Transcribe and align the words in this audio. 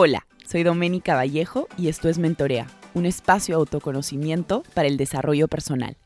Hola, 0.00 0.28
soy 0.46 0.62
Doménica 0.62 1.16
Vallejo 1.16 1.66
y 1.76 1.88
esto 1.88 2.08
es 2.08 2.18
Mentorea, 2.18 2.68
un 2.94 3.04
espacio 3.04 3.56
de 3.56 3.58
autoconocimiento 3.58 4.62
para 4.72 4.86
el 4.86 4.96
desarrollo 4.96 5.48
personal. 5.48 5.96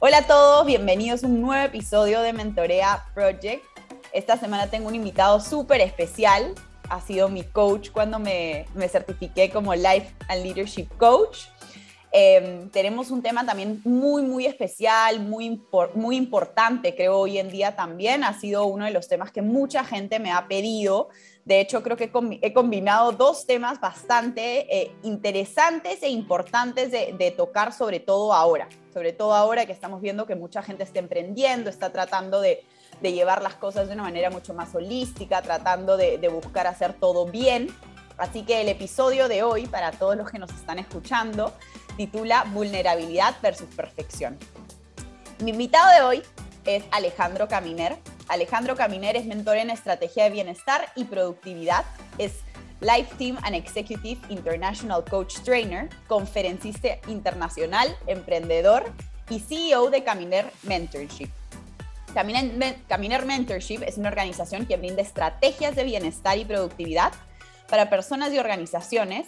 Hola 0.00 0.18
a 0.18 0.26
todos, 0.26 0.66
bienvenidos 0.66 1.22
a 1.22 1.28
un 1.28 1.40
nuevo 1.40 1.64
episodio 1.64 2.20
de 2.20 2.32
Mentorea 2.32 3.04
Project. 3.14 3.62
Esta 4.12 4.36
semana 4.36 4.66
tengo 4.66 4.88
un 4.88 4.96
invitado 4.96 5.38
súper 5.38 5.80
especial. 5.80 6.56
Ha 6.90 7.00
sido 7.00 7.28
mi 7.28 7.44
coach 7.44 7.90
cuando 7.92 8.18
me, 8.18 8.66
me 8.74 8.88
certifiqué 8.88 9.50
como 9.50 9.72
Life 9.76 10.12
and 10.26 10.42
Leadership 10.42 10.88
Coach. 10.98 11.42
Em, 12.10 12.70
tenemos 12.70 13.10
un 13.10 13.22
tema 13.22 13.44
también 13.44 13.82
muy, 13.84 14.22
muy 14.22 14.46
especial, 14.46 15.20
muy, 15.20 15.60
muy 15.94 16.16
importante, 16.16 16.94
creo, 16.94 17.18
hoy 17.18 17.38
en 17.38 17.50
día 17.50 17.76
también. 17.76 18.24
Ha 18.24 18.38
sido 18.38 18.64
uno 18.64 18.86
de 18.86 18.92
los 18.92 19.08
temas 19.08 19.30
que 19.30 19.42
mucha 19.42 19.84
gente 19.84 20.18
me 20.18 20.32
ha 20.32 20.48
pedido. 20.48 21.10
De 21.44 21.60
hecho, 21.60 21.82
creo 21.82 21.96
que 21.96 22.10
he 22.42 22.52
combinado 22.52 23.12
dos 23.12 23.46
temas 23.46 23.80
bastante 23.80 24.74
eh, 24.74 24.92
interesantes 25.02 26.02
e 26.02 26.08
importantes 26.08 26.90
de, 26.90 27.34
tocar, 27.36 27.72
sobre 27.72 28.00
todo 28.00 28.32
ahora. 28.32 28.68
Sobre 28.92 29.12
todo 29.12 29.34
ahora 29.34 29.66
que 29.66 29.72
estamos 29.72 30.00
viendo 30.00 30.26
que 30.26 30.34
mucha 30.34 30.62
gente 30.62 30.84
está 30.84 30.98
emprendiendo, 30.98 31.68
está 31.70 31.90
tratando 31.90 32.40
de, 32.40 32.64
llevar 33.02 33.42
las 33.42 33.54
cosas 33.54 33.86
de 33.86 33.94
una 33.94 34.02
manera 34.02 34.28
mucho 34.28 34.54
más 34.54 34.74
holística, 34.74 35.40
tratando 35.40 35.96
de, 35.96 36.18
de 36.18 36.28
buscar 36.28 36.66
hacer 36.66 36.94
todo 36.94 37.26
bien. 37.26 37.68
Así 38.16 38.42
que 38.42 38.60
el 38.60 38.68
episodio 38.68 39.28
de 39.28 39.44
hoy, 39.44 39.66
para 39.66 39.92
todos 39.92 40.16
los 40.16 40.30
que 40.30 40.38
nos 40.38 40.50
están 40.50 40.80
escuchando, 40.80 41.52
titula 41.98 42.44
Vulnerabilidad 42.54 43.34
versus 43.42 43.68
Perfección. 43.74 44.38
Mi 45.40 45.50
invitado 45.50 45.90
de 45.92 46.02
hoy 46.02 46.22
es 46.64 46.84
Alejandro 46.92 47.48
Caminer. 47.48 47.98
Alejandro 48.28 48.76
Caminer 48.76 49.16
es 49.16 49.26
mentor 49.26 49.56
en 49.56 49.68
estrategia 49.68 50.24
de 50.24 50.30
bienestar 50.30 50.90
y 50.94 51.04
productividad. 51.04 51.84
Es 52.16 52.34
Life 52.80 53.16
Team 53.18 53.36
and 53.42 53.56
Executive 53.56 54.20
International 54.28 55.04
Coach 55.04 55.40
Trainer, 55.44 55.88
conferencista 56.06 56.88
internacional, 57.08 57.94
emprendedor 58.06 58.92
y 59.28 59.40
CEO 59.40 59.90
de 59.90 60.04
Caminer 60.04 60.50
Mentorship. 60.62 61.30
Caminer 62.14 63.26
Mentorship 63.26 63.82
es 63.82 63.98
una 63.98 64.08
organización 64.08 64.66
que 64.66 64.76
brinda 64.76 65.02
estrategias 65.02 65.74
de 65.74 65.82
bienestar 65.82 66.38
y 66.38 66.44
productividad 66.44 67.12
para 67.68 67.90
personas 67.90 68.32
y 68.32 68.38
organizaciones 68.38 69.26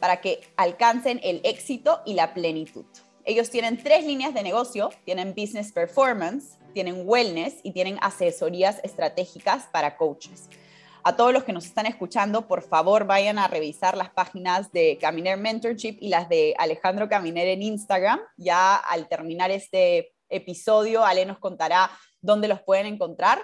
para 0.00 0.20
que 0.20 0.40
alcancen 0.56 1.20
el 1.22 1.40
éxito 1.44 2.00
y 2.04 2.14
la 2.14 2.34
plenitud. 2.34 2.84
Ellos 3.24 3.50
tienen 3.50 3.82
tres 3.82 4.04
líneas 4.04 4.34
de 4.34 4.42
negocio, 4.42 4.90
tienen 5.04 5.34
business 5.34 5.72
performance, 5.72 6.58
tienen 6.72 7.02
wellness 7.04 7.60
y 7.62 7.72
tienen 7.72 7.98
asesorías 8.00 8.80
estratégicas 8.82 9.66
para 9.72 9.96
coaches. 9.96 10.48
A 11.02 11.16
todos 11.16 11.32
los 11.32 11.44
que 11.44 11.52
nos 11.52 11.64
están 11.64 11.86
escuchando, 11.86 12.46
por 12.46 12.62
favor 12.62 13.06
vayan 13.06 13.38
a 13.38 13.48
revisar 13.48 13.96
las 13.96 14.10
páginas 14.10 14.70
de 14.72 14.98
Caminer 15.00 15.38
Mentorship 15.38 15.96
y 16.00 16.08
las 16.08 16.28
de 16.28 16.54
Alejandro 16.58 17.08
Caminer 17.08 17.48
en 17.48 17.62
Instagram. 17.62 18.20
Ya 18.36 18.76
al 18.76 19.08
terminar 19.08 19.50
este 19.50 20.12
episodio, 20.28 21.04
Ale 21.04 21.24
nos 21.24 21.38
contará 21.38 21.90
dónde 22.20 22.48
los 22.48 22.60
pueden 22.62 22.86
encontrar 22.86 23.42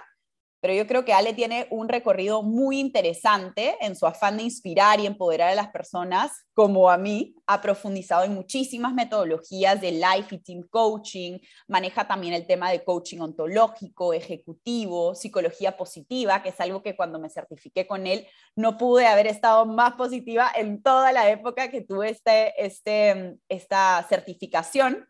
pero 0.59 0.73
yo 0.73 0.87
creo 0.87 1.05
que 1.05 1.13
Ale 1.13 1.33
tiene 1.33 1.67
un 1.69 1.87
recorrido 1.87 2.43
muy 2.43 2.79
interesante 2.79 3.77
en 3.79 3.95
su 3.95 4.05
afán 4.05 4.37
de 4.37 4.43
inspirar 4.43 4.99
y 4.99 5.05
empoderar 5.05 5.49
a 5.49 5.55
las 5.55 5.69
personas, 5.69 6.45
como 6.53 6.89
a 6.89 6.97
mí, 6.97 7.35
ha 7.45 7.61
profundizado 7.61 8.23
en 8.23 8.33
muchísimas 8.33 8.93
metodologías 8.93 9.79
de 9.79 9.91
life 9.91 10.35
y 10.35 10.39
team 10.39 10.63
coaching, 10.69 11.39
maneja 11.67 12.07
también 12.07 12.33
el 12.33 12.47
tema 12.47 12.71
de 12.71 12.83
coaching 12.83 13.19
ontológico, 13.19 14.13
ejecutivo, 14.13 15.15
psicología 15.15 15.77
positiva, 15.77 16.41
que 16.41 16.49
es 16.49 16.59
algo 16.59 16.81
que 16.81 16.95
cuando 16.95 17.19
me 17.19 17.29
certifiqué 17.29 17.85
con 17.85 18.07
él 18.07 18.25
no 18.55 18.77
pude 18.77 19.05
haber 19.05 19.27
estado 19.27 19.65
más 19.65 19.93
positiva 19.93 20.51
en 20.55 20.81
toda 20.81 21.11
la 21.11 21.29
época 21.29 21.69
que 21.69 21.81
tuve 21.81 22.09
este, 22.09 22.53
este, 22.63 23.37
esta 23.47 24.05
certificación 24.09 25.07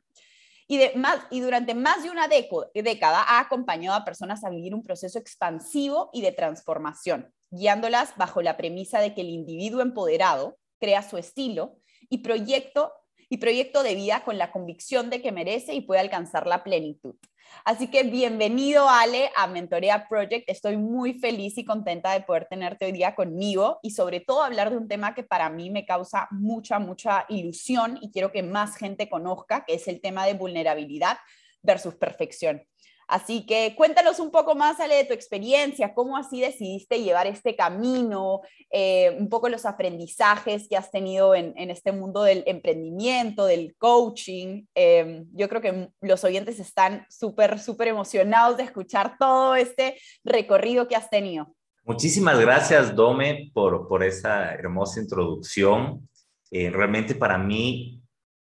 y, 0.67 1.39
durante 1.39 1.73
más 1.73 2.03
de 2.03 2.09
una 2.09 2.27
década 2.27 3.23
ha 3.27 3.39
acompañado 3.39 3.95
a 3.95 4.05
personas 4.05 4.43
a 4.43 4.49
vivir 4.49 4.75
un 4.75 4.83
proceso 4.83 5.17
expansivo 5.17 6.09
y 6.13 6.21
de 6.21 6.33
transformación, 6.33 7.33
guiándolas 7.51 8.15
bajo 8.17 8.41
la 8.41 8.57
premisa 8.57 8.99
de 8.99 9.13
que 9.13 9.21
el 9.21 9.29
individuo 9.29 9.81
empoderado 9.81 10.57
crea 10.79 11.01
su 11.01 11.17
estilo 11.17 11.77
y 12.09 12.19
proyecto, 12.19 12.91
y 13.29 13.37
proyecto 13.37 13.83
de 13.83 13.95
vida 13.95 14.23
con 14.23 14.37
la 14.37 14.51
convicción 14.51 15.09
de 15.09 15.21
que 15.21 15.31
merece 15.31 15.73
y 15.73 15.81
puede 15.81 16.01
alcanzar 16.01 16.47
la 16.47 16.63
plenitud. 16.63 17.15
Así 17.63 17.87
que 17.87 18.03
bienvenido, 18.03 18.89
Ale, 18.89 19.31
a 19.35 19.47
Mentorea 19.47 20.07
Project. 20.07 20.49
Estoy 20.49 20.77
muy 20.77 21.13
feliz 21.19 21.57
y 21.57 21.65
contenta 21.65 22.13
de 22.13 22.21
poder 22.21 22.47
tenerte 22.49 22.85
hoy 22.85 22.91
día 22.91 23.15
conmigo 23.15 23.79
y 23.81 23.91
sobre 23.91 24.19
todo 24.19 24.43
hablar 24.43 24.69
de 24.69 24.77
un 24.77 24.87
tema 24.87 25.15
que 25.15 25.23
para 25.23 25.49
mí 25.49 25.69
me 25.69 25.85
causa 25.85 26.27
mucha, 26.31 26.79
mucha 26.79 27.25
ilusión 27.29 27.97
y 28.01 28.11
quiero 28.11 28.31
que 28.31 28.43
más 28.43 28.77
gente 28.77 29.09
conozca, 29.09 29.65
que 29.65 29.75
es 29.75 29.87
el 29.87 30.01
tema 30.01 30.25
de 30.25 30.33
vulnerabilidad 30.33 31.17
versus 31.61 31.95
perfección. 31.95 32.63
Así 33.07 33.45
que 33.45 33.73
cuéntanos 33.77 34.19
un 34.19 34.31
poco 34.31 34.53
más, 34.53 34.81
Ale, 34.81 34.95
de 34.95 35.05
tu 35.05 35.13
experiencia, 35.13 35.93
cómo 35.93 36.17
así 36.17 36.41
decidiste 36.41 37.01
llevar 37.01 37.25
este 37.25 37.55
camino, 37.55 38.41
eh, 38.69 39.15
un 39.17 39.29
poco 39.29 39.47
los 39.47 39.65
aprendizajes 39.65 40.67
que 40.67 40.75
has 40.75 40.91
tenido 40.91 41.33
en, 41.33 41.53
este 41.71 41.93
mundo 41.93 42.23
del 42.23 42.43
emprendimiento, 42.45 43.45
del 43.45 43.75
coaching. 43.77 44.65
Eh, 44.75 45.23
yo 45.31 45.47
creo 45.47 45.61
que 45.61 45.89
los 46.01 46.23
oyentes 46.25 46.59
están 46.59 47.05
súper, 47.09 47.59
súper 47.59 47.87
emocionados 47.87 48.57
de 48.57 48.63
escuchar 48.63 49.15
todo 49.17 49.55
este 49.55 49.97
recorrido 50.25 50.89
que 50.89 50.97
has 50.97 51.09
tenido. 51.09 51.55
Muchísimas 51.85 52.37
gracias, 52.37 52.93
Dome, 52.93 53.49
por, 53.53 53.87
por 53.87 54.03
esa 54.03 54.53
hermosa 54.53 54.99
introducción. 54.99 56.09
Eh, 56.51 56.69
realmente 56.69 57.15
para 57.15 57.37
mí 57.37 58.01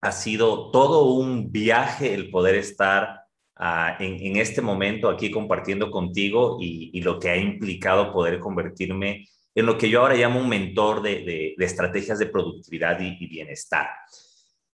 ha 0.00 0.12
sido 0.12 0.70
todo 0.70 1.06
un 1.06 1.50
viaje 1.50 2.14
el 2.14 2.30
poder 2.30 2.54
estar 2.54 3.23
en, 3.56 4.36
este 4.36 4.60
momento 4.60 5.08
aquí 5.08 5.30
compartiendo 5.30 5.90
contigo 5.90 6.58
y, 6.60 7.00
lo 7.02 7.18
que 7.18 7.30
ha 7.30 7.36
implicado 7.36 8.12
poder 8.12 8.40
convertirme 8.40 9.28
en 9.54 9.66
lo 9.66 9.78
que 9.78 9.88
yo 9.88 10.00
ahora 10.00 10.16
llamo 10.16 10.40
un 10.40 10.48
mentor 10.48 11.02
de, 11.02 11.54
estrategias 11.58 12.18
de 12.18 12.26
productividad 12.26 12.98
y, 13.00 13.26
bienestar. 13.26 13.88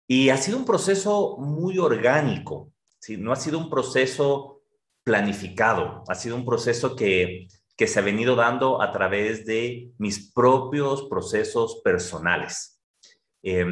Y 0.07 0.29
ha 0.29 0.37
sido 0.37 0.57
un 0.57 0.65
proceso 0.65 1.37
muy 1.37 1.79
orgánico, 1.79 2.71
¿sí? 2.99 3.17
no 3.17 3.31
ha 3.31 3.35
sido 3.35 3.57
un 3.57 3.69
proceso 3.69 4.61
planificado, 5.03 6.03
ha 6.07 6.15
sido 6.15 6.35
un 6.35 6.45
proceso 6.45 6.95
que, 6.95 7.47
que 7.75 7.87
se 7.87 7.99
ha 7.99 8.03
venido 8.03 8.35
dando 8.35 8.81
a 8.81 8.91
través 8.91 9.45
de 9.45 9.91
mis 9.97 10.31
propios 10.31 11.07
procesos 11.09 11.81
personales. 11.83 12.79
Eh, 13.43 13.65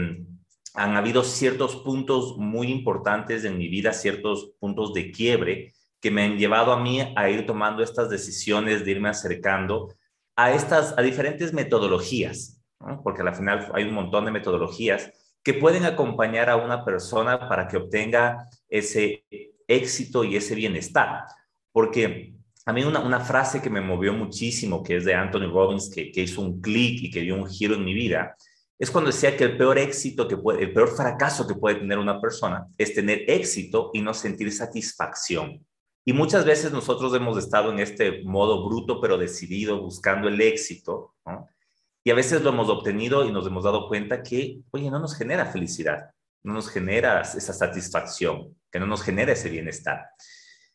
han 0.76 0.98
habido 0.98 1.24
ciertos 1.24 1.78
puntos 1.78 2.38
muy 2.38 2.72
importantes 2.72 3.46
en 3.46 3.58
mi 3.58 3.68
vida, 3.68 3.94
ciertos 3.94 4.52
puntos 4.60 4.94
de 4.94 5.12
quiebre 5.12 5.74
que 6.02 6.12
me 6.12 6.24
han 6.24 6.38
llevado 6.38 6.72
a 6.72 6.80
mí 6.80 7.02
a 7.16 7.30
ir 7.30 7.46
tomando 7.46 7.82
estas 7.82 8.10
decisiones 8.10 8.86
de 8.86 8.92
irme 8.92 9.10
acercando 9.10 9.96
a 10.36 10.52
estas, 10.52 10.94
a 10.98 11.02
diferentes 11.02 11.54
metodologías, 11.54 12.62
porque 13.04 13.22
al 13.22 13.34
final 13.34 13.72
hay 13.74 13.86
un 13.86 13.94
montón 13.94 14.26
de 14.26 14.32
metodologías 14.32 15.12
que 15.42 15.54
pueden 15.54 15.86
acompañar 15.86 16.50
a 16.50 16.58
una 16.58 16.84
persona 16.84 17.48
para 17.48 17.68
que 17.68 17.78
obtenga 17.78 18.50
ese 18.68 19.24
éxito 19.68 20.24
y 20.24 20.36
ese 20.36 20.56
bienestar. 20.56 21.24
Porque 21.72 22.36
a 22.66 22.74
mí 22.74 22.84
una, 22.84 23.20
frase 23.20 23.62
que 23.62 23.70
me 23.70 23.82
movió 23.82 24.14
muchísimo, 24.14 24.84
que 24.84 24.98
es 24.98 25.06
de 25.06 25.14
Anthony 25.14 25.48
Robbins, 25.52 25.90
que, 25.90 26.12
que 26.12 26.22
hizo 26.22 26.42
un 26.42 26.62
clic 26.62 27.04
y 27.04 27.12
que 27.12 27.22
dio 27.22 27.36
un 27.36 27.48
giro 27.48 27.76
en 27.76 27.86
mi 27.86 27.94
vida, 27.94 28.36
es 28.78 28.92
cuando 28.92 29.12
decía 29.12 29.38
que 29.38 29.46
el 29.46 29.58
peor 29.58 29.78
éxito 29.78 30.28
que 30.28 30.38
puede, 30.38 30.64
el 30.64 30.74
peor 30.74 30.90
fracaso 30.90 31.48
que 31.48 31.56
puede 31.56 31.76
tener 31.76 31.98
una 31.98 32.20
persona 32.20 32.68
es 32.78 32.94
tener 32.94 33.30
éxito 33.30 33.92
y 33.94 34.02
no 34.02 34.14
sentir 34.14 34.52
satisfacción. 34.52 35.66
Y 36.04 36.14
muchas 36.14 36.46
veces 36.46 36.72
nosotros 36.72 37.14
hemos 37.16 37.38
estado 37.38 37.72
en 37.72 37.80
este 37.80 38.22
modo 38.24 38.68
bruto 38.68 39.00
pero 39.02 39.18
decidido 39.18 39.82
buscando 39.82 40.28
el 40.28 40.40
éxito, 40.42 41.16
Y 42.04 42.12
a 42.12 42.16
veces 42.16 42.44
lo 42.44 42.50
hemos 42.50 42.70
obtenido 42.70 43.26
y 43.26 43.32
nos 43.32 43.48
hemos 43.48 43.64
dado 43.64 43.88
cuenta 43.88 44.22
que, 44.22 44.60
oye, 44.72 44.92
no 44.92 45.00
nos 45.00 45.16
genera 45.16 45.48
felicidad, 45.48 46.12
no 46.44 46.54
nos 46.54 46.70
genera 46.70 47.22
esa 47.22 47.54
satisfacción, 47.54 48.56
que 48.72 48.80
no 48.80 48.86
nos 48.86 49.02
genera 49.02 49.32
ese 49.32 49.50
bienestar. 49.50 50.06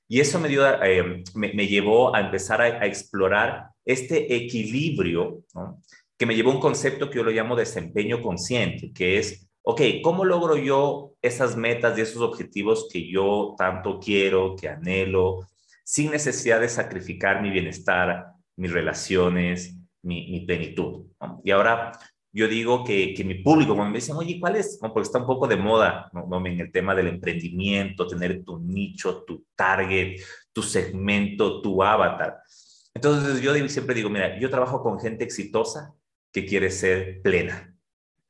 Y 0.09 0.19
eso 0.19 0.41
me, 0.41 0.49
dio, 0.49 0.67
eh, 0.83 1.23
me, 1.35 1.69
llevó 1.69 2.13
a 2.17 2.21
empezar 2.21 2.61
a, 2.61 2.65
a 2.65 2.87
explorar 2.87 3.69
este 3.85 4.35
equilibrio, 4.35 5.45
¿no? 5.55 5.81
Que 6.21 6.27
me 6.27 6.37
llevó 6.37 6.51
a 6.51 6.55
un 6.57 6.61
concepto 6.61 7.09
que 7.09 7.17
yo 7.17 7.25
lo 7.25 7.31
llamo 7.31 7.57
desempeño 7.57 8.21
consciente, 8.21 8.93
que 8.93 9.17
es, 9.17 9.49
ok, 9.63 9.81
¿cómo 10.05 10.27
logro 10.27 10.55
yo 10.55 11.15
esas 11.23 11.57
metas 11.57 11.97
y 11.97 12.03
esos 12.03 12.21
objetivos 12.21 12.89
que 12.93 13.11
yo 13.11 13.55
tanto 13.57 13.99
quiero, 13.99 14.55
que 14.55 14.69
anhelo, 14.69 15.49
sin 15.83 16.11
necesidad 16.11 16.61
de 16.61 16.69
sacrificar 16.69 17.41
mi 17.41 17.49
bienestar, 17.49 18.27
mis 18.57 18.71
relaciones, 18.71 19.79
mi, 20.03 20.41
plenitud? 20.41 21.07
Y 21.43 21.53
ahora 21.53 21.93
yo 22.33 22.49
digo 22.49 22.85
que, 22.85 23.15
que, 23.15 23.25
mi 23.25 23.37
público, 23.37 23.75
cuando 23.75 23.93
me 23.93 23.97
dicen, 23.97 24.17
oye, 24.17 24.39
¿cuál 24.39 24.57
es? 24.57 24.79
porque 24.79 25.01
está 25.01 25.21
un 25.21 25.27
poco 25.27 25.49
de 25.49 25.57
moda 25.57 26.11
¿no? 26.13 26.47
en 26.47 26.61
el 26.61 26.71
tema 26.71 26.95
del 26.95 27.07
emprendimiento, 27.07 28.07
tener 28.07 28.45
tu 28.45 28.59
nicho, 28.59 29.25
tu 29.27 29.47
target, 29.57 30.21
tu 30.53 30.61
segmento, 30.63 31.63
tu 31.63 31.83
avatar. 31.83 32.43
Entonces 32.93 33.41
yo 33.41 33.55
siempre 33.69 33.95
digo, 33.95 34.11
mira, 34.11 34.39
yo 34.39 34.51
trabajo 34.51 34.83
con 34.83 35.01
gente 35.01 35.25
exitosa 35.25 35.95
que 36.33 36.47
quiere 36.47 36.71
ser 36.71 37.23
plena. 37.23 37.75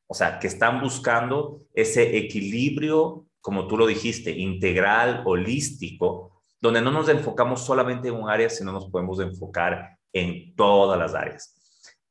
O 0.06 0.14
sea, 0.14 0.38
que 0.38 0.46
están 0.46 0.80
buscando 0.80 1.62
ese 1.72 2.16
equilibrio, 2.16 3.26
como 3.40 3.66
tú 3.66 3.76
lo 3.76 3.86
dijiste, 3.86 4.30
integral, 4.32 5.22
holístico, 5.24 6.42
donde 6.60 6.82
no 6.82 6.90
nos 6.90 7.08
enfocamos 7.08 7.64
solamente 7.64 8.08
en 8.08 8.14
un 8.14 8.28
área, 8.28 8.50
sino 8.50 8.72
nos 8.72 8.90
podemos 8.90 9.20
enfocar 9.20 9.98
en 10.12 10.54
todas 10.56 10.98
las 10.98 11.14
áreas. 11.14 11.56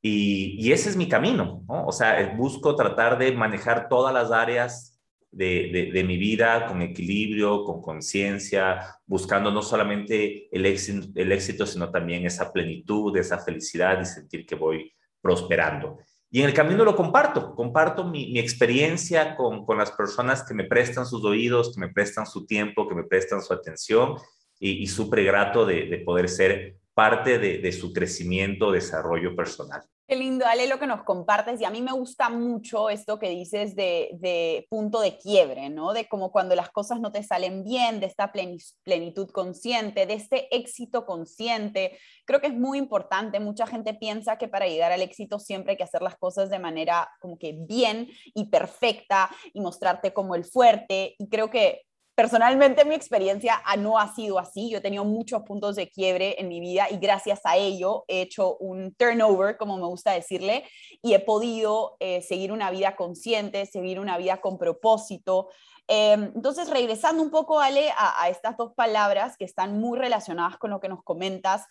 Y, 0.01 0.71
ese 0.71 0.89
es 0.89 0.95
mi 0.95 1.09
camino, 1.09 1.63
¿no? 1.67 1.85
O 1.87 1.91
sea, 1.91 2.33
busco 2.37 2.75
tratar 2.75 3.17
de 3.17 3.33
manejar 3.33 3.89
todas 3.89 4.13
las 4.13 4.31
áreas 4.31 4.97
de, 5.31 6.03
mi 6.07 6.17
vida 6.17 6.65
con 6.67 6.81
equilibrio, 6.81 7.65
con 7.65 7.81
conciencia, 7.81 8.79
buscando 9.05 9.51
no 9.51 9.61
solamente 9.61 10.47
el 10.55 10.65
éxito, 10.65 11.65
sino 11.65 11.91
también 11.91 12.25
esa 12.25 12.51
plenitud, 12.51 13.15
esa 13.17 13.39
felicidad 13.39 14.01
y 14.01 14.05
sentir 14.05 14.45
que 14.45 14.55
voy 14.55 14.93
prosperando. 15.21 15.99
Y 16.31 16.41
en 16.41 16.47
el 16.47 16.53
camino 16.53 16.85
lo 16.85 16.95
comparto, 16.95 17.55
comparto 17.55 18.03
mi, 18.03 18.31
mi 18.31 18.39
experiencia 18.39 19.35
con, 19.35 19.65
con, 19.65 19.77
las 19.77 19.91
personas 19.91 20.43
que 20.43 20.53
me 20.53 20.65
prestan 20.65 21.05
sus 21.05 21.23
oídos, 21.25 21.73
que 21.73 21.79
me 21.79 21.89
prestan 21.89 22.27
su 22.27 22.45
tiempo, 22.45 22.87
que 22.87 22.95
me 22.95 23.03
prestan 23.03 23.41
su 23.41 23.51
atención 23.51 24.15
y, 24.59 24.83
y 24.83 24.87
súper 24.87 25.23
grato 25.23 25.65
de, 25.65 25.85
de 25.85 25.97
poder 25.99 26.29
ser 26.29 26.77
parte 26.93 27.39
de, 27.39 27.57
de 27.57 27.71
su 27.71 27.93
crecimiento, 27.93 28.71
desarrollo 28.71 29.35
personal. 29.35 29.81
Qué 30.09 30.15
lindo, 30.15 30.43
Ale, 30.47 30.65
lo 30.65 30.79
que 30.79 30.87
nos 30.87 31.03
compartes. 31.03 31.61
Y 31.61 31.65
a 31.65 31.69
mí 31.69 31.83
me 31.83 31.91
gusta 31.91 32.31
mucho 32.31 32.89
esto 32.89 33.19
que 33.19 33.29
dices 33.29 33.75
de, 33.75 34.09
de, 34.13 34.65
punto 34.67 35.01
de 35.01 35.19
quiebre, 35.19 35.69
¿no? 35.69 35.93
De 35.93 36.07
como 36.07 36.31
cuando 36.31 36.55
las 36.55 36.71
cosas 36.71 36.99
no 36.99 37.11
te 37.11 37.21
salen 37.21 37.63
bien, 37.63 37.99
de 37.99 38.07
esta 38.07 38.31
plenitud 38.31 39.29
consciente, 39.29 40.07
de 40.07 40.15
este 40.15 40.47
éxito 40.55 41.05
consciente. 41.05 41.99
Creo 42.25 42.41
que 42.41 42.47
es 42.47 42.55
muy 42.55 42.79
importante. 42.79 43.39
Mucha 43.39 43.67
gente 43.67 43.93
piensa 43.93 44.39
que 44.39 44.47
para 44.47 44.65
llegar 44.65 44.91
al 44.91 45.03
éxito 45.03 45.37
siempre 45.37 45.73
hay 45.73 45.77
que 45.77 45.83
hacer 45.83 46.01
las 46.01 46.17
cosas 46.17 46.49
de 46.49 46.57
manera 46.57 47.07
como 47.19 47.37
que 47.37 47.55
bien 47.67 48.09
y 48.33 48.45
perfecta 48.45 49.29
y 49.53 49.61
mostrarte 49.61 50.11
como 50.11 50.33
el 50.33 50.43
fuerte. 50.43 51.13
Y 51.19 51.29
creo 51.29 51.51
que 51.51 51.83
personalmente 52.19 52.83
mi 52.83 52.95
experiencia 52.95 53.61
no 53.77 53.97
ha 53.97 54.13
sido 54.13 54.39
así. 54.39 54.69
Yo 54.69 54.79
he 54.79 54.81
tenido 54.81 55.05
muchos 55.05 55.43
puntos 55.43 55.77
de 55.77 55.89
quiebre 55.89 56.35
en 56.37 56.49
mi 56.49 56.59
vida 56.59 56.87
y 56.91 56.97
gracias 56.97 57.39
a 57.45 57.55
ello 57.55 58.03
he 58.09 58.23
hecho 58.23 58.57
un 58.57 58.93
turnover, 58.93 59.55
como 59.55 59.77
me 59.77 59.85
gusta 59.85 60.11
decirle, 60.11 60.65
y 61.01 61.13
he 61.13 61.19
podido 61.21 61.95
eh, 62.01 62.21
seguir 62.21 62.51
una 62.51 62.71
vida 62.71 62.97
consciente, 62.97 63.65
seguir 63.65 64.01
una 64.01 64.17
vida 64.17 64.41
con 64.41 64.57
propósito. 64.57 65.47
Em, 65.87 66.33
entonces, 66.35 66.69
regresando 66.69 67.23
un 67.23 67.31
poco, 67.31 67.61
Ale, 67.61 67.89
a, 67.91 68.21
a 68.21 68.27
estas 68.27 68.57
dos 68.57 68.73
palabras 68.73 69.37
que 69.37 69.45
están 69.45 69.79
muy 69.79 69.97
relacionadas 69.97 70.57
con 70.57 70.71
lo 70.71 70.81
que 70.81 70.89
nos 70.89 71.01
comentas, 71.03 71.67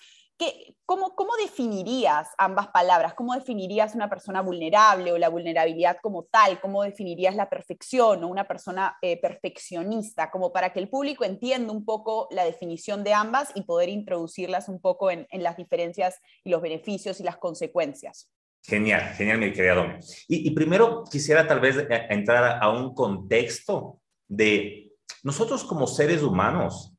cómo, 0.87 1.15
¿Cómo 1.15 1.33
definirías 1.37 2.29
ambas 2.39 2.69
palabras? 2.69 3.15
¿Cómo 3.15 3.35
definirías 3.35 3.95
una 3.95 4.09
persona 4.09 4.41
vulnerable 4.41 5.13
o 5.13 5.19
la 5.19 5.29
vulnerabilidad 5.29 5.99
como 6.01 6.25
tal? 6.25 6.61
¿Cómo 6.61 6.83
definirías 6.83 7.35
la 7.35 7.51
perfección 7.51 8.23
o 8.23 8.29
una 8.29 8.47
persona 8.47 8.97
eh, 9.03 9.21
perfeccionista? 9.21 10.31
Como 10.31 10.53
para 10.53 10.73
que 10.73 10.81
el 10.81 10.89
público 10.89 11.25
entienda 11.25 11.73
un 11.73 11.85
poco 11.85 12.29
la 12.31 12.45
definición 12.45 13.05
de 13.05 13.15
ambas 13.15 13.51
y 13.55 13.63
poder 13.63 13.89
introducirlas 13.89 14.69
un 14.69 14.81
poco 14.81 15.11
en, 15.11 15.27
las 15.31 15.57
diferencias 15.57 16.21
y 16.45 16.51
los 16.51 16.63
beneficios 16.63 17.21
y 17.21 17.23
las 17.23 17.37
consecuencias. 17.37 18.31
Genial, 18.63 19.15
genial, 19.15 19.39
mi 19.39 19.53
querida 19.53 19.99
y 20.27 20.51
primero 20.51 21.05
quisiera 21.05 21.47
tal 21.47 21.61
vez 21.61 21.77
eh, 21.77 22.07
entrar 22.11 22.59
a 22.61 22.71
un 22.71 22.93
contexto 22.93 24.01
de 24.27 24.93
nosotros 25.23 25.65
como 25.65 25.87
seres 25.87 26.23
humanos 26.23 26.98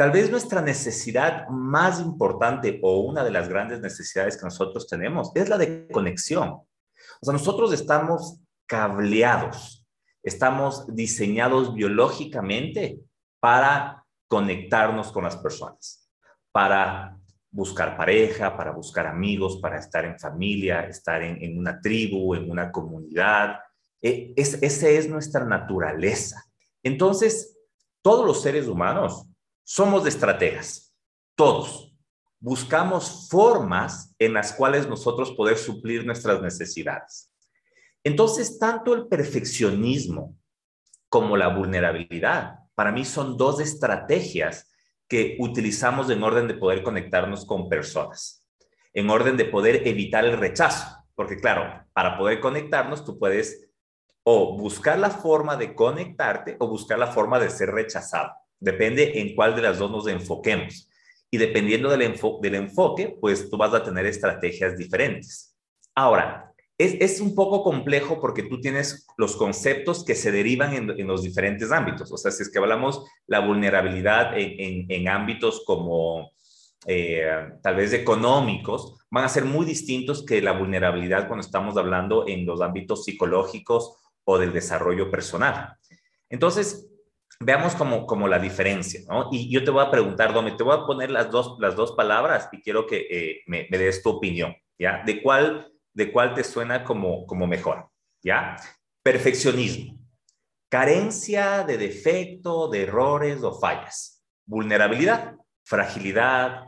Tal 0.00 0.12
vez 0.12 0.30
nuestra 0.30 0.62
necesidad 0.62 1.46
más 1.50 2.00
importante 2.00 2.80
o 2.82 3.00
una 3.00 3.22
de 3.22 3.30
las 3.30 3.50
grandes 3.50 3.82
necesidades 3.82 4.38
que 4.38 4.46
nosotros 4.46 4.86
tenemos 4.86 5.30
es 5.34 5.50
la 5.50 5.58
de 5.58 5.88
conexión. 5.88 6.48
O 6.48 6.66
sea, 7.20 7.34
nosotros 7.34 7.70
estamos 7.74 8.40
cableados, 8.64 9.86
estamos 10.22 10.86
diseñados 10.86 11.74
biológicamente 11.74 12.98
para 13.40 14.06
conectarnos 14.26 15.12
con 15.12 15.24
las 15.24 15.36
personas, 15.36 16.08
para 16.50 17.18
buscar 17.50 17.94
pareja, 17.98 18.56
para 18.56 18.70
buscar 18.70 19.06
amigos, 19.06 19.58
para 19.60 19.78
estar 19.78 20.06
en 20.06 20.18
familia, 20.18 20.80
estar 20.86 21.22
en, 21.22 21.58
una 21.58 21.78
tribu, 21.78 22.34
en 22.34 22.50
una 22.50 22.72
comunidad. 22.72 23.58
E, 24.00 24.32
es, 24.34 24.62
esa 24.62 24.88
es 24.88 25.10
nuestra 25.10 25.44
naturaleza. 25.44 26.42
Entonces, 26.82 27.58
todos 28.00 28.24
los 28.24 28.40
seres 28.40 28.66
humanos 28.66 29.26
somos 29.70 30.02
de 30.02 30.08
estrategas, 30.08 30.92
todos. 31.36 31.94
Buscamos 32.40 33.28
formas 33.30 34.16
en 34.18 34.34
las 34.34 34.52
cuales 34.52 34.88
nosotros 34.88 35.30
poder 35.30 35.58
suplir 35.58 36.04
nuestras 36.04 36.42
necesidades. 36.42 37.32
Entonces, 38.02 38.58
tanto 38.58 38.94
el 38.94 39.06
perfeccionismo 39.06 40.36
como 41.08 41.36
la 41.36 41.54
vulnerabilidad, 41.54 42.56
para 42.74 42.90
mí 42.90 43.04
son 43.04 43.36
dos 43.36 43.60
estrategias 43.60 44.68
que 45.06 45.36
utilizamos 45.38 46.10
en 46.10 46.24
orden 46.24 46.48
de 46.48 46.54
poder 46.54 46.82
conectarnos 46.82 47.46
con 47.46 47.68
personas, 47.68 48.44
en 48.92 49.08
orden 49.08 49.36
de 49.36 49.44
poder 49.44 49.86
evitar 49.86 50.24
el 50.24 50.36
rechazo, 50.36 50.84
porque 51.14 51.36
claro, 51.36 51.86
para 51.92 52.18
poder 52.18 52.40
conectarnos 52.40 53.04
tú 53.04 53.20
puedes 53.20 53.70
o 54.24 54.58
buscar 54.58 54.98
la 54.98 55.10
forma 55.10 55.56
de 55.56 55.76
conectarte 55.76 56.56
o 56.58 56.66
buscar 56.66 56.98
la 56.98 57.12
forma 57.12 57.38
de 57.38 57.50
ser 57.50 57.70
rechazado. 57.70 58.39
Depende 58.60 59.18
en 59.20 59.34
cuál 59.34 59.56
de 59.56 59.62
las 59.62 59.78
dos 59.78 59.90
nos 59.90 60.06
enfoquemos. 60.06 60.88
Y 61.30 61.38
dependiendo 61.38 61.88
del, 61.88 62.14
del 62.42 62.54
enfoque, 62.54 63.16
pues 63.20 63.48
tú 63.48 63.56
vas 63.56 63.72
a 63.72 63.82
tener 63.82 64.04
estrategias 64.06 64.76
diferentes. 64.76 65.56
Ahora, 65.94 66.52
es, 66.76 66.96
es, 67.00 67.20
un 67.20 67.34
poco 67.34 67.62
complejo 67.62 68.20
porque 68.20 68.42
tú 68.42 68.60
tienes 68.60 69.06
los 69.18 69.36
conceptos 69.36 70.02
que 70.02 70.14
se 70.14 70.32
derivan 70.32 70.74
en, 70.74 70.90
en 70.98 71.06
los 71.06 71.22
diferentes 71.22 71.70
ámbitos. 71.72 72.10
O 72.10 72.16
sea, 72.16 72.30
si 72.30 72.42
es 72.42 72.50
que 72.50 72.58
hablamos 72.58 73.04
la 73.26 73.40
vulnerabilidad 73.40 74.32
en, 74.38 74.86
en, 74.90 75.08
ámbitos 75.08 75.62
como 75.66 76.30
eh, 76.86 77.50
tal 77.62 77.76
vez 77.76 77.92
económicos, 77.92 78.96
van 79.10 79.24
a 79.24 79.28
ser 79.28 79.44
muy 79.44 79.66
distintos 79.66 80.24
que 80.24 80.40
la 80.40 80.52
vulnerabilidad 80.52 81.28
cuando 81.28 81.44
estamos 81.44 81.76
hablando 81.76 82.26
en 82.26 82.46
los 82.46 82.62
ámbitos 82.62 83.04
psicológicos 83.04 83.96
o 84.24 84.38
del 84.38 84.52
desarrollo 84.52 85.10
personal. 85.10 85.74
Entonces, 86.30 86.89
veamos 87.40 87.74
como, 87.74 88.06
como 88.06 88.28
la 88.28 88.38
diferencia, 88.38 89.00
¿no? 89.08 89.28
Y 89.32 89.50
yo 89.50 89.64
te 89.64 89.70
voy 89.70 89.82
a 89.82 89.90
preguntar, 89.90 90.32
Domi, 90.32 90.56
te 90.56 90.62
voy 90.62 90.76
a 90.76 90.84
poner 90.84 91.10
las 91.10 91.30
dos, 91.30 91.56
las 91.58 91.74
dos 91.74 91.92
palabras 91.92 92.48
y 92.52 92.60
quiero 92.60 92.86
que 92.86 93.06
eh, 93.10 93.42
me, 93.46 93.66
des 93.70 94.02
tu 94.02 94.10
opinión, 94.10 94.54
¿ya? 94.78 95.02
¿De 95.04 95.22
cuál, 95.22 95.72
de 95.94 96.12
cuál 96.12 96.34
te 96.34 96.44
suena 96.44 96.84
como, 96.84 97.26
como 97.26 97.46
mejor, 97.46 97.88
¿ya? 98.22 98.56
Perfeccionismo, 99.02 99.98
carencia 100.68 101.64
de 101.64 101.78
defecto, 101.78 102.68
de 102.68 102.82
errores 102.82 103.42
o 103.42 103.58
fallas, 103.58 104.22
vulnerabilidad, 104.46 105.36
fragilidad, 105.64 106.66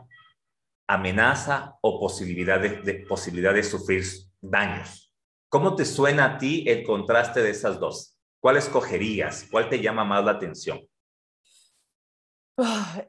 amenaza 0.87 1.77
o 1.81 1.99
posibilidad 1.99 2.59
de, 2.59 2.81
de, 2.81 2.93
posibilidad 3.05 3.53
de 3.53 3.63
sufrir 3.63 4.03
daños. 4.41 5.13
¿Cómo 5.49 5.75
te 5.75 5.85
suena 5.85 6.25
a 6.25 6.37
ti 6.39 6.65
el 6.67 6.83
contraste 6.83 7.43
de 7.43 7.51
esas 7.51 7.79
dos? 7.79 8.12
¿Cuál 8.43 8.57
escogerías? 8.57 9.47
¿Cuál 9.49 9.69
te 9.69 9.79
llama 9.79 10.03
más 10.03 10.25
la 10.25 10.31
atención? 10.31 10.85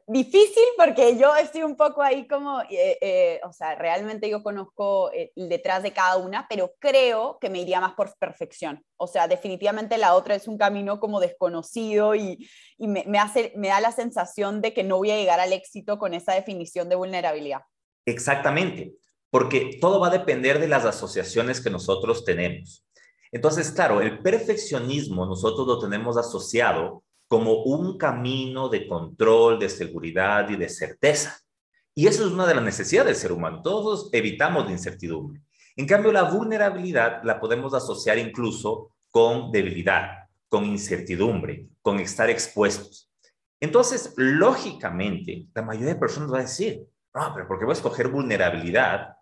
difícil 0.07 0.63
porque 0.77 1.17
yo 1.17 1.35
estoy 1.35 1.63
un 1.63 1.75
poco 1.75 2.01
ahí 2.01 2.25
como, 2.25 2.61
eh, 2.61 2.97
eh, 3.01 3.41
o 3.43 3.51
sea, 3.51 3.75
realmente 3.75 4.29
yo 4.29 4.41
conozco 4.41 5.11
eh, 5.11 5.33
detrás 5.35 5.83
de 5.83 5.91
cada 5.91 6.15
una, 6.15 6.47
pero 6.47 6.73
creo 6.79 7.37
que 7.41 7.49
me 7.49 7.59
iría 7.59 7.81
más 7.81 7.95
por 7.95 8.17
perfección. 8.17 8.81
O 8.95 9.07
sea, 9.07 9.27
definitivamente 9.27 9.97
la 9.97 10.15
otra 10.15 10.35
es 10.35 10.47
un 10.47 10.57
camino 10.57 11.01
como 11.01 11.19
desconocido 11.19 12.15
y, 12.15 12.49
y 12.77 12.87
me, 12.87 13.03
me, 13.05 13.19
hace, 13.19 13.51
me 13.57 13.67
da 13.67 13.81
la 13.81 13.91
sensación 13.91 14.61
de 14.61 14.73
que 14.73 14.85
no 14.85 14.95
voy 14.99 15.11
a 15.11 15.17
llegar 15.17 15.41
al 15.41 15.51
éxito 15.51 15.99
con 15.99 16.13
esa 16.13 16.33
definición 16.33 16.87
de 16.87 16.95
vulnerabilidad. 16.95 17.59
Exactamente, 18.05 18.93
porque 19.29 19.79
todo 19.81 19.99
va 19.99 20.07
a 20.07 20.17
depender 20.17 20.59
de 20.59 20.69
las 20.69 20.85
asociaciones 20.85 21.59
que 21.59 21.69
nosotros 21.69 22.23
tenemos. 22.23 22.84
Entonces, 23.31 23.71
claro, 23.71 24.01
el 24.01 24.19
perfeccionismo 24.19 25.25
nosotros 25.25 25.67
lo 25.67 25.79
tenemos 25.79 26.17
asociado 26.17 27.03
como 27.27 27.63
un 27.63 27.97
camino 27.97 28.69
de 28.69 28.87
control, 28.87 29.59
de 29.59 29.69
seguridad 29.69 30.49
y 30.49 30.55
de 30.55 30.69
certeza. 30.69 31.39
Y 31.93 32.07
eso 32.07 32.25
es 32.25 32.31
una 32.31 32.45
de 32.45 32.55
las 32.55 32.63
necesidades 32.63 33.07
del 33.07 33.15
ser 33.15 33.31
humano. 33.31 33.61
Todos 33.61 34.09
evitamos 34.11 34.65
la 34.65 34.71
incertidumbre. 34.71 35.41
En 35.75 35.87
cambio, 35.87 36.11
la 36.11 36.23
vulnerabilidad 36.23 37.21
la 37.23 37.39
podemos 37.39 37.73
asociar 37.73 38.17
incluso 38.17 38.91
con 39.09 39.51
debilidad, 39.51 40.27
con 40.47 40.65
incertidumbre, 40.65 41.67
con 41.81 41.99
estar 41.99 42.29
expuestos. 42.29 43.11
Entonces, 43.59 44.13
lógicamente, 44.17 45.47
la 45.53 45.61
mayoría 45.61 45.93
de 45.93 45.99
personas 45.99 46.31
va 46.31 46.39
a 46.39 46.41
decir, 46.41 46.85
no, 47.13 47.31
pero 47.33 47.47
¿por 47.47 47.57
qué 47.57 47.65
voy 47.65 47.71
a 47.71 47.77
escoger 47.77 48.09
vulnerabilidad 48.09 49.15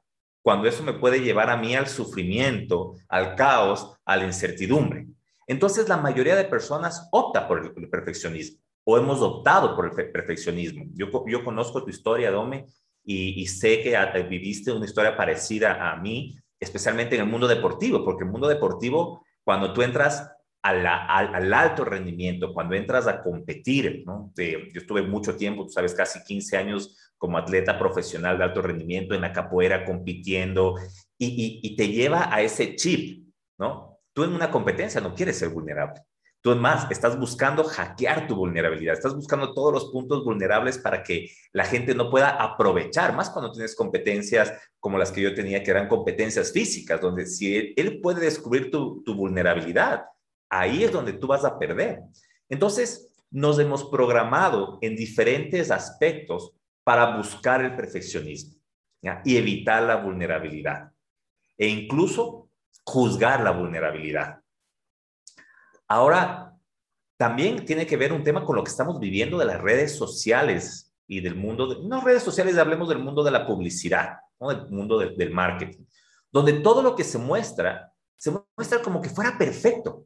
cuando 0.43 0.67
eso 0.67 0.83
me 0.83 0.93
puede 0.93 1.21
llevar 1.21 1.49
a 1.49 1.57
mí 1.57 1.73
al 1.73 1.87
sufrimiento, 1.87 2.95
al 3.07 3.35
caos, 3.35 3.97
a 4.05 4.17
la 4.17 4.25
incertidumbre. 4.25 5.07
Entonces, 5.47 5.87
la 5.87 5.97
mayoría 5.97 6.35
de 6.35 6.43
personas 6.43 7.07
opta 7.11 7.47
por 7.47 7.73
el 7.75 7.89
perfeccionismo. 7.89 8.59
o 8.85 8.97
hemos 8.97 9.21
optado 9.21 9.77
por 9.77 9.85
el 9.97 10.11
perfeccionismo. 10.11 10.83
Yo, 10.93 11.09
conozco 11.45 11.85
tu 11.85 11.89
historia, 11.89 12.31
Dome, 12.31 12.65
y, 13.05 13.47
sé 13.47 13.81
que 13.81 13.97
viviste 14.29 14.73
una 14.73 14.85
historia 14.85 15.15
parecida 15.15 15.89
a 15.89 15.95
mí, 15.95 16.35
especialmente 16.59 17.15
en 17.15 17.21
el 17.21 17.29
mundo 17.29 17.47
deportivo, 17.47 18.03
porque 18.03 18.25
el 18.25 18.31
mundo 18.31 18.49
deportivo, 18.49 19.23
cuando 19.45 19.71
tú 19.71 19.81
entras 19.81 20.32
al, 20.63 20.87
al, 20.87 21.53
alto 21.53 21.83
rendimiento, 21.83 22.53
cuando 22.53 22.75
entras 22.75 23.05
a 23.07 23.21
competir, 23.21 24.03
¿no? 24.05 24.31
yo 24.35 24.79
estuve 24.79 25.01
mucho 25.01 25.35
tiempo, 25.35 25.65
tú 25.65 25.69
sabes, 25.69 25.93
casi 25.93 26.23
15 26.23 26.57
años 26.57 27.13
como 27.17 27.37
atleta 27.37 27.77
profesional 27.77 28.37
de 28.37 28.45
alto 28.45 28.61
rendimiento 28.61 29.13
en 29.13 29.21
la 29.21 29.33
capoeira 29.33 29.85
compitiendo 29.85 30.75
y, 31.17 31.59
y 31.61 31.75
te 31.75 31.89
lleva 31.89 32.33
a 32.33 32.41
ese 32.41 32.75
chip, 32.75 33.27
¿no? 33.57 33.99
Tú 34.13 34.23
en 34.23 34.33
una 34.33 34.51
competencia 34.51 35.01
no 35.01 35.15
quieres 35.15 35.37
ser 35.37 35.49
vulnerable. 35.49 36.01
Tú 36.41 36.53
más, 36.57 36.91
estás 36.91 37.17
buscando 37.17 37.63
hackear 37.63 38.27
tu 38.27 38.35
vulnerabilidad, 38.35 38.95
estás 38.95 39.15
buscando 39.15 39.53
todos 39.53 39.71
los 39.71 39.85
puntos 39.91 40.25
vulnerables 40.25 40.77
para 40.77 41.01
que 41.01 41.29
la 41.53 41.63
gente 41.63 41.95
no 41.95 42.09
pueda 42.09 42.29
aprovechar, 42.29 43.15
más 43.15 43.29
cuando 43.29 43.53
tienes 43.53 43.75
competencias 43.75 44.53
como 44.79 44.97
las 44.97 45.11
que 45.11 45.21
yo 45.21 45.33
tenía, 45.33 45.63
que 45.63 45.71
eran 45.71 45.87
competencias 45.87 46.51
físicas, 46.51 46.99
donde 46.99 47.25
si 47.25 47.73
él, 47.77 48.01
puede 48.01 48.19
descubrir 48.19 48.69
tu, 48.69 49.01
tu 49.03 49.15
vulnerabilidad, 49.15 50.03
ahí 50.59 50.83
es 50.83 50.91
donde 50.91 51.13
tú 51.13 51.27
vas 51.27 51.45
a 51.45 51.57
perder. 51.57 52.01
Entonces, 52.49 53.13
nos 53.31 53.57
hemos 53.59 53.85
programado 53.85 54.77
en 54.81 54.95
diferentes 54.95 55.71
aspectos 55.71 56.53
para 56.83 57.17
buscar 57.17 57.63
el 57.63 57.75
perfeccionismo 57.75 58.55
y 59.25 59.37
evitar 59.37 59.83
la 59.83 59.97
vulnerabilidad 59.97 60.91
e 61.57 61.67
incluso 61.67 62.49
juzgar 62.85 63.41
la 63.41 63.51
vulnerabilidad. 63.51 64.39
Ahora, 65.87 66.53
también 67.17 67.65
tiene 67.65 67.85
que 67.85 67.97
ver 67.97 68.13
un 68.13 68.23
tema 68.23 68.43
con 68.43 68.55
lo 68.55 68.63
que 68.63 68.71
estamos 68.71 68.99
viviendo 68.99 69.37
de 69.37 69.45
las 69.45 69.61
redes 69.61 69.95
sociales 69.95 70.93
y 71.07 71.21
del 71.21 71.35
mundo, 71.35 71.67
de, 71.67 71.87
no 71.87 72.01
redes 72.01 72.23
sociales, 72.23 72.57
hablemos 72.57 72.89
del 72.89 72.99
mundo 72.99 73.23
de 73.23 73.31
la 73.31 73.45
publicidad, 73.45 74.17
del 74.39 74.69
mundo 74.69 74.97
del 74.99 75.31
marketing, 75.31 75.85
donde 76.31 76.53
todo 76.53 76.81
lo 76.81 76.95
que 76.95 77.03
se 77.03 77.17
muestra, 77.17 77.93
se 78.17 78.31
muestra 78.57 78.81
como 78.81 79.01
que 79.01 79.09
fuera 79.09 79.37
perfecto. 79.37 80.05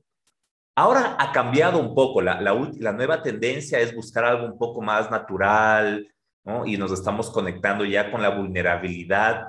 Ahora 0.79 1.15
ha 1.17 1.31
cambiado 1.31 1.79
un 1.79 1.95
poco, 1.95 2.21
la, 2.21 2.39
la, 2.39 2.93
nueva 2.93 3.23
tendencia 3.23 3.79
es 3.79 3.95
buscar 3.95 4.25
algo 4.25 4.45
un 4.45 4.59
poco 4.59 4.79
más 4.79 5.09
natural, 5.09 6.07
y 6.67 6.77
nos 6.77 6.91
estamos 6.91 7.31
conectando 7.31 7.83
ya 7.83 8.11
con 8.11 8.21
la 8.21 8.29
vulnerabilidad, 8.29 9.47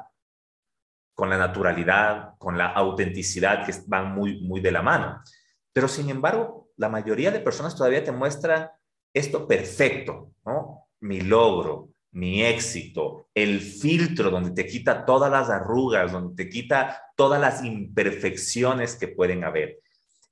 con 1.12 1.28
la 1.28 1.36
naturalidad, 1.36 2.30
con 2.38 2.56
la 2.56 2.68
autenticidad 2.68 3.66
que 3.66 3.74
van 3.86 4.14
muy, 4.14 4.40
muy 4.40 4.62
de 4.62 4.72
la 4.72 4.80
mano. 4.80 5.22
Pero 5.70 5.86
sin 5.86 6.08
embargo, 6.08 6.70
la 6.78 6.88
mayoría 6.88 7.30
de 7.30 7.40
personas 7.40 7.76
todavía 7.76 8.02
te 8.02 8.10
muestran 8.10 8.70
esto 9.12 9.46
perfecto, 9.46 10.30
¿no? 10.46 10.86
Mi 11.00 11.20
logro, 11.20 11.90
mi 12.12 12.42
éxito, 12.42 13.28
el 13.34 13.60
filtro 13.60 14.30
donde 14.30 14.52
te 14.52 14.66
quita 14.66 15.04
todas 15.04 15.30
las 15.30 15.50
arrugas, 15.50 16.10
donde 16.10 16.42
te 16.42 16.48
quita 16.48 17.02
todas 17.16 17.38
las 17.38 17.62
imperfecciones 17.62 18.96
que 18.96 19.08
pueden 19.08 19.44
haber. 19.44 19.78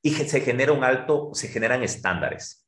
Y 0.06 0.12
se 0.12 0.40
genera 0.40 0.70
un 0.70 0.84
alto, 0.84 1.30
se 1.32 1.48
generan 1.48 1.82
estándares. 1.82 2.64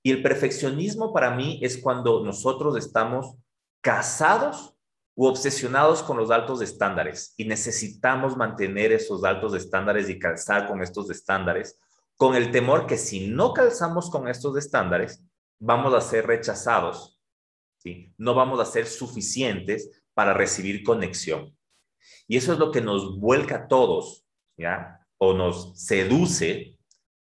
Y 0.00 0.12
el 0.12 0.22
perfeccionismo 0.22 1.12
para 1.12 1.34
mí 1.34 1.58
es 1.60 1.76
cuando 1.76 2.24
nosotros 2.24 2.76
estamos 2.76 3.34
casados 3.80 4.76
u 5.16 5.26
obsesionados 5.26 6.04
con 6.04 6.16
los 6.16 6.30
altos 6.30 6.62
estándares 6.62 7.34
y 7.36 7.46
necesitamos 7.46 8.36
mantener 8.36 8.92
esos 8.92 9.24
altos 9.24 9.56
estándares 9.56 10.08
y 10.08 10.20
calzar 10.20 10.68
con 10.68 10.80
estos 10.80 11.10
estándares 11.10 11.80
con 12.16 12.36
el 12.36 12.52
temor 12.52 12.86
que 12.86 12.96
si 12.96 13.26
no 13.26 13.52
calzamos 13.52 14.08
con 14.08 14.28
estos 14.28 14.56
estándares, 14.56 15.24
vamos 15.58 15.92
a 15.94 16.00
ser 16.00 16.28
rechazados, 16.28 17.20
¿sí? 17.78 18.14
no 18.18 18.36
vamos 18.36 18.60
a 18.60 18.64
ser 18.64 18.86
suficientes 18.86 20.00
para 20.14 20.32
recibir 20.32 20.84
conexión. 20.84 21.56
Y 22.28 22.36
eso 22.36 22.52
es 22.52 22.60
lo 22.60 22.70
que 22.70 22.80
nos 22.80 23.18
vuelca 23.18 23.56
a 23.56 23.66
todos, 23.66 24.24
¿ya? 24.56 25.07
O 25.18 25.34
nos 25.34 25.78
seduce, 25.80 26.76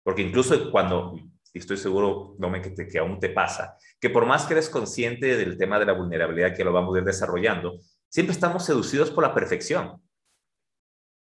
porque 0.03 0.21
incluso 0.21 0.71
cuando, 0.71 1.15
estoy 1.53 1.77
seguro, 1.77 2.35
no 2.37 2.49
me 2.49 2.61
que, 2.61 2.87
que 2.87 2.99
aún 2.99 3.19
te 3.19 3.29
pasa, 3.29 3.75
que 3.99 4.09
por 4.09 4.25
más 4.25 4.45
que 4.45 4.53
eres 4.53 4.69
consciente 4.69 5.37
del 5.37 5.57
tema 5.57 5.79
de 5.79 5.85
la 5.85 5.93
vulnerabilidad 5.93 6.55
que 6.55 6.63
lo 6.63 6.71
vamos 6.71 7.03
desarrollando, 7.03 7.79
siempre 8.09 8.33
estamos 8.33 8.65
seducidos 8.65 9.11
por 9.11 9.23
la 9.23 9.33
perfección, 9.33 10.01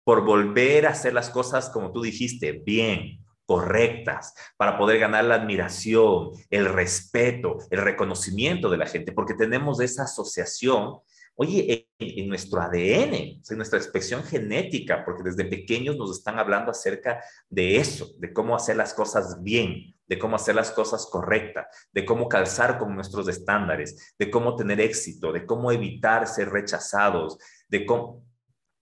por 0.03 0.23
volver 0.23 0.85
a 0.85 0.91
hacer 0.91 1.13
las 1.13 1.29
cosas 1.29 1.69
como 1.69 1.91
tú 1.91 2.01
dijiste, 2.01 2.51
bien, 2.65 3.23
correctas 3.45 4.33
para 4.57 4.77
poder 4.77 4.99
ganar 4.99 5.25
la 5.25 5.35
admiración, 5.35 6.31
el 6.49 6.65
respeto, 6.65 7.57
el 7.69 7.81
reconocimiento 7.81 8.69
de 8.69 8.77
la 8.77 8.85
gente, 8.85 9.11
porque 9.11 9.33
tenemos 9.33 9.79
esa 9.79 10.03
asociación, 10.03 10.99
oye, 11.35 11.89
en, 11.99 12.27
nuestro 12.27 12.61
ADN, 12.61 13.13
en 13.13 13.57
nuestra 13.57 13.79
expresión 13.79 14.23
genética, 14.23 15.03
porque 15.05 15.23
desde 15.23 15.45
pequeños 15.45 15.95
nos 15.97 16.17
están 16.17 16.39
hablando 16.39 16.71
acerca 16.71 17.23
de 17.49 17.77
eso, 17.77 18.11
de 18.17 18.33
cómo 18.33 18.55
hacer 18.55 18.75
las 18.75 18.93
cosas 18.93 19.41
bien, 19.41 19.95
de 20.07 20.19
cómo 20.19 20.35
hacer 20.35 20.55
las 20.55 20.71
cosas 20.71 21.07
correctas, 21.07 21.67
de 21.91 22.05
cómo 22.05 22.27
calzar 22.27 22.77
con 22.77 22.93
nuestros 22.95 23.27
estándares, 23.27 24.13
de 24.19 24.29
cómo 24.29 24.55
tener 24.55 24.79
éxito, 24.79 25.31
de 25.31 25.45
cómo 25.45 25.71
evitar 25.71 26.27
ser 26.27 26.49
rechazados, 26.49 27.37
de 27.67 27.85
cómo... 27.85 28.23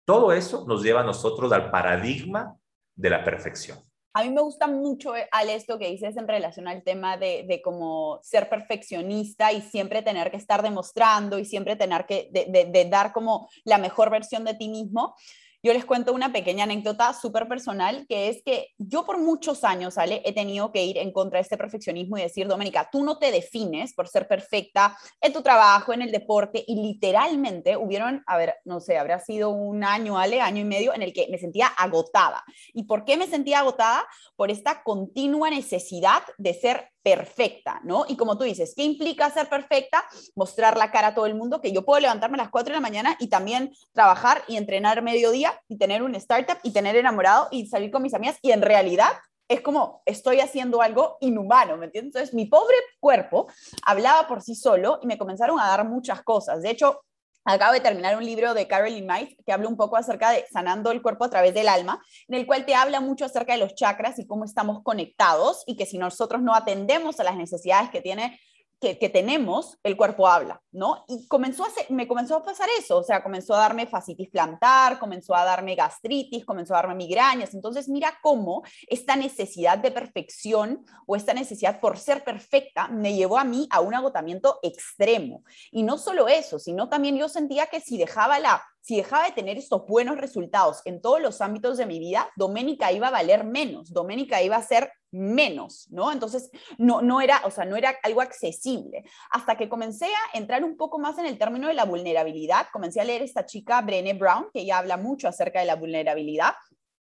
Todo 0.05 0.34
eso 0.34 0.65
nos 0.67 0.84
lleva 0.84 1.01
a 1.01 1.05
nosotros 1.05 1.51
al 1.51 1.70
paradigma 1.72 2.58
de 2.96 3.10
la 3.10 3.24
perfección. 3.24 3.79
A 4.13 4.24
mí 4.24 4.30
me 4.30 4.41
gusta 4.41 4.68
mucho, 4.68 5.15
eh, 5.15 5.27
Ale, 5.32 5.56
esto 5.56 5.80
que 5.80 5.89
dices 5.89 6.18
en 6.18 6.27
relación 6.27 6.68
al 6.68 6.84
tema 6.84 7.15
de, 7.15 7.46
de 7.48 7.62
cómo 7.62 8.20
ser 8.22 8.50
perfeccionista 8.50 9.53
y 9.53 9.62
siempre 9.62 10.01
tener 10.01 10.32
que 10.32 10.38
estar 10.38 10.62
demostrando 10.62 11.39
y 11.39 11.46
siempre 11.46 11.77
tener 11.77 12.06
que 12.06 12.30
de, 12.32 12.88
dar 12.89 13.13
como 13.13 13.50
la 13.63 13.77
mejor 13.77 14.10
versión 14.10 14.44
de 14.44 14.56
ti 14.56 14.68
mismo. 14.68 15.15
Yo 15.63 15.74
les 15.74 15.86
cuento 15.86 16.12
una 16.12 16.34
pequeña 16.34 16.63
anécdota 16.63 17.13
súper 17.13 17.48
personal, 17.48 18.08
que 18.10 18.30
es 18.30 18.41
que 18.44 18.70
yo 18.80 19.06
por 19.06 19.20
muchos 19.20 19.63
años, 19.63 20.00
Ale, 20.00 20.24
he 20.25 20.34
tenido 20.34 20.72
que 20.72 20.84
ir 20.84 20.98
en 20.98 21.12
contra 21.12 21.38
de 21.38 21.44
este 21.44 21.58
perfeccionismo 21.58 22.18
y 22.18 22.24
decir, 22.24 22.48
Doménica, 22.48 22.89
tú 22.91 23.03
no 23.03 23.20
te 23.20 23.32
defines 23.32 23.94
por 23.94 24.08
ser 24.08 24.27
perfecta 24.27 24.98
en 25.22 25.34
tu 25.34 25.44
trabajo, 25.44 25.94
en 25.94 26.01
el 26.01 26.12
deporte, 26.12 26.63
y 26.65 26.82
literalmente 26.82 27.77
hubieron, 27.77 28.24
a 28.25 28.38
ver, 28.38 28.56
no 28.65 28.80
sé, 28.80 28.98
habrá 28.98 29.20
sido 29.20 29.51
un 29.51 29.84
año, 29.84 30.18
Ale, 30.18 30.41
año 30.41 30.62
y 30.62 30.65
medio, 30.65 30.96
en 30.96 31.03
el 31.03 31.13
que 31.13 31.27
me 31.30 31.38
sentía 31.38 31.68
agotada. 31.68 32.44
¿Y 32.74 32.86
por 32.86 33.06
qué 33.06 33.15
me 33.15 33.27
sentía 33.27 33.60
agotada? 33.60 34.08
Por 34.36 34.50
esta 34.50 34.82
continua 34.82 35.51
necesidad 35.51 36.24
de 36.39 36.56
ser 36.56 36.89
perfecta, 37.03 37.81
¿no? 37.84 38.05
Y 38.08 38.15
como 38.15 38.38
tú 38.38 38.43
dices, 38.43 38.74
¿qué 38.75 38.84
implica 38.84 39.29
ser 39.29 39.50
perfecta? 39.50 40.03
Mostrar 40.36 40.77
la 40.77 40.91
cara 40.91 41.08
a 41.08 41.15
todo 41.15 41.25
el 41.25 41.36
mundo, 41.36 41.62
que 41.62 41.72
yo 41.72 41.84
puedo 41.84 42.00
levantarme 42.00 42.36
a 42.36 42.43
las 42.43 42.50
4 42.50 42.74
de 42.74 42.77
la 42.77 42.81
mañana 42.81 43.17
y 43.20 43.27
también 43.27 43.74
trabajar 43.93 44.43
y 44.48 44.58
entrenar 44.58 45.01
mediodía 45.01 45.60
y 45.67 45.77
tener 45.77 46.03
un 46.03 46.15
startup 46.15 46.58
y 46.63 46.72
tener 46.72 46.96
enamorado 46.96 47.48
y 47.51 47.67
salir 47.67 47.91
con 47.91 48.01
mis 48.01 48.13
amigas 48.13 48.38
y 48.41 48.51
en 48.51 48.62
realidad 48.62 49.12
es 49.48 49.60
como 49.60 50.01
estoy 50.05 50.39
haciendo 50.39 50.81
algo 50.81 51.17
inhumano, 51.20 51.75
¿me 51.75 51.86
entiendes? 51.86 52.15
Entonces 52.15 52.34
mi 52.34 52.46
pobre 52.46 52.75
cuerpo 53.01 53.48
hablaba 53.86 54.25
por 54.25 54.41
sí 54.41 54.55
solo 54.55 55.00
y 55.01 55.08
me 55.08 55.17
comenzaron 55.17 55.60
a 55.60 55.67
dar 55.67 55.86
muchas 55.88 56.24
cosas. 56.24 56.62
De 56.62 56.70
hecho, 56.70 57.01
Acabo 57.43 57.74
de 57.74 57.79
terminar 57.79 58.15
un 58.17 58.24
libro 58.24 58.53
de 58.53 58.67
Caroline 58.67 59.01
Knight 59.01 59.39
que 59.43 59.51
habla 59.51 59.67
un 59.67 59.75
poco 59.75 59.98
acerca 59.98 60.29
de 60.29 60.45
sanando 60.51 60.91
el 60.91 61.01
cuerpo 61.01 61.25
a 61.25 61.29
través 61.29 61.55
del 61.55 61.69
alma, 61.69 62.00
en 62.27 62.36
el 62.36 62.45
cual 62.45 62.65
te 62.65 62.75
habla 62.75 63.01
mucho 63.01 63.25
acerca 63.25 63.53
de 63.53 63.60
los 63.60 63.74
chakras 63.74 64.19
y 64.19 64.27
cómo 64.27 64.45
estamos 64.45 64.83
conectados 64.83 65.63
y 65.65 65.75
que 65.75 65.88
si 65.88 65.98
nosotros 65.98 66.41
no 66.43 66.53
atendemos 66.53 67.19
a 67.19 67.24
las 67.24 67.36
necesidades 67.36 67.89
que 67.89 68.01
tiene 68.01 68.39
que, 68.81 69.09
tenemos, 69.09 69.77
el 69.83 69.95
cuerpo 69.95 70.27
habla, 70.27 70.59
¿no? 70.71 71.05
Y 71.07 71.27
comenzó 71.27 71.63
a 71.63 71.67
me 71.89 72.07
comenzó 72.07 72.38
a 72.38 72.43
pasar 72.43 72.67
eso, 72.79 72.97
o 72.97 73.03
sea, 73.03 73.21
comenzó 73.21 73.53
a 73.53 73.59
darme 73.59 73.85
fascitis 73.85 74.29
plantar, 74.29 74.97
comenzó 74.97 75.35
a 75.35 75.45
darme 75.45 75.75
gastritis, 75.75 76.43
comenzó 76.43 76.73
a 76.73 76.77
darme 76.77 76.95
migrañas. 76.95 77.53
Entonces, 77.53 77.88
mira 77.88 78.17
cómo 78.23 78.63
esta 78.88 79.15
necesidad 79.15 79.77
de 79.77 79.91
perfección 79.91 80.83
o 81.05 81.15
esta 81.15 81.35
necesidad 81.35 81.79
por 81.79 82.00
ser 82.00 82.23
perfecta 82.23 82.88
me 82.88 83.13
llevó 83.13 83.38
a 83.38 83.43
mí 83.43 83.67
a 83.69 83.81
un 83.81 83.93
agotamiento 83.93 84.57
extremo. 84.63 85.43
Y 85.69 85.83
no 85.83 86.00
solo 86.00 86.27
eso, 86.27 86.57
sino 86.57 86.89
también 86.89 87.17
yo 87.17 87.29
sentía 87.29 87.67
que 87.67 87.81
si 87.81 88.00
dejaba 88.00 88.39
la 88.39 88.63
si 88.83 88.97
dejaba 88.97 89.25
de 89.25 89.31
tener 89.31 89.59
estos 89.59 89.85
buenos 89.85 90.17
resultados 90.17 90.81
en 90.85 91.01
todos 91.01 91.21
los 91.21 91.39
ámbitos 91.41 91.77
de 91.77 91.85
mi 91.85 92.00
vida, 92.00 92.31
Doménica 92.35 92.91
iba 92.91 93.09
a 93.09 93.11
valer 93.11 93.43
menos, 93.43 93.93
Doménica 93.93 94.41
iba 94.41 94.55
a 94.55 94.63
ser 94.63 94.91
menos, 95.12 95.88
¿no? 95.91 96.12
Entonces, 96.12 96.50
no, 96.77 97.01
no 97.01 97.22
era, 97.22 97.41
o 97.46 97.51
sea, 97.51 97.65
no 97.65 97.75
era 97.75 97.96
algo 98.03 98.22
accesible. 98.22 99.03
Hasta 99.32 99.58
que 99.58 99.70
comencé 99.70 100.06
a 100.06 100.38
entrar 100.38 100.63
un 100.63 100.77
poco 100.77 101.00
más 101.00 101.18
en 101.18 101.25
el 101.25 101.38
término 101.38 101.68
de 101.68 101.74
la 101.74 101.86
vulnerabilidad, 101.86 102.68
comencé 102.72 103.01
a 103.01 103.06
leer 103.06 103.22
esta 103.22 103.46
chica, 103.46 103.82
Brené 103.82 104.13
Brown, 104.13 104.48
que 104.53 104.62
ella 104.62 104.77
habla 104.77 104.98
mucho 104.98 105.27
acerca 105.27 105.60
de 105.60 105.65
la 105.65 105.75
vulnerabilidad, 105.75 106.53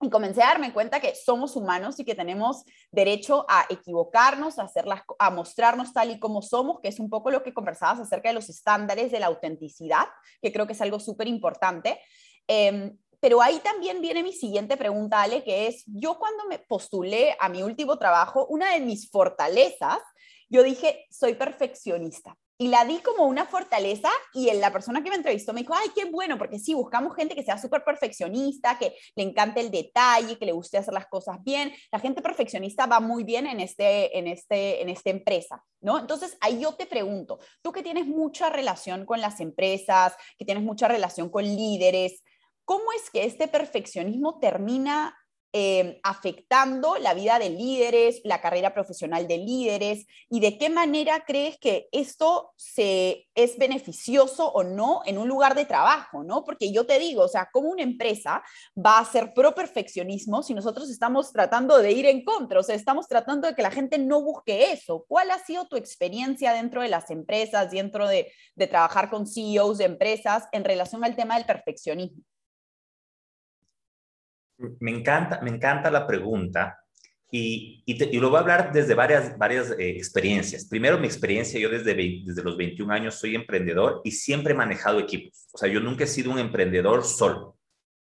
y 0.00 0.10
comencé 0.10 0.42
a 0.42 0.46
darme 0.46 0.72
cuenta 0.72 1.00
que 1.00 1.14
somos 1.14 1.56
humanos 1.56 1.98
y 1.98 2.04
que 2.04 2.14
tenemos 2.14 2.64
derecho 2.92 3.44
a 3.48 3.66
equivocarnos, 3.68 4.58
a, 4.58 4.62
hacerlas, 4.62 5.02
a 5.18 5.30
mostrarnos 5.30 5.92
tal 5.92 6.12
y 6.12 6.20
como 6.20 6.40
somos, 6.40 6.78
que 6.80 6.88
es 6.88 7.00
un 7.00 7.10
poco 7.10 7.30
lo 7.30 7.42
que 7.42 7.52
conversabas 7.52 7.98
acerca 7.98 8.28
de 8.28 8.34
los 8.34 8.48
estándares 8.48 9.10
de 9.10 9.18
la 9.18 9.26
autenticidad, 9.26 10.06
que 10.40 10.52
creo 10.52 10.66
que 10.68 10.74
es 10.74 10.80
algo 10.80 11.00
súper 11.00 11.26
importante. 11.26 12.00
Em, 12.46 12.96
pero 13.20 13.42
ahí 13.42 13.58
también 13.60 14.00
viene 14.00 14.22
mi 14.22 14.32
siguiente 14.32 14.76
pregunta, 14.76 15.22
Ale, 15.22 15.44
que 15.44 15.66
es, 15.66 15.84
yo 15.86 16.18
cuando 16.18 16.44
me 16.46 16.58
postulé 16.58 17.36
a 17.40 17.48
mi 17.48 17.62
último 17.62 17.98
trabajo, 17.98 18.46
una 18.46 18.72
de 18.72 18.80
mis 18.80 19.10
fortalezas 19.10 19.98
yo 20.50 20.62
dije, 20.62 21.06
soy 21.10 21.34
perfeccionista. 21.34 22.36
Y 22.60 22.68
la 22.68 22.84
di 22.84 22.98
como 22.98 23.24
una 23.26 23.46
fortaleza 23.46 24.10
y 24.34 24.50
la 24.54 24.72
persona 24.72 25.00
que 25.04 25.10
me 25.10 25.16
entrevistó 25.16 25.52
me 25.52 25.60
dijo, 25.60 25.74
ay, 25.74 25.90
qué 25.94 26.06
bueno, 26.06 26.36
porque 26.38 26.58
sí, 26.58 26.74
buscamos 26.74 27.14
gente 27.14 27.36
que 27.36 27.44
sea 27.44 27.56
súper 27.56 27.84
perfeccionista, 27.84 28.76
que 28.76 28.96
le 29.14 29.22
encante 29.22 29.60
el 29.60 29.70
detalle, 29.70 30.36
que 30.36 30.46
le 30.46 30.50
guste 30.50 30.76
hacer 30.76 30.92
las 30.92 31.06
cosas 31.06 31.36
bien. 31.44 31.72
La 31.92 32.00
gente 32.00 32.20
perfeccionista 32.20 32.86
va 32.86 32.98
muy 32.98 33.22
bien 33.22 33.46
en, 33.46 33.60
este, 33.60 34.18
en, 34.18 34.26
este, 34.26 34.82
en 34.82 34.88
esta 34.88 35.10
empresa, 35.10 35.64
¿no? 35.80 36.00
Entonces, 36.00 36.36
ahí 36.40 36.60
yo 36.60 36.74
te 36.74 36.86
pregunto, 36.86 37.38
tú 37.62 37.70
que 37.70 37.84
tienes 37.84 38.06
mucha 38.06 38.50
relación 38.50 39.06
con 39.06 39.20
las 39.20 39.38
empresas, 39.38 40.14
que 40.36 40.44
tienes 40.44 40.64
mucha 40.64 40.88
relación 40.88 41.28
con 41.30 41.44
líderes, 41.44 42.24
¿cómo 42.68 42.92
es 42.92 43.08
que 43.08 43.24
este 43.24 43.48
perfeccionismo 43.48 44.38
termina 44.38 45.16
eh, 45.54 46.00
afectando 46.02 46.98
la 46.98 47.14
vida 47.14 47.38
de 47.38 47.48
líderes, 47.48 48.20
la 48.24 48.42
carrera 48.42 48.74
profesional 48.74 49.26
de 49.26 49.38
líderes 49.38 50.06
y 50.28 50.40
de 50.40 50.58
qué 50.58 50.68
manera 50.68 51.24
crees 51.26 51.56
que 51.58 51.88
esto 51.92 52.52
se, 52.56 53.26
es 53.34 53.56
beneficioso 53.56 54.52
o 54.52 54.64
no 54.64 55.00
en 55.06 55.16
un 55.16 55.26
lugar 55.28 55.54
de 55.54 55.64
trabajo, 55.64 56.24
¿no? 56.24 56.44
Porque 56.44 56.70
yo 56.70 56.84
te 56.84 56.98
digo, 56.98 57.22
o 57.22 57.28
sea, 57.28 57.48
¿cómo 57.50 57.70
una 57.70 57.84
empresa 57.84 58.42
va 58.76 58.98
a 58.98 59.04
ser 59.06 59.32
pro 59.32 59.54
perfeccionismo 59.54 60.42
si 60.42 60.52
nosotros 60.52 60.90
estamos 60.90 61.32
tratando 61.32 61.78
de 61.78 61.92
ir 61.92 62.04
en 62.04 62.22
contra? 62.22 62.60
O 62.60 62.62
sea, 62.62 62.74
estamos 62.74 63.08
tratando 63.08 63.48
de 63.48 63.54
que 63.54 63.62
la 63.62 63.70
gente 63.70 63.96
no 63.96 64.20
busque 64.20 64.72
eso. 64.72 65.06
¿Cuál 65.08 65.30
ha 65.30 65.38
sido 65.38 65.66
tu 65.68 65.76
experiencia 65.76 66.52
dentro 66.52 66.82
de 66.82 66.88
las 66.88 67.10
empresas, 67.10 67.70
dentro 67.70 68.06
de, 68.06 68.30
de 68.56 68.66
trabajar 68.66 69.08
con 69.08 69.26
CEOs 69.26 69.78
de 69.78 69.86
empresas 69.86 70.44
en 70.52 70.64
relación 70.64 71.02
al 71.02 71.16
tema 71.16 71.36
del 71.36 71.46
perfeccionismo? 71.46 72.22
Me 74.80 74.90
encanta, 74.90 75.40
me 75.42 75.50
encanta 75.50 75.90
la 75.90 76.06
pregunta 76.06 76.78
y, 77.30 77.82
y, 77.84 78.18
lo 78.18 78.30
voy 78.30 78.38
a 78.38 78.40
hablar 78.40 78.72
desde 78.72 78.94
varias, 78.94 79.36
varias 79.36 79.70
eh, 79.72 79.90
experiencias. 79.90 80.64
Primero, 80.64 80.98
mi 80.98 81.06
experiencia, 81.06 81.60
yo 81.60 81.68
desde, 81.68 81.94
desde 81.94 82.42
los 82.42 82.56
21 82.56 82.92
años 82.92 83.16
soy 83.16 83.34
emprendedor 83.34 84.00
y 84.02 84.12
siempre 84.12 84.54
he 84.54 84.56
manejado 84.56 84.98
equipos. 84.98 85.46
O 85.52 85.58
sea, 85.58 85.68
yo 85.68 85.80
nunca 85.80 86.04
he 86.04 86.06
sido 86.06 86.30
un 86.30 86.38
emprendedor 86.38 87.04
solo. 87.04 87.56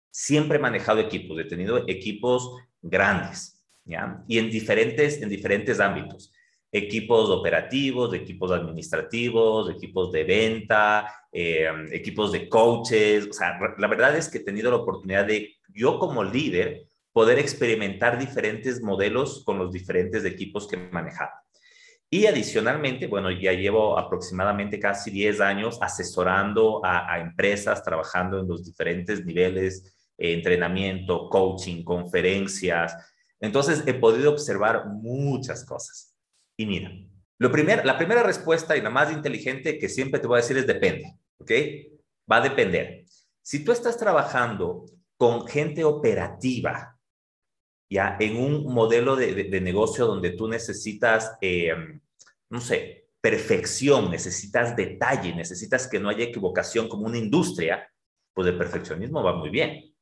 Siempre 0.10 0.58
he 0.58 0.62
manejado 0.62 1.00
equipos, 1.00 1.40
he 1.40 1.44
tenido 1.44 1.84
equipos 1.88 2.56
grandes, 2.82 3.62
¿ya? 3.84 4.24
Y 4.28 4.40
en 4.40 4.50
diferentes, 4.50 5.22
en 5.22 5.30
diferentes 5.30 5.80
ámbitos 5.80 6.32
equipos 6.72 7.30
operativos, 7.30 8.14
equipos 8.14 8.52
administrativos, 8.52 9.70
equipos 9.72 10.12
de 10.12 10.24
venta, 10.24 11.14
eh, 11.32 11.68
equipos 11.92 12.32
de 12.32 12.48
coaches. 12.48 13.28
O 13.30 13.34
sea, 13.34 13.60
la 13.78 13.88
verdad 13.88 14.16
es 14.16 14.30
que 14.30 14.40
he 14.40 14.44
tenido 14.44 14.70
la 14.70 14.78
oportunidad 14.78 15.26
de, 15.26 15.56
yo 15.74 16.00
como 16.00 16.24
líder, 16.24 16.88
poder 17.12 17.40
experimentar 17.40 18.20
diferentes 18.20 18.82
modelos 18.82 19.44
con 19.44 19.58
los 19.58 19.72
diferentes 19.72 20.24
equipos 20.26 20.68
que 20.68 20.76
he 20.76 20.90
manejado. 20.92 21.32
Y 22.12 22.26
adicionalmente, 22.26 23.06
bueno, 23.06 23.30
ya 23.30 23.54
llevo 23.54 23.98
aproximadamente 23.98 24.80
casi 24.80 25.12
10 25.12 25.42
años 25.42 25.78
asesorando 25.80 26.82
a, 26.84 27.20
empresas, 27.20 27.84
trabajando 27.84 28.40
en 28.40 28.48
los 28.48 28.66
diferentes 28.66 29.24
niveles, 29.24 29.96
eh, 30.18 30.34
entrenamiento, 30.34 31.30
coaching, 31.30 31.84
conferencias. 31.84 32.96
Entonces, 33.40 33.84
he 33.86 33.94
podido 33.94 34.32
observar 34.32 34.88
muchas 34.88 35.64
cosas. 35.66 36.16
Y 36.60 36.66
mira, 36.66 36.92
lo 37.38 37.54
primer, 37.54 37.86
la 37.86 37.98
primera 37.98 38.22
respuesta 38.22 38.76
y 38.76 38.82
la 38.82 38.90
más 38.90 39.14
inteligente 39.14 39.80
que 39.80 39.88
siempre 39.88 40.20
te 40.20 40.28
voy 40.28 40.40
a 40.40 40.42
decir 40.42 40.58
es 40.58 40.68
depende, 40.68 41.18
¿ok? 41.38 41.52
Va 42.30 42.36
a 42.36 42.42
depender. 42.42 43.06
Si 43.42 43.64
tú 43.64 43.72
estás 43.72 43.98
trabajando 43.98 44.84
con 45.16 45.48
gente 45.48 45.86
operativa, 45.86 47.00
ya 47.90 48.18
en 48.20 48.36
un 48.36 48.66
modelo 48.74 49.16
de, 49.16 49.62
negocio 49.62 50.06
donde 50.06 50.32
tú 50.32 50.50
necesitas, 50.50 51.38
eh, 51.40 51.74
no 52.50 52.60
sé, 52.60 53.08
perfección, 53.22 54.12
necesitas 54.12 54.76
detalle, 54.76 55.34
necesitas 55.34 55.88
que 55.88 55.98
no 55.98 56.10
haya 56.10 56.26
equivocación 56.26 56.90
como 56.90 57.06
una 57.06 57.18
industria, 57.18 57.90
pues 58.34 58.50
el 58.50 58.58
perfeccionismo 58.58 59.24
va 59.24 59.34
muy 59.34 59.50
bien. 59.50 59.96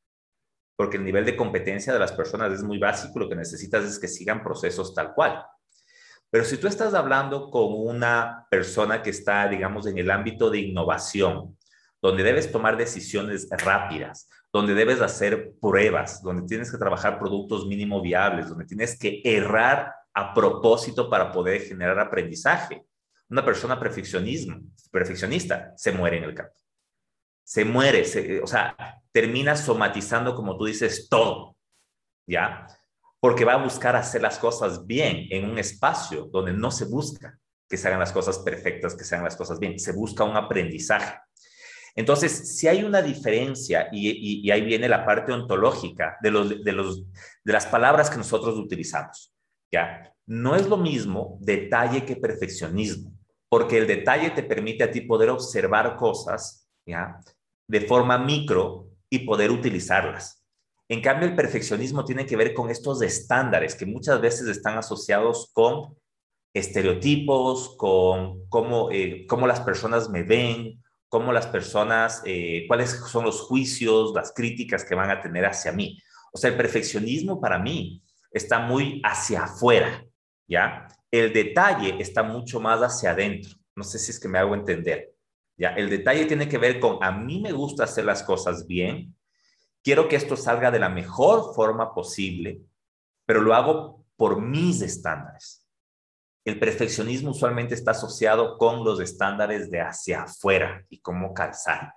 Porque 0.76 0.98
el 0.98 1.06
nivel 1.06 1.24
de 1.24 1.38
competencia 1.38 1.94
de 1.94 2.00
las 2.00 2.14
personas 2.14 2.52
es 2.52 2.64
muy 2.64 2.80
básico, 2.80 3.20
lo 3.20 3.30
que 3.30 3.36
necesitas 3.36 3.86
es 3.86 4.00
que 4.00 4.08
sigan 4.08 4.44
procesos 4.44 4.96
tal 4.96 5.14
cual. 5.14 5.46
Pero 6.30 6.44
si 6.44 6.58
tú 6.58 6.68
estás 6.68 6.94
hablando 6.94 7.50
con 7.50 7.74
una 7.74 8.46
persona 8.50 9.02
que 9.02 9.12
está, 9.12 9.48
digamos, 9.48 9.88
en 9.88 9.98
el 9.98 10.12
ámbito 10.12 10.50
de 10.50 10.60
innovación, 10.60 11.58
donde 12.02 12.24
debes 12.24 12.52
tomar 12.52 12.78
decisiones 12.78 13.48
rápidas, 13.50 14.30
donde 14.52 14.74
debes 14.74 15.02
hacer 15.02 15.54
pruebas, 15.62 16.22
donde 16.22 16.48
tienes 16.48 16.72
que 16.72 16.78
trabajar 16.78 17.20
productos 17.20 17.66
mínimo 17.66 18.02
viables, 18.02 18.50
donde 18.50 18.66
tienes 18.66 18.98
que 18.98 19.22
errar 19.24 19.94
a 20.14 20.34
propósito 20.34 21.10
para 21.10 21.32
poder 21.32 21.62
generar 21.62 22.00
aprendizaje. 22.00 22.84
Una 23.30 23.44
persona 23.44 23.80
perfeccionismo, 23.80 24.62
perfeccionista 24.92 25.74
se 25.76 25.92
muere 25.92 26.18
en 26.18 26.24
el 26.24 26.34
campo. 26.34 26.54
Se 27.44 27.64
muere, 27.64 28.04
o 28.42 28.48
sea, 28.48 28.76
termina 29.12 29.56
somatizando, 29.56 30.36
como 30.36 30.58
tú 30.58 30.66
dices, 30.66 31.08
todo. 31.10 31.56
¿Ya? 32.28 32.68
Porque 33.28 33.44
va 33.44 33.56
a 33.56 33.62
buscar 33.62 33.94
hacer 33.98 34.22
las 34.22 34.40
cosas 34.40 34.88
bien 34.88 35.28
en 35.32 35.50
un 35.50 35.60
espacio 35.60 36.30
donde 36.32 36.54
no 36.54 36.72
se 36.72 36.86
busca 36.86 37.38
que 37.70 37.76
se 37.76 37.86
hagan 37.90 38.00
las 38.00 38.14
cosas 38.14 38.40
perfectas, 38.40 38.96
que 38.96 39.04
se 39.04 39.16
hagan 39.16 39.26
las 39.26 39.36
cosas 39.36 39.60
bien, 39.60 39.78
se 39.78 39.92
busca 39.92 40.24
un 40.24 40.38
aprendizaje. 40.38 41.20
Entonces, 41.94 42.58
si 42.58 42.70
hay 42.70 42.86
una 42.86 43.02
diferencia, 43.02 43.90
y, 43.92 44.50
ahí 44.50 44.62
viene 44.62 44.88
la 44.88 45.06
parte 45.06 45.34
ontológica 45.34 46.16
de, 46.22 46.32
los, 46.32 46.64
de, 46.64 46.72
los, 46.72 47.04
de 47.44 47.52
las 47.52 47.66
palabras 47.66 48.10
que 48.10 48.16
nosotros 48.16 48.58
utilizamos, 48.58 49.36
¿ya? 49.74 50.10
No 50.26 50.56
es 50.56 50.70
lo 50.70 50.78
mismo 50.78 51.38
detalle 51.42 52.06
que 52.06 52.16
perfeccionismo, 52.16 53.12
porque 53.50 53.78
el 53.78 53.88
detalle 53.88 54.30
te 54.30 54.44
permite 54.44 54.86
a 54.86 54.92
ti 54.92 55.02
poder 55.02 55.32
observar 55.32 55.98
cosas, 55.98 56.66
¿ya? 56.86 57.20
De 57.68 57.82
forma 57.82 58.18
micro 58.18 58.88
y 59.10 59.20
poder 59.20 59.52
utilizarlas. 59.52 60.47
En 60.90 61.02
cambio, 61.02 61.28
el 61.28 61.36
perfeccionismo 61.36 62.06
tiene 62.06 62.26
que 62.26 62.38
ver 62.38 62.54
con 62.54 62.70
estos 62.70 63.02
estándares 63.02 63.76
que 63.76 63.86
muchas 63.86 64.22
veces 64.22 64.48
están 64.48 64.78
asociados 64.78 65.50
con 65.54 65.96
estereotipos, 66.54 67.76
con 67.78 68.48
cómo, 68.48 68.90
eh, 68.92 69.26
cómo 69.28 69.48
las 69.48 69.60
personas 69.60 70.10
me 70.10 70.24
ven, 70.24 70.82
cómo 71.10 71.34
las 71.34 71.48
personas, 71.48 72.22
eh, 72.26 72.66
cuáles 72.68 72.92
son 72.92 73.26
los 73.26 73.42
juicios, 73.42 74.14
las 74.14 74.34
críticas 74.34 74.86
que 74.86 74.96
van 74.96 75.10
a 75.10 75.22
tener 75.22 75.46
hacia 75.46 75.72
mí. 75.72 76.02
O 76.32 76.38
sea, 76.38 76.52
el 76.52 76.58
perfeccionismo 76.58 77.40
para 77.40 77.60
mí 77.60 78.02
está 78.32 78.60
muy 78.60 79.02
hacia 79.04 79.44
afuera, 79.44 80.06
¿ya? 80.48 80.88
El 81.12 81.34
detalle 81.34 81.96
está 82.00 82.24
mucho 82.24 82.60
más 82.60 82.80
hacia 82.82 83.12
adentro. 83.12 83.52
No 83.76 83.84
sé 83.84 84.00
si 84.00 84.12
es 84.12 84.20
que 84.20 84.28
me 84.28 84.40
hago 84.40 84.56
entender. 84.56 85.14
¿ya? 85.58 85.70
El 85.70 85.90
detalle 85.90 86.26
tiene 86.26 86.50
que 86.50 86.58
ver 86.58 86.80
con, 86.80 86.98
a 87.02 87.12
mí 87.12 87.40
me 87.40 87.52
gusta 87.52 87.86
hacer 87.86 88.06
las 88.06 88.24
cosas 88.24 88.68
bien, 88.68 89.16
quiero 89.88 90.10
que 90.10 90.18
esto 90.18 90.36
salga 90.36 90.70
de 90.70 90.80
la 90.80 90.90
mejor 90.90 91.56
forma 91.56 91.94
posible, 91.94 92.60
pero 93.26 93.40
lo 93.40 93.54
hago 93.54 94.04
por 94.18 94.42
mis 94.42 94.82
estándares. 94.82 95.66
El 96.44 96.60
perfeccionismo 96.60 97.32
usualmente 97.32 97.74
está 97.74 97.92
asociado 97.92 98.58
con 98.58 98.84
los 98.84 99.00
estándares 99.00 99.72
de 99.72 99.80
hacia 99.80 100.24
afuera 100.24 100.86
y 100.90 101.00
cómo 101.00 101.34
calzar. 101.34 101.94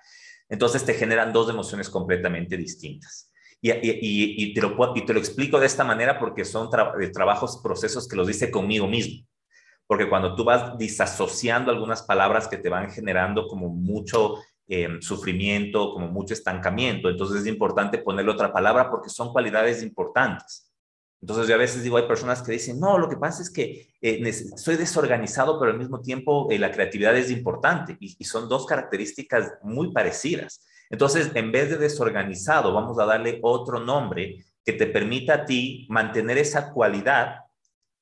Entonces 0.48 0.85
te 0.85 0.94
generan 0.94 1.33
dos 1.33 1.50
emociones 1.50 1.90
completamente 1.90 2.57
distintas. 2.57 3.33
Y, 3.61 4.55
te, 4.55 4.61
lo, 4.61 4.92
te, 4.92 5.12
lo, 5.12 5.18
explico 5.18 5.59
de 5.59 5.66
esta 5.66 5.83
manera 5.83 6.16
porque 6.20 6.44
son 6.44 6.70
eh, 7.00 7.09
trabajos, 7.09 7.61
procesos 7.61 8.07
que 8.07 8.14
los 8.14 8.29
dice 8.29 8.53
conmigo 8.53 8.87
mismo. 8.87 9.26
Porque 9.88 10.09
cuando 10.09 10.37
tú 10.37 10.44
vas 10.44 10.79
disasociando 10.79 11.72
algunas 11.72 12.03
palabras 12.03 12.46
que 12.46 12.57
te 12.57 12.68
van 12.68 12.88
generando 12.88 13.48
como 13.48 13.68
mucho 13.68 14.37
Em, 14.72 15.02
sufrimiento, 15.02 15.94
como 15.94 16.06
mucho 16.06 16.33
estancamiento. 16.33 17.09
Entonces 17.09 17.40
es 17.40 17.48
importante 17.48 17.98
ponerle 17.98 18.30
otra 18.30 18.52
palabra 18.52 18.88
porque 18.88 19.11
son 19.11 19.33
cualidades 19.33 19.83
importantes. 19.83 20.70
Entonces 21.20 21.48
yo 21.48 21.56
a 21.56 21.59
veces 21.59 21.83
digo, 21.83 21.96
hay 21.96 22.06
personas 22.06 22.40
que 22.40 22.52
dicen, 22.52 22.78
no, 22.78 22.96
lo 22.96 23.09
que 23.09 23.16
pasa 23.16 23.42
es 23.42 23.50
que 23.50 23.88
eh, 24.00 24.33
soy 24.33 24.76
desorganizado, 24.76 25.59
pero 25.59 25.72
al 25.72 25.76
mismo 25.78 26.00
tiempo 26.00 26.46
eh, 26.52 26.59
la 26.61 26.70
creatividad 26.70 27.16
es 27.16 27.33
importante 27.33 27.96
y, 27.98 28.24
son 28.24 28.48
dos 28.48 28.64
características 28.64 29.54
muy 29.64 29.90
parecidas. 29.90 30.64
Entonces, 30.88 31.33
en 31.35 31.50
vez 31.50 31.70
de 31.70 31.76
desorganizado, 31.76 32.72
vamos 32.72 32.96
a 33.00 33.06
darle 33.06 33.40
otro 33.42 33.80
nombre 33.80 34.44
que 34.64 34.74
te 34.74 34.87
permita 34.87 35.35
a 35.35 35.44
ti 35.46 35.85
mantener 35.90 36.38
esa 36.38 36.70
cualidad 36.72 37.40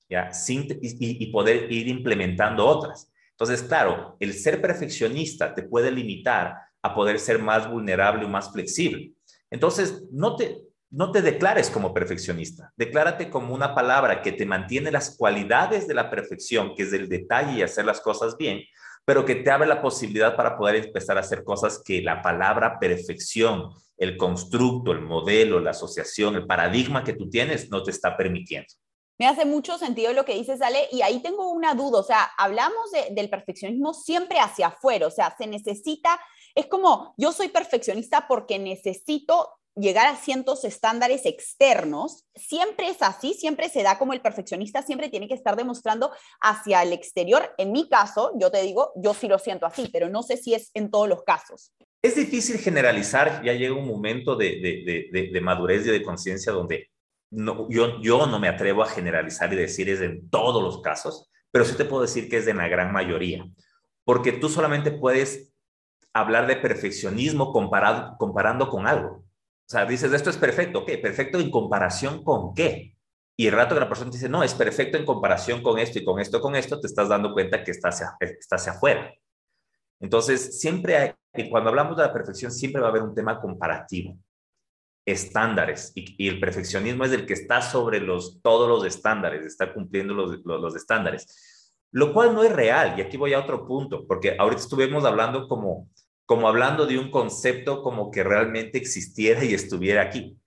¿ya? 0.07 0.35
Sin, 0.35 0.67
y, 0.83 1.33
poder 1.33 1.73
ir 1.73 1.89
implementando 1.89 2.67
otras. 2.67 3.11
Entonces, 3.39 3.63
claro, 3.63 4.17
el 4.19 4.35
ser 4.35 4.61
perfeccionista 4.61 5.55
te 5.55 5.63
puede 5.63 5.93
limitar 5.93 6.57
a 6.83 6.93
poder 6.93 7.21
ser 7.21 7.39
más 7.39 7.71
vulnerable 7.71 8.25
o 8.25 8.29
más 8.29 8.51
flexible. 8.51 9.13
Entonces, 9.49 10.03
no 10.11 10.35
te, 10.35 10.65
no 10.91 11.13
te 11.13 11.23
declares 11.23 11.71
como 11.71 11.95
perfeccionista, 11.95 12.73
declárate 12.77 13.31
como 13.31 13.55
una 13.55 13.77
palabra 13.77 14.23
que 14.23 14.33
te 14.33 14.45
mantiene 14.45 14.91
las 14.91 15.17
cualidades 15.17 15.87
de 15.87 15.95
la 15.95 16.11
perfección, 16.11 16.75
que 16.75 16.83
es 16.83 16.93
el 16.93 17.09
detalle 17.09 17.59
y 17.59 17.63
hacer 17.63 17.85
las 17.85 18.01
cosas 18.01 18.37
bien, 18.37 18.63
pero 19.05 19.25
que 19.25 19.37
te 19.37 19.53
abre 19.53 19.69
la 19.69 19.81
posibilidad 19.81 20.35
para 20.35 20.59
poder 20.59 20.75
empezar 20.87 21.17
a 21.17 21.21
hacer 21.21 21.45
cosas 21.45 21.81
que 21.85 22.03
la 22.03 22.21
palabra 22.21 22.81
perfección, 22.81 23.71
el 23.97 24.17
constructo, 24.17 24.91
el 24.91 25.01
modelo, 25.01 25.61
la 25.61 25.71
asociación, 25.71 26.35
el 26.35 26.47
paradigma 26.47 27.05
que 27.05 27.13
tú 27.13 27.31
tienes 27.31 27.71
no 27.71 27.85
te 27.85 27.93
está 27.93 28.17
permitiendo. 28.17 28.75
Me 29.19 29.27
hace 29.27 29.45
mucho 29.45 29.79
sentido 29.79 30.13
lo 30.13 30.25
que 30.25 30.35
dices, 30.35 30.63
Ale, 30.63 30.89
y 30.93 31.03
ahí 31.03 31.21
tengo 31.21 31.51
una 31.51 31.75
duda, 31.75 31.99
o 31.99 32.05
sea, 32.05 32.31
hablamos 32.39 32.91
del 33.11 33.29
perfeccionismo 33.29 33.93
siempre 33.93 34.39
hacia 34.39 34.69
afuera, 34.69 35.09
o 35.09 35.11
sea, 35.11 35.35
se 35.37 35.49
necesita, 35.49 36.21
es 36.55 36.67
como 36.67 37.15
yo 37.17 37.33
soy 37.33 37.49
perfeccionista 37.49 38.27
porque 38.29 38.61
necesito 38.61 39.59
llegar 39.79 40.07
a 40.07 40.17
cientos 40.17 40.65
estándares 40.65 41.25
externos, 41.27 42.27
siempre 42.35 42.89
es 42.89 43.03
así, 43.03 43.35
siempre 43.35 43.69
se 43.69 43.83
da 43.83 43.99
como 43.99 44.13
el 44.13 44.21
perfeccionista, 44.21 44.83
siempre 44.83 45.09
tiene 45.09 45.29
que 45.29 45.35
estar 45.35 45.57
demostrando 45.57 46.11
hacia 46.41 46.83
el 46.83 46.93
exterior. 46.93 47.55
En 47.59 47.73
mi 47.73 47.89
caso, 47.89 48.33
yo 48.39 48.51
te 48.51 48.63
digo, 48.63 48.93
yo 48.97 49.15
sí 49.15 49.29
lo 49.29 49.39
siento 49.39 49.67
así, 49.67 49.89
pero 49.93 50.09
no 50.09 50.23
sé 50.23 50.37
si 50.37 50.55
es 50.55 50.71
en 50.75 50.91
todos 50.91 51.09
los 51.09 51.23
casos. 51.23 51.73
Es 52.03 52.15
difícil 52.15 52.59
generalizar, 52.59 53.43
ya 53.45 53.53
llega 53.53 53.75
un 53.75 53.87
momento 53.87 54.37
de, 54.37 55.09
de, 55.11 55.31
de, 55.33 55.41
madurez 55.41 55.87
y 55.87 55.91
de 55.91 56.03
conciencia 56.03 56.53
donde 56.53 56.91
no, 57.31 57.69
yo, 57.71 58.01
yo 58.01 58.27
no 58.27 58.39
me 58.39 58.49
atrevo 58.49 58.83
a 58.83 58.89
generalizar 58.89 59.53
y 59.53 59.57
decir 59.57 59.89
es 59.89 60.01
en 60.01 60.29
todos 60.31 60.63
los 60.63 60.83
casos, 60.83 61.31
pero 61.51 61.65
sí 61.65 61.77
te 61.77 61.85
puedo 61.85 62.03
decir 62.03 62.29
que 62.29 62.39
es 62.39 62.47
en 62.47 62.59
la 62.59 62.69
gran 62.69 62.93
mayoría, 62.93 63.45
porque 64.05 64.33
tú 64.33 64.49
solamente 64.49 64.91
puedes 64.91 65.53
hablar 66.13 66.47
de 66.47 66.57
perfeccionismo 66.57 67.53
comparado, 67.53 68.17
comparando 68.19 68.69
con 68.69 68.87
algo. 68.87 69.25
O 69.69 69.71
sea, 69.71 69.85
dices, 69.85 70.13
esto 70.13 70.31
es 70.31 70.37
perfecto, 70.37 70.85
¿qué? 70.87 70.99
¿Perfecto 70.99 71.39
en 71.39 71.51
comparación 71.51 72.25
con 72.25 72.55
qué? 72.55 72.97
Y 73.37 73.47
el 73.47 73.53
rato 73.53 73.75
que 73.75 73.81
la 73.81 73.89
persona 73.89 74.11
dice, 74.11 74.29
no, 74.29 74.43
es 74.43 74.55
perfecto 74.55 74.97
en 74.97 75.05
comparación 75.05 75.63
con 75.63 75.79
esto 75.79 75.99
y 75.99 76.05
con 76.05 76.19
esto, 76.19 76.41
con 76.41 76.57
esto, 76.57 76.81
te 76.81 76.87
estás 76.87 77.09
dando 77.09 77.33
cuenta 77.33 77.63
que 77.63 77.71
está 77.71 77.91
hacia, 77.91 78.17
está 78.19 78.57
hacia 78.57 78.73
afuera. 78.73 79.13
Entonces, 80.01 80.61
siempre 80.61 80.97
hay, 80.97 81.49
cuando 81.51 81.71
hablamos 81.71 81.97
de 81.97 82.03
la 82.03 82.13
perfección, 82.13 82.51
siempre 82.51 82.81
va 82.81 82.89
a 82.89 82.91
haber 82.91 83.03
un 83.03 83.15
tema 83.15 83.41
comparativo, 83.41 84.17
estándares, 85.11 85.93
y, 85.95 86.29
el 86.29 86.41
perfeccionismo 86.41 87.05
es 87.05 87.13
el 87.13 87.27
que 87.27 87.35
está 87.35 87.63
sobre 87.63 88.01
los, 88.01 88.41
todos 88.43 88.69
los 88.69 88.85
estándares, 88.85 89.45
está 89.45 89.73
cumpliendo 89.73 90.15
los, 90.15 90.41
los, 90.45 90.77
estándares, 90.77 91.73
lo 91.93 92.13
cual 92.13 92.35
no 92.35 92.43
es 92.43 92.53
real. 92.53 92.99
Y 92.99 93.03
aquí 93.03 93.17
voy 93.17 93.33
a 93.33 93.41
otro 93.41 93.67
punto, 93.67 94.07
porque 94.07 94.37
ahorita 94.39 94.63
estuvimos 94.63 95.05
hablando 95.05 95.49
como 95.49 95.89
como 96.29 96.47
hablando 96.47 96.85
de 96.85 96.99
un 96.99 97.11
concepto 97.11 97.83
como 97.83 98.11
que 98.11 98.23
realmente 98.23 98.77
existiera 98.77 99.43
y 99.45 99.55
estuviera 99.55 100.03
aquí. 100.03 100.39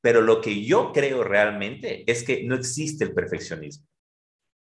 Pero 0.00 0.22
lo 0.22 0.40
que 0.40 0.64
yo 0.64 0.92
creo 0.94 1.22
realmente 1.22 2.10
es 2.10 2.24
que 2.24 2.42
no 2.44 2.54
existe 2.54 3.04
el 3.04 3.12
perfeccionismo, 3.12 3.86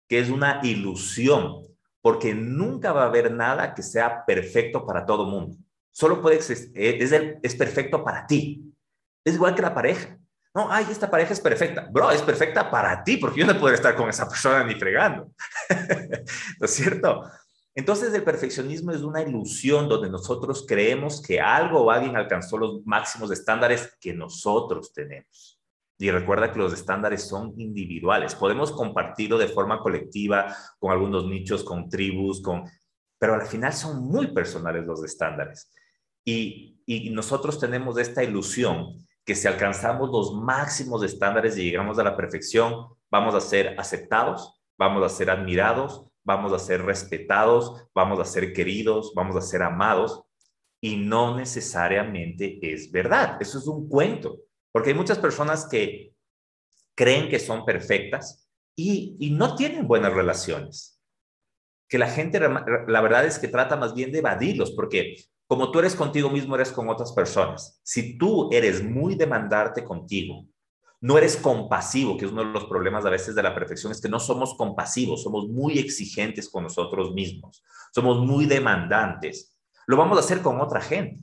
que 0.09 0.19
es 0.19 0.29
una 0.29 0.59
ilusión, 0.61 1.63
porque 2.01 2.33
nunca 2.33 2.91
va 2.91 3.03
a 3.03 3.05
haber 3.05 3.31
nada 3.31 3.73
que 3.73 3.81
sea 3.81 4.25
perfecto 4.25 4.85
para 4.85 5.05
todo 5.05 5.25
mundo. 5.25 5.55
Solo 5.89 6.21
puede 6.21 6.35
existir, 6.35 6.73
es 6.75 7.55
perfecto 7.55 8.03
para 8.03 8.27
ti. 8.27 8.70
Es 9.23 9.35
igual 9.35 9.55
que 9.55 9.61
la 9.61 9.73
pareja. 9.73 10.17
No, 10.53 10.69
ay, 10.69 10.85
esta 10.89 11.09
pareja 11.09 11.31
es 11.31 11.39
perfecta. 11.39 11.87
Bro, 11.89 12.11
es 12.11 12.21
perfecta 12.21 12.69
para 12.69 13.03
ti, 13.03 13.17
porque 13.17 13.39
yo 13.39 13.45
no 13.45 13.57
puedo 13.57 13.73
estar 13.73 13.95
con 13.95 14.09
esa 14.09 14.27
persona 14.27 14.63
ni 14.65 14.75
fregando. 14.75 15.31
¿No 16.59 16.65
es 16.65 16.71
cierto? 16.71 17.23
Entonces 17.73 18.13
el 18.13 18.23
perfeccionismo 18.23 18.91
es 18.91 19.01
una 19.01 19.21
ilusión 19.21 19.87
donde 19.87 20.09
nosotros 20.09 20.65
creemos 20.67 21.21
que 21.21 21.39
algo 21.39 21.83
o 21.83 21.91
alguien 21.91 22.17
alcanzó 22.17 22.57
los 22.57 22.85
máximos 22.85 23.31
estándares 23.31 23.97
que 24.01 24.13
nosotros 24.13 24.91
tenemos. 24.91 25.57
Y 25.97 26.11
recuerda 26.11 26.51
que 26.51 26.59
los 26.59 26.73
estándares 26.73 27.23
son 27.23 27.53
individuales. 27.57 28.35
Podemos 28.35 28.71
compartirlo 28.73 29.37
de 29.37 29.47
forma 29.47 29.79
colectiva 29.79 30.53
con 30.79 30.91
algunos 30.91 31.27
nichos, 31.27 31.63
con 31.63 31.87
tribus, 31.87 32.41
con... 32.41 32.63
pero 33.17 33.35
al 33.35 33.45
final 33.45 33.71
son 33.71 34.03
muy 34.03 34.33
personales 34.33 34.85
los 34.85 35.01
estándares. 35.05 35.71
Y, 36.25 36.81
y 36.85 37.09
nosotros 37.11 37.57
tenemos 37.57 37.97
esta 37.97 38.21
ilusión 38.21 38.97
que 39.25 39.35
si 39.35 39.47
alcanzamos 39.47 40.09
los 40.09 40.33
máximos 40.33 41.03
estándares 41.03 41.57
y 41.57 41.63
llegamos 41.63 41.99
a 41.99 42.03
la 42.03 42.17
perfección, 42.17 42.87
vamos 43.09 43.35
a 43.35 43.41
ser 43.41 43.75
aceptados, 43.79 44.61
vamos 44.77 45.03
a 45.03 45.09
ser 45.09 45.29
admirados, 45.29 46.07
vamos 46.23 46.53
a 46.53 46.59
ser 46.59 46.83
respetados, 46.83 47.87
vamos 47.93 48.19
a 48.19 48.25
ser 48.25 48.53
queridos, 48.53 49.13
vamos 49.15 49.35
a 49.35 49.41
ser 49.41 49.61
amados, 49.61 50.23
y 50.81 50.97
no 50.97 51.35
necesariamente 51.35 52.59
es 52.61 52.91
verdad. 52.91 53.37
Eso 53.39 53.59
es 53.59 53.67
un 53.67 53.87
cuento, 53.87 54.39
porque 54.71 54.89
hay 54.89 54.95
muchas 54.95 55.19
personas 55.19 55.67
que 55.67 56.13
creen 56.95 57.29
que 57.29 57.39
son 57.39 57.65
perfectas 57.65 58.49
y, 58.75 59.31
no 59.31 59.55
tienen 59.55 59.87
buenas 59.87 60.13
relaciones. 60.13 60.99
Que 61.87 61.99
la 61.99 62.07
gente, 62.07 62.39
la 62.39 63.01
verdad 63.01 63.25
es 63.25 63.37
que 63.37 63.47
trata 63.47 63.75
más 63.75 63.93
bien 63.93 64.11
de 64.11 64.19
evadirlos, 64.19 64.71
porque 64.71 65.17
como 65.51 65.69
tú 65.69 65.79
eres 65.79 65.95
contigo 65.95 66.29
mismo, 66.29 66.55
eres 66.55 66.71
con 66.71 66.87
otras 66.87 67.11
personas. 67.11 67.77
Si 67.83 68.17
tú 68.17 68.47
eres 68.53 68.81
muy 68.81 69.15
demandarte 69.15 69.83
contigo, 69.83 70.45
no 71.01 71.17
eres 71.17 71.35
compasivo, 71.35 72.15
que 72.15 72.23
es 72.23 72.31
uno 72.31 72.45
de 72.45 72.53
los 72.53 72.63
problemas 72.67 73.05
a 73.05 73.09
veces 73.09 73.35
de 73.35 73.43
la 73.43 73.53
perfección, 73.53 73.91
es 73.91 73.99
que 73.99 74.07
no 74.07 74.17
somos 74.17 74.55
compasivos, 74.55 75.23
somos 75.23 75.49
muy 75.49 75.77
exigentes 75.77 76.49
con 76.49 76.63
nosotros 76.63 77.11
mismos, 77.13 77.65
somos 77.93 78.25
muy 78.25 78.45
demandantes. 78.45 79.59
Lo 79.87 79.97
vamos 79.97 80.17
a 80.17 80.21
hacer 80.21 80.41
con 80.41 80.61
otra 80.61 80.79
gente. 80.79 81.19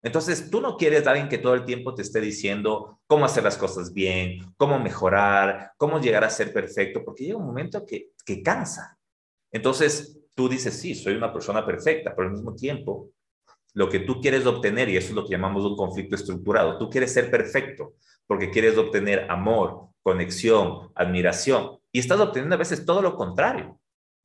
Entonces, 0.00 0.48
tú 0.48 0.60
no 0.60 0.76
quieres 0.76 1.04
a 1.04 1.10
alguien 1.10 1.28
que 1.28 1.38
todo 1.38 1.54
el 1.54 1.64
tiempo 1.64 1.92
te 1.92 2.02
esté 2.02 2.20
diciendo 2.20 3.00
cómo 3.08 3.24
hacer 3.24 3.42
las 3.42 3.56
cosas 3.56 3.92
bien, 3.92 4.54
cómo 4.56 4.78
mejorar, 4.78 5.72
cómo 5.76 5.98
llegar 5.98 6.22
a 6.22 6.30
ser 6.30 6.52
perfecto, 6.52 7.02
porque 7.04 7.24
llega 7.24 7.38
un 7.38 7.46
momento 7.46 7.84
que, 7.84 8.12
que 8.24 8.44
cansa. 8.44 8.96
Entonces, 9.50 10.20
tú 10.36 10.48
dices, 10.48 10.78
sí, 10.78 10.94
soy 10.94 11.16
una 11.16 11.32
persona 11.32 11.66
perfecta, 11.66 12.14
pero 12.14 12.28
al 12.28 12.34
mismo 12.34 12.54
tiempo, 12.54 13.10
lo 13.76 13.90
que 13.90 14.00
tú 14.00 14.22
quieres 14.22 14.46
obtener, 14.46 14.88
y 14.88 14.96
eso 14.96 15.10
es 15.10 15.14
lo 15.14 15.24
que 15.24 15.32
llamamos 15.32 15.62
un 15.66 15.76
conflicto 15.76 16.14
estructurado, 16.14 16.78
tú 16.78 16.88
quieres 16.88 17.12
ser 17.12 17.30
perfecto, 17.30 17.92
porque 18.26 18.50
quieres 18.50 18.78
obtener 18.78 19.30
amor, 19.30 19.88
conexión, 20.02 20.90
admiración, 20.94 21.78
y 21.92 21.98
estás 21.98 22.18
obteniendo 22.18 22.54
a 22.54 22.58
veces 22.58 22.86
todo 22.86 23.02
lo 23.02 23.14
contrario. 23.14 23.78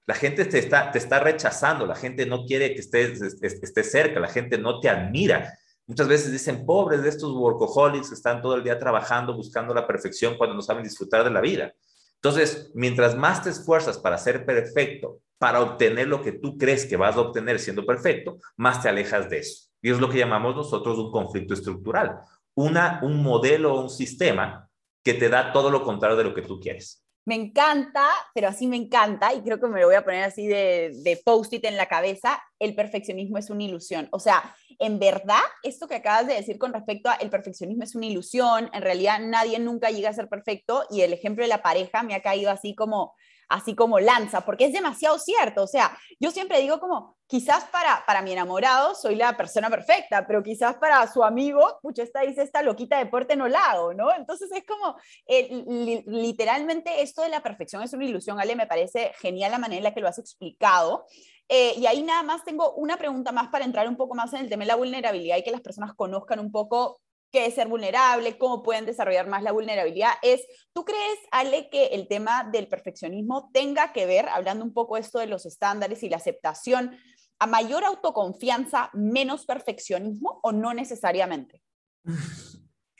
La 0.08 0.16
gente 0.16 0.46
te 0.46 0.58
está, 0.58 0.90
te 0.90 1.00
está 1.00 1.20
rechazando, 1.20 1.86
la 1.86 1.96
gente 1.96 2.26
no 2.26 2.46
quiere 2.46 2.74
que 2.74 2.80
estés, 2.80 3.22
estés 3.42 3.92
cerca, 3.92 4.22
la 4.22 4.30
gente 4.30 4.58
no 4.58 4.80
te 4.80 4.88
admira. 4.88 5.54
Muchas 5.86 6.08
veces 6.08 6.32
dicen, 6.32 6.66
pobres 6.66 7.04
de 7.04 7.10
estos 7.10 7.34
workaholics 7.34 8.08
que 8.08 8.16
están 8.16 8.42
todo 8.42 8.56
el 8.56 8.64
día 8.64 8.80
trabajando, 8.80 9.36
buscando 9.36 9.74
la 9.74 9.86
perfección 9.86 10.38
cuando 10.38 10.56
no 10.56 10.62
saben 10.62 10.86
disfrutar 10.86 11.26
de 11.26 11.30
la 11.30 11.42
vida. 11.42 11.74
Entonces, 12.16 12.72
mientras 12.74 13.18
más 13.18 13.44
te 13.44 13.50
esfuerzas 13.50 13.98
para 13.98 14.18
ser 14.18 14.46
perfecto, 14.46 15.20
para 15.41 15.62
obtener 15.62 16.08
lo 16.08 16.21
que 16.21 16.34
tú 16.34 16.56
crees 16.56 16.86
que 16.86 16.97
vas 16.97 17.15
a 17.15 17.21
obtener 17.21 17.58
siendo 17.58 17.84
perfecto, 17.84 18.38
más 18.58 18.84
te 18.84 18.89
alejas 18.89 19.27
de 19.27 19.39
eso. 19.39 19.71
Y 19.82 19.89
es 19.89 19.99
lo 19.99 20.08
que 20.08 20.19
llamamos 20.19 20.56
nosotros 20.56 20.99
un 20.99 21.12
conflicto 21.12 21.56
estructural 21.56 22.19
una, 22.56 22.99
un 23.04 23.23
modelo 23.23 23.75
o 23.75 23.82
un 23.82 23.89
sistema 23.89 24.69
que 25.04 25.13
te 25.13 25.30
da 25.30 25.51
todo 25.51 25.69
lo 25.69 25.84
contrario 25.84 26.17
de 26.17 26.23
lo 26.23 26.34
que 26.34 26.41
tú 26.41 26.60
quieres. 26.60 27.04
Me 27.23 27.36
encanta, 27.36 28.08
pero 28.34 28.47
así 28.47 28.65
me 28.65 28.77
encanta, 28.77 29.34
y 29.34 29.41
creo 29.41 29.60
que 29.60 29.67
me 29.67 29.80
lo 29.80 29.86
voy 29.86 29.95
a 29.95 30.04
poner 30.04 30.23
así 30.23 30.47
de, 30.47 30.91
de 31.04 31.21
post-it 31.23 31.63
en 31.65 31.77
la 31.77 31.86
cabeza, 31.86 32.41
el 32.58 32.73
perfeccionismo 32.73 33.38
es 33.38 33.51
una 33.51 33.63
ilusión. 33.63 34.10
O 34.12 34.19
sea, 34.19 34.56
en 34.80 34.97
verdad, 34.97 35.41
esto 35.62 35.88
que 35.88 35.95
acabas 35.95 36.25
de 36.25 36.34
decir 36.34 36.58
con 36.58 36.73
respecto 36.73 37.10
a 37.10 37.13
el 37.15 37.30
perfeccionismo 37.30 37.84
es 37.84 37.95
una 37.95 38.08
ilusión, 38.08 38.71
en 38.73 38.82
realidad 38.82 39.19
nadie 39.21 39.60
nunca 39.60 39.91
llega 39.91 40.10
a 40.10 40.13
ser 40.13 40.30
perfecto, 40.30 40.84
y 40.89 41.01
el 41.01 41.13
ejemplo 41.13 41.43
de 41.43 41.49
la 41.49 41.62
pareja 41.62 42.01
me 42.01 42.15
ha 42.15 42.23
caído 42.23 42.49
así 42.49 42.73
como, 42.73 43.13
así 43.52 43.76
como 43.76 44.00
lanza, 44.00 44.42
porque 44.42 44.66
es 44.66 44.74
demasiado 44.74 45.20
cierto. 45.20 45.64
O 45.64 45.68
sea, 45.68 45.98
yo 46.20 46.32
siempre 46.32 46.60
digo 46.60 46.80
como, 46.80 47.18
quizás 47.28 47.66
para, 47.66 48.04
para 48.06 48.22
mi 48.22 48.32
enamorado 48.32 48.96
soy 48.96 49.16
la 49.16 49.36
persona 49.36 49.70
perfecta, 49.70 50.26
pero 50.26 50.42
quizás 50.42 50.76
para 50.78 51.06
su 51.12 51.24
amigo, 51.24 51.80
pucha, 51.82 52.04
esta 52.04 52.22
dice, 52.22 52.44
esta 52.44 52.64
loquita 52.64 52.98
de 52.98 53.06
deporte 53.06 53.36
no 53.36 53.48
la 53.48 53.60
hago, 53.72 53.94
¿no? 53.94 54.14
Entonces 54.14 54.50
es 54.52 54.64
como, 54.66 54.96
eh, 55.28 56.04
literalmente 56.08 57.02
esto 57.02 57.22
de 57.22 57.30
la 57.30 57.44
perfección 57.44 57.84
es 57.84 57.94
una 57.94 58.06
ilusión, 58.06 58.40
Ale, 58.40 58.56
me 58.56 58.68
parece 58.68 59.12
genial 59.20 59.52
la 59.52 59.60
manera 59.60 59.78
en 59.78 59.84
la 59.84 59.94
que 59.94 60.02
lo 60.02 60.08
has 60.08 60.20
explicado. 60.20 61.06
Eh, 61.50 61.74
y 61.78 61.86
ahí 61.86 62.02
nada 62.02 62.24
más 62.24 62.46
tengo 62.46 62.74
una 62.76 62.96
pregunta 62.96 63.34
más 63.34 63.50
para 63.50 63.66
entrar 63.66 63.86
un 63.90 63.98
poco 63.98 64.16
más 64.16 64.32
en 64.34 64.40
el 64.40 64.50
tema 64.50 64.64
de 64.64 64.68
la 64.68 64.76
vulnerabilidad 64.78 65.36
y 65.36 65.44
que 65.44 65.52
las 65.52 65.60
personas 65.60 65.94
conozcan 65.94 66.40
un 66.40 66.50
poco 66.50 67.01
qué 67.32 67.46
es 67.46 67.56
ser 67.56 67.67
vulnerable, 67.67 68.38
cómo 68.38 68.62
pueden 68.62 68.86
desarrollar 68.86 69.28
más 69.28 69.44
la 69.44 69.52
vulnerabilidad, 69.52 70.12
es, 70.22 70.41
¿tú 70.74 70.84
crees, 70.84 71.20
Ale, 71.32 71.70
que 71.70 71.88
el 71.88 72.08
tema 72.08 72.44
del 72.52 72.67
perfeccionismo 72.67 73.50
tenga 73.54 73.94
que 73.94 74.06
ver, 74.06 74.28
hablando 74.30 74.65
un 74.65 74.74
poco 74.74 74.98
esto 74.98 75.20
de 75.20 75.28
los 75.28 75.46
estándares 75.46 76.04
y 76.04 76.10
la 76.10 76.17
aceptación, 76.17 76.98
a 77.39 77.48
mayor 77.48 77.84
autoconfianza, 77.86 78.89
menos 78.94 79.46
perfeccionismo 79.46 80.39
o 80.44 80.52
no 80.52 80.74
necesariamente? 80.74 81.63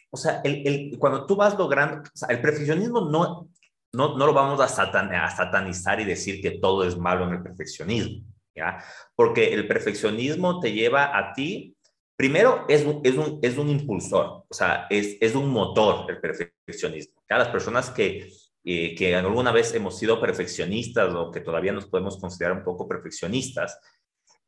O 0.10 0.17
sea, 0.17 0.41
el, 0.44 0.98
cuando 0.98 1.26
tú 1.26 1.36
vas 1.36 1.58
logrando, 1.58 2.10
el 2.28 2.41
perfeccionismo 2.41 3.02
no, 3.02 3.50
no, 3.94 4.17
no 4.17 4.26
lo 4.26 4.34
vamos 4.34 4.60
a, 4.60 4.65
a 4.65 5.32
satanizar 5.32 6.00
y 6.00 6.06
decir 6.06 6.41
que 6.41 6.52
todo 6.52 6.86
es 6.86 6.98
malo 6.98 7.28
en 7.28 7.36
el 7.36 7.44
perfeccionismo, 7.44 8.26
¿ya? 8.56 8.84
Porque 9.15 9.54
el 9.54 9.67
perfeccionismo 9.67 10.60
te 10.60 10.72
lleva 10.72 11.17
a 11.17 11.34
ti 11.34 11.76
Primero, 12.22 12.66
es 12.68 12.82
es 13.04 13.18
un, 13.18 13.40
es 13.42 13.58
un 13.58 13.68
impulsor, 13.68 14.46
o 14.48 14.54
sea, 14.54 14.86
es, 14.92 15.18
es 15.20 15.34
un 15.34 15.50
motor 15.50 16.06
el 16.08 16.22
perfeccionismo. 16.22 17.20
Las 17.28 17.48
personas 17.48 17.90
que, 17.90 18.32
eh, 18.64 18.94
que 18.94 19.16
alguna 19.16 19.52
vez 19.52 19.74
hemos 19.74 19.98
sido 19.98 20.22
perfeccionistas 20.22 21.12
o 21.16 21.32
que 21.32 21.40
todavía 21.40 21.72
nos 21.72 21.88
podemos 21.88 22.20
considerar 22.20 22.56
un 22.56 22.64
poco 22.64 22.88
perfeccionistas, 22.88 23.80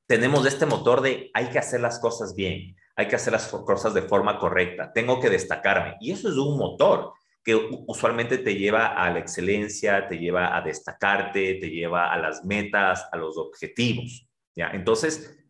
tenemos 0.06 0.46
este 0.46 0.68
motor 0.68 1.02
de 1.02 1.32
hay 1.34 1.48
que 1.48 1.58
hacer 1.58 1.82
las 1.82 1.98
cosas 1.98 2.36
bien, 2.36 2.76
hay 2.96 3.08
que 3.08 3.16
hacer 3.16 3.34
las 3.34 3.48
cosas 3.48 3.96
de 3.96 4.04
forma 4.04 4.38
correcta, 4.38 4.94
tengo 4.94 5.20
que 5.20 5.32
destacarme. 5.32 5.96
Y 6.00 6.12
eso 6.12 6.30
es 6.30 6.36
un 6.36 6.60
motor 6.60 7.14
que 7.44 7.56
usualmente 7.88 8.38
te 8.38 8.54
lleva 8.54 8.86
a 8.86 9.10
la 9.10 9.18
excelencia, 9.18 10.08
te 10.08 10.20
lleva 10.20 10.56
a 10.56 10.62
destacarte, 10.62 11.56
te 11.56 11.72
lleva 11.72 12.14
a 12.14 12.20
las 12.20 12.46
metas, 12.46 13.10
a 13.12 13.18
los 13.18 13.36
objetivos. 13.36 14.28
¿ya? 14.56 14.70
Entonces, 14.76 15.43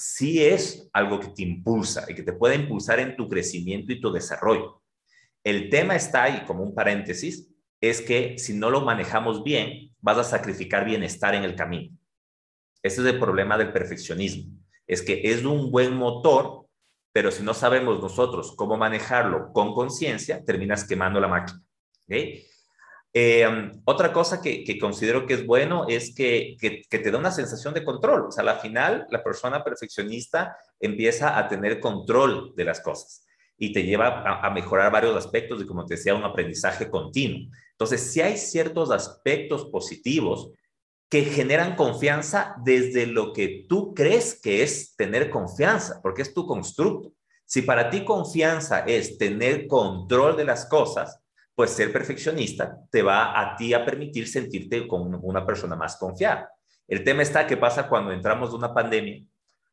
sí 0.00 0.42
es 0.42 0.88
algo 0.94 1.20
que 1.20 1.28
te 1.28 1.42
impulsa 1.42 2.06
y 2.08 2.14
que 2.14 2.22
te 2.22 2.32
puede 2.32 2.54
impulsar 2.54 3.00
en 3.00 3.16
tu 3.16 3.28
crecimiento 3.28 3.92
y 3.92 4.00
tu 4.00 4.10
desarrollo. 4.10 4.82
El 5.44 5.68
tema 5.68 5.94
está 5.94 6.22
ahí, 6.22 6.42
como 6.46 6.62
un 6.62 6.74
paréntesis, 6.74 7.50
es 7.82 8.00
que 8.00 8.38
si 8.38 8.54
no 8.54 8.70
lo 8.70 8.80
manejamos 8.80 9.44
bien, 9.44 9.94
vas 9.98 10.16
a 10.16 10.24
sacrificar 10.24 10.86
bienestar 10.86 11.34
en 11.34 11.44
el 11.44 11.54
camino. 11.54 11.94
Ese 12.82 13.02
es 13.02 13.06
el 13.08 13.18
problema 13.18 13.58
del 13.58 13.72
perfeccionismo. 13.72 14.50
Es 14.86 15.02
que 15.02 15.20
es 15.22 15.44
un 15.44 15.70
buen 15.70 15.94
motor, 15.94 16.66
pero 17.12 17.30
si 17.30 17.42
no 17.42 17.52
sabemos 17.52 18.00
nosotros 18.00 18.54
cómo 18.56 18.78
manejarlo 18.78 19.52
con 19.52 19.74
conciencia, 19.74 20.42
terminas 20.42 20.88
quemando 20.88 21.20
la 21.20 21.28
máquina. 21.28 21.62
Eh, 23.12 23.72
otra 23.86 24.12
cosa 24.12 24.40
que, 24.40 24.78
considero 24.78 25.26
que 25.26 25.34
es 25.34 25.44
bueno 25.44 25.86
es 25.88 26.14
que, 26.14 26.56
te 26.88 27.10
da 27.10 27.18
una 27.18 27.32
sensación 27.32 27.74
de 27.74 27.84
control. 27.84 28.26
O 28.26 28.30
sea, 28.30 28.44
al 28.44 28.60
final, 28.60 29.06
la 29.10 29.22
persona 29.22 29.64
perfeccionista 29.64 30.56
empieza 30.78 31.38
a 31.38 31.48
tener 31.48 31.80
control 31.80 32.54
de 32.56 32.64
las 32.64 32.80
cosas 32.80 33.26
y 33.58 33.72
te 33.72 33.82
lleva 33.82 34.22
a, 34.42 34.50
mejorar 34.50 34.90
varios 34.90 35.16
aspectos 35.16 35.60
y, 35.60 35.66
como 35.66 35.84
te 35.84 35.94
decía, 35.96 36.14
un 36.14 36.24
aprendizaje 36.24 36.88
continuo. 36.88 37.50
Entonces, 37.72 38.12
si 38.12 38.20
hay 38.20 38.36
ciertos 38.36 38.90
aspectos 38.90 39.66
positivos 39.66 40.50
que 41.10 41.24
generan 41.24 41.74
confianza 41.74 42.54
desde 42.64 43.06
lo 43.06 43.32
que 43.32 43.66
tú 43.68 43.92
crees 43.94 44.40
que 44.40 44.62
es 44.62 44.94
tener 44.94 45.28
confianza, 45.28 46.00
porque 46.02 46.22
es 46.22 46.32
tu 46.32 46.46
constructo. 46.46 47.12
Si 47.44 47.62
para 47.62 47.90
ti 47.90 48.04
confianza 48.04 48.84
es 48.86 49.18
tener 49.18 49.66
control 49.66 50.36
de 50.36 50.44
las 50.44 50.66
cosas, 50.66 51.20
pues 51.54 51.70
ser 51.70 51.92
perfeccionista 51.92 52.78
te 52.90 53.02
va 53.02 53.38
a 53.38 53.56
ti 53.56 53.74
a 53.74 53.84
permitir 53.84 54.28
sentirte 54.28 54.86
como 54.86 55.18
una 55.18 55.44
persona 55.44 55.76
más 55.76 55.96
confiada. 55.96 56.50
El 56.88 57.04
tema 57.04 57.22
está 57.22 57.46
que 57.46 57.56
pasa 57.56 57.88
cuando 57.88 58.12
entramos 58.12 58.50
de 58.50 58.56
una 58.56 58.74
pandemia, 58.74 59.22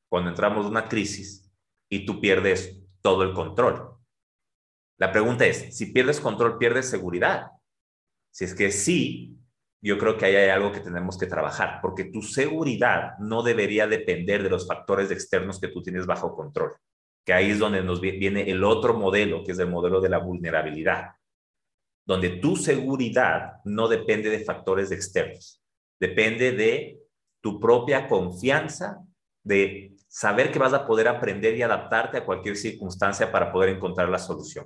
cuando 0.10 0.30
entramos 0.30 0.66
de 0.66 0.72
una 0.72 0.88
crisis 0.88 1.52
y 1.90 2.06
tú 2.06 2.20
pierdes 2.20 2.80
todo 3.02 3.24
el 3.24 3.34
control. 3.34 3.96
La 4.98 5.12
pregunta 5.12 5.46
es, 5.46 5.78
si 5.78 5.88
pierdes 5.88 6.20
control, 6.20 6.58
pierdes 6.58 6.90
seguridad. 6.90 7.48
Si 8.32 8.46
es 8.46 8.54
que 8.54 8.72
sí, 8.72 9.38
yo 9.82 9.98
creo 9.98 10.18
que 10.18 10.26
ahí 10.26 10.36
hay 10.36 10.50
algo 10.50 10.72
que 10.72 10.80
tenemos 10.80 11.18
que 11.18 11.28
trabajar, 11.28 11.80
porque 11.82 12.06
tu 12.06 12.22
seguridad 12.22 13.18
no 13.20 13.44
debería 13.44 13.88
depender 13.88 14.44
de 14.44 14.50
los 14.50 14.68
factores 14.68 15.12
externos 15.12 15.60
que 15.60 15.68
tú 15.68 15.82
tienes 15.82 16.06
bajo 16.06 16.36
control, 16.36 16.74
que 17.24 17.34
ahí 17.34 17.52
es 17.52 17.60
donde 17.60 17.84
nos 17.84 18.02
viene 18.02 18.50
el 18.50 18.64
otro 18.64 18.94
modelo, 18.96 19.44
que 19.44 19.52
es 19.52 19.60
el 19.60 19.70
modelo 19.70 20.02
de 20.02 20.10
la 20.10 20.18
vulnerabilidad, 20.18 21.12
donde 22.08 22.30
tu 22.30 22.56
seguridad 22.56 23.58
no 23.66 23.88
depende 23.88 24.32
de 24.32 24.44
factores 24.44 24.92
externos, 24.92 25.62
depende 26.00 26.54
de 26.54 27.00
tu 27.42 27.60
propia 27.60 28.08
confianza, 28.08 28.98
de 29.44 29.96
saber 30.08 30.52
que 30.52 30.58
vas 30.58 30.74
a 30.74 30.88
poder 30.88 31.08
aprender 31.08 31.56
y 31.56 31.62
adaptarte 31.62 32.18
a 32.18 32.26
cualquier 32.26 32.56
circunstancia 32.56 33.32
para 33.32 33.52
poder 33.52 33.70
encontrar 33.70 34.10
la 34.10 34.18
solución 34.18 34.66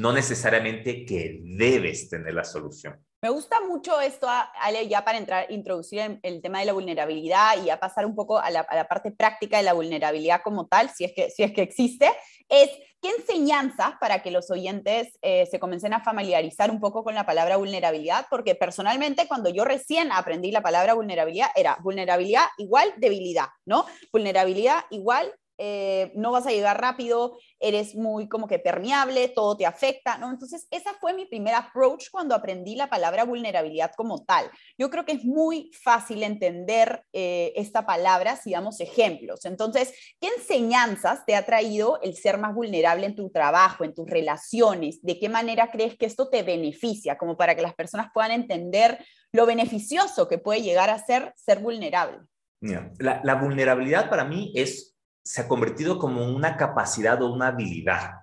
no 0.00 0.12
necesariamente 0.12 1.04
que 1.04 1.40
debes 1.42 2.08
tener 2.08 2.32
la 2.32 2.44
solución. 2.44 2.98
Me 3.22 3.28
gusta 3.28 3.60
mucho 3.60 4.00
esto, 4.00 4.26
Ale, 4.62 4.88
ya 4.88 5.04
para 5.04 5.18
entrar, 5.18 5.50
introducir 5.50 6.18
el, 6.22 6.40
tema 6.40 6.60
de 6.60 6.64
la 6.64 6.72
vulnerabilidad 6.72 7.62
y 7.62 7.68
a 7.68 7.78
pasar 7.78 8.06
un 8.06 8.14
poco 8.14 8.38
a 8.38 8.50
la, 8.50 8.64
parte 8.88 9.12
práctica 9.12 9.58
de 9.58 9.62
la 9.62 9.74
vulnerabilidad 9.74 10.40
como 10.42 10.68
tal, 10.68 10.88
si 10.88 11.04
es 11.04 11.12
que, 11.12 11.28
si 11.28 11.42
es 11.42 11.52
que 11.52 11.60
existe, 11.60 12.10
es 12.48 12.70
qué 13.02 13.10
enseñanzas 13.18 13.92
para 14.00 14.22
que 14.22 14.30
los 14.30 14.50
oyentes 14.50 15.18
eh, 15.20 15.46
se 15.50 15.60
comiencen 15.60 15.92
a 15.92 16.02
familiarizar 16.02 16.70
un 16.70 16.80
poco 16.80 17.04
con 17.04 17.14
la 17.14 17.26
palabra 17.26 17.58
vulnerabilidad, 17.58 18.26
porque 18.30 18.54
personalmente 18.54 19.28
cuando 19.28 19.50
yo 19.50 19.66
recién 19.66 20.12
aprendí 20.12 20.50
la 20.50 20.62
palabra 20.62 20.94
vulnerabilidad 20.94 21.48
era 21.54 21.76
vulnerabilidad 21.82 22.46
igual 22.56 22.90
debilidad, 22.96 23.48
¿no? 23.66 23.84
Vulnerabilidad 24.14 24.84
igual 24.88 25.30
eh, 25.62 26.10
no 26.14 26.32
vas 26.32 26.46
a 26.46 26.52
llegar 26.52 26.80
rápido, 26.80 27.36
eres 27.58 27.94
muy 27.94 28.30
como 28.30 28.48
que 28.48 28.58
permeable, 28.58 29.28
todo 29.28 29.58
te 29.58 29.66
afecta, 29.66 30.16
¿no? 30.16 30.30
Entonces, 30.30 30.66
esa 30.70 30.94
fue 30.94 31.12
mi 31.12 31.26
primer 31.26 31.54
approach 31.54 32.06
cuando 32.10 32.34
aprendí 32.34 32.76
la 32.76 32.88
palabra 32.88 33.24
vulnerabilidad 33.24 33.92
como 33.94 34.24
tal. 34.24 34.50
Yo 34.78 34.88
creo 34.88 35.04
que 35.04 35.12
es 35.12 35.22
muy 35.22 35.70
fácil 35.82 36.22
entender 36.22 37.04
eh, 37.12 37.52
esta 37.56 37.84
palabra 37.84 38.36
si 38.36 38.52
damos 38.52 38.80
ejemplos. 38.80 39.44
Entonces, 39.44 39.92
¿qué 40.18 40.28
enseñanzas 40.38 41.26
te 41.26 41.36
ha 41.36 41.44
traído 41.44 42.00
el 42.00 42.16
ser 42.16 42.38
más 42.38 42.54
vulnerable 42.54 43.04
en 43.04 43.14
tu 43.14 43.28
trabajo, 43.28 43.84
en 43.84 43.94
tus 43.94 44.08
relaciones? 44.08 45.02
¿De 45.02 45.18
qué 45.18 45.28
manera 45.28 45.70
crees 45.70 45.94
que 45.98 46.06
esto 46.06 46.30
te 46.30 46.42
beneficia? 46.42 47.18
Como 47.18 47.36
para 47.36 47.54
que 47.54 47.60
las 47.60 47.74
personas 47.74 48.06
puedan 48.14 48.30
entender 48.30 49.04
lo 49.30 49.44
beneficioso 49.44 50.26
que 50.26 50.38
puede 50.38 50.62
llegar 50.62 50.88
a 50.88 51.04
ser 51.04 51.34
ser 51.36 51.58
vulnerable. 51.58 52.20
la 52.62 53.34
vulnerabilidad 53.34 54.08
para 54.08 54.24
mí 54.24 54.52
es 54.54 54.89
se 55.22 55.42
ha 55.42 55.48
convertido 55.48 55.98
como 55.98 56.26
una 56.26 56.56
capacidad 56.56 57.20
o 57.22 57.32
una 57.32 57.48
habilidad. 57.48 58.20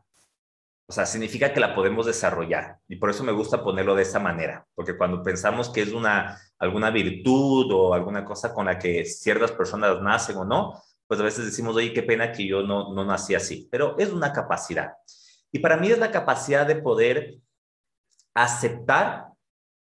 O 0.89 0.93
sea, 0.93 1.05
significa 1.05 1.51
que 1.51 1.59
la 1.59 1.75
podemos 1.75 2.05
desarrollar. 2.05 2.79
Y 2.87 2.95
por 2.95 3.09
eso 3.09 3.23
me 3.23 3.33
gusta 3.33 3.63
ponerlo 3.63 3.93
de 3.93 4.03
esa 4.03 4.19
manera, 4.19 4.65
porque 4.73 4.97
cuando 4.97 5.21
pensamos 5.21 5.69
que 5.69 5.81
es 5.81 5.91
una, 5.91 6.39
alguna 6.57 6.89
virtud 6.89 7.69
o 7.73 7.93
alguna 7.93 8.23
cosa 8.23 8.53
con 8.53 8.65
la 8.67 8.79
que 8.79 9.03
ciertas 9.03 9.51
personas 9.51 10.01
nacen 10.01 10.37
o 10.37 10.45
no, 10.45 10.81
pues 11.05 11.19
a 11.19 11.23
veces 11.23 11.45
decimos, 11.45 11.75
oye, 11.75 11.93
qué 11.93 12.03
pena 12.03 12.31
que 12.31 12.47
yo 12.47 12.63
no, 12.63 12.93
no 12.93 13.03
nací 13.05 13.35
así, 13.35 13.67
pero 13.69 13.97
es 13.97 14.11
una 14.11 14.31
capacidad. 14.31 14.93
Y 15.51 15.59
para 15.59 15.77
mí 15.77 15.89
es 15.89 15.97
la 15.97 16.11
capacidad 16.11 16.65
de 16.65 16.75
poder 16.75 17.39
aceptar 18.33 19.26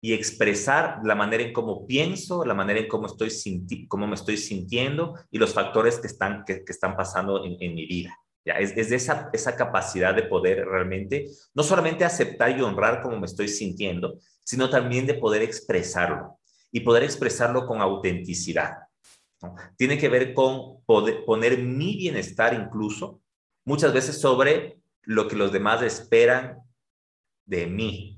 y 0.01 0.13
expresar 0.13 1.01
la 1.05 1.15
manera 1.15 1.43
en 1.43 1.53
cómo 1.53 1.87
pienso, 1.87 2.45
la 2.45 2.55
manera 2.55 2.81
en 2.81 2.89
cómo, 2.89 3.07
estoy 3.07 3.31
cómo 3.89 4.07
me 4.07 4.15
estoy 4.15 4.37
sintiendo 4.37 5.15
y 5.31 5.39
los 5.39 5.53
factores 5.53 5.99
que 5.99 6.07
están, 6.07 6.45
que, 6.45 6.63
están 6.67 6.97
pasando 6.97 7.45
en, 7.45 7.75
mi 7.75 7.87
vida. 7.87 8.17
¿ya? 8.45 8.55
Es, 8.55 8.77
es 8.77 8.93
esa, 8.93 9.29
esa 9.33 9.57
capacidad 9.57 10.15
de 10.15 10.23
poder 10.23 10.65
realmente, 10.67 11.27
no 11.55 11.63
solamente 11.63 12.05
aceptar 12.05 12.57
y 12.57 12.63
honrar 12.63 13.03
cómo 13.03 13.19
me 13.19 13.27
estoy 13.27 13.49
sintiendo, 13.49 14.19
sino 14.45 14.71
también 14.71 15.07
de 15.07 15.15
poder 15.15 15.43
expresarlo 15.43 16.39
y 16.71 16.81
poder 16.81 17.03
expresarlo 17.03 17.67
con 17.67 17.81
autenticidad. 17.81 18.75
Tiene 19.77 19.99
que 19.99 20.09
ver 20.09 20.35
con 20.35 20.83
poner 20.85 21.59
mi 21.59 21.97
bienestar 21.97 22.55
incluso 22.55 23.21
muchas 23.65 23.93
veces 23.93 24.21
sobre 24.21 24.79
lo 25.03 25.29
que 25.29 25.37
los 25.37 25.53
demás 25.53 25.83
esperan 25.83 26.59
de 27.45 27.67
mí, 27.67 28.18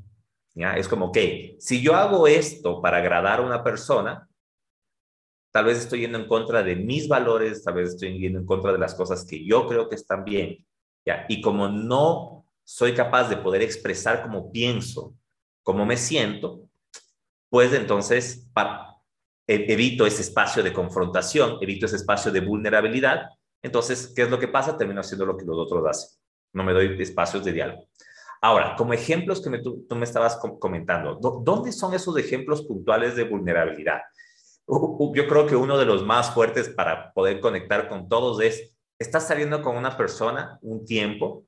es 0.77 0.89
como, 0.89 1.07
ok, 1.07 1.19
si 1.59 1.81
yo 1.81 1.95
hago 1.95 2.27
esto 2.27 2.81
para 2.81 2.99
agradar 2.99 3.41
a 3.41 3.43
una 3.43 3.63
persona, 3.63 4.29
tal 5.53 5.65
vez 5.65 5.79
estoy 5.79 6.01
yendo 6.01 6.19
en 6.19 6.27
contra 6.27 6.63
de 6.63 6.77
mis 6.77 7.09
valores, 7.09 7.63
tal 7.65 7.75
vez 7.75 7.91
estoy 7.91 8.19
yendo 8.19 8.39
en 8.39 8.47
contra 8.47 8.73
de 8.73 8.79
las 8.79 8.95
cosas 8.95 9.25
que 9.25 9.45
yo 9.45 9.67
creo 9.67 9.89
que 9.89 9.97
están 9.97 10.25
bien. 10.25 10.65
Y 11.29 11.41
como 11.41 11.69
no 11.69 12.45
soy 12.65 12.95
capaz 12.95 13.29
de 13.29 13.37
poder 13.37 13.63
expresar 13.63 14.23
cómo 14.23 14.53
pienso, 14.53 15.15
cómo 15.63 15.85
me 15.85 15.97
siento, 15.97 16.69
pues 17.49 17.73
entonces 17.73 18.49
e, 19.47 19.73
evito 19.73 20.07
ese 20.07 20.23
espacio 20.23 20.63
de 20.63 20.73
confrontación, 20.73 21.59
evito 21.61 21.87
ese 21.87 21.97
espacio 21.97 22.31
de 22.31 22.41
vulnerabilidad. 22.41 23.31
Entonces, 23.63 24.13
¿qué 24.15 24.23
es 24.23 24.31
lo 24.31 24.39
que 24.39 24.49
pasa? 24.49 24.79
Termino 24.79 25.01
haciendo 25.01 25.27
lo 25.27 25.37
que 25.37 25.45
los 25.45 25.59
otros 25.59 25.85
hacen. 25.89 26.21
No 26.53 26.63
me 26.63 26.73
doy 26.73 27.01
espacios 27.03 27.45
de 27.45 27.53
diálogo. 27.53 27.89
Ahora, 28.43 28.75
como 28.77 28.95
ejemplos 28.95 29.43
que 29.43 29.59
tú, 29.59 29.87
me 29.91 30.05
estabas 30.05 30.39
comentando, 30.59 31.17
¿dónde 31.17 31.73
son 31.73 31.93
esos 31.93 32.17
ejemplos 32.17 32.63
puntuales 32.63 33.15
de 33.15 33.25
vulnerabilidad? 33.25 34.01
Yo 34.67 35.29
creo 35.29 35.47
que 35.47 35.57
uno 35.57 35.77
de 35.77 35.85
los 35.85 36.05
más 36.07 36.33
fuertes 36.33 36.71
para 36.71 37.13
poder 37.13 37.41
conectar 37.41 37.89
con 37.89 38.09
todos 38.09 38.41
es, 38.41 38.73
estás 38.99 39.29
saliendo 39.29 39.63
con 39.63 39.77
una 39.77 39.97
persona 39.97 40.59
un 40.63 40.87
tiempo, 40.87 41.45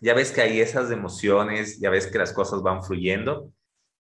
ya 0.00 0.12
ves 0.14 0.32
que 0.32 0.40
hay 0.40 0.60
esas 0.60 0.90
emociones, 0.90 1.78
ya 1.78 1.90
ves 1.90 2.08
que 2.08 2.18
las 2.18 2.32
cosas 2.32 2.62
van 2.62 2.82
fluyendo, 2.82 3.52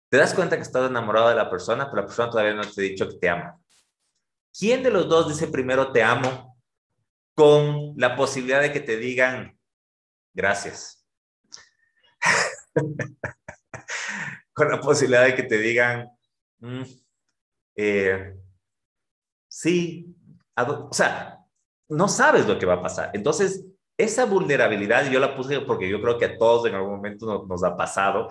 te 0.09 0.17
das 0.17 0.35
cuenta 0.35 0.57
que 0.57 0.63
estás 0.63 0.89
enamorado 0.89 1.29
de 1.29 1.35
la 1.35 1.51
persona, 1.51 1.91
pero 1.91 2.03
la 2.03 2.07
persona 2.07 2.31
todavía 2.31 2.55
no 2.55 2.63
te 2.63 2.81
ha 2.81 2.85
dicho 2.85 3.09
que 3.09 3.17
te 3.17 3.29
ama. 3.29 3.61
¿Quién 4.57 4.83
de 4.83 4.91
los 4.91 5.09
dos 5.09 5.29
dice 5.29 5.49
primero 5.49 5.93
te 5.93 6.03
amo 6.03 6.57
con 7.35 7.95
la 7.97 8.17
posibilidad 8.17 8.61
de 8.61 8.73
que 8.73 8.81
te 8.81 8.97
digan 8.97 9.59
gracias? 10.35 11.00
con 14.53 14.71
la 14.71 14.81
posibilidad 14.81 15.25
de 15.25 15.35
que 15.35 15.43
te 15.43 15.59
digan, 15.59 16.09
mm, 16.59 16.83
eh, 17.77 18.35
sí, 19.49 20.15
o 20.57 20.93
sea, 20.93 21.39
no 21.89 22.09
sabes 22.09 22.47
lo 22.47 22.59
que 22.59 22.67
va 22.67 22.75
a 22.75 22.83
pasar. 22.83 23.11
Entonces, 23.15 23.65
esa 23.97 24.25
vulnerabilidad 24.25 25.11
yo 25.11 25.21
la 25.21 25.37
puse 25.37 25.61
porque 25.61 25.89
yo 25.89 26.01
creo 26.01 26.19
que 26.19 26.25
a 26.27 26.39
todos 26.39 26.67
en 26.67 26.75
algún 26.75 26.93
momento 26.93 27.47
nos, 27.47 27.65
ha 27.65 27.77
pasado. 27.77 28.29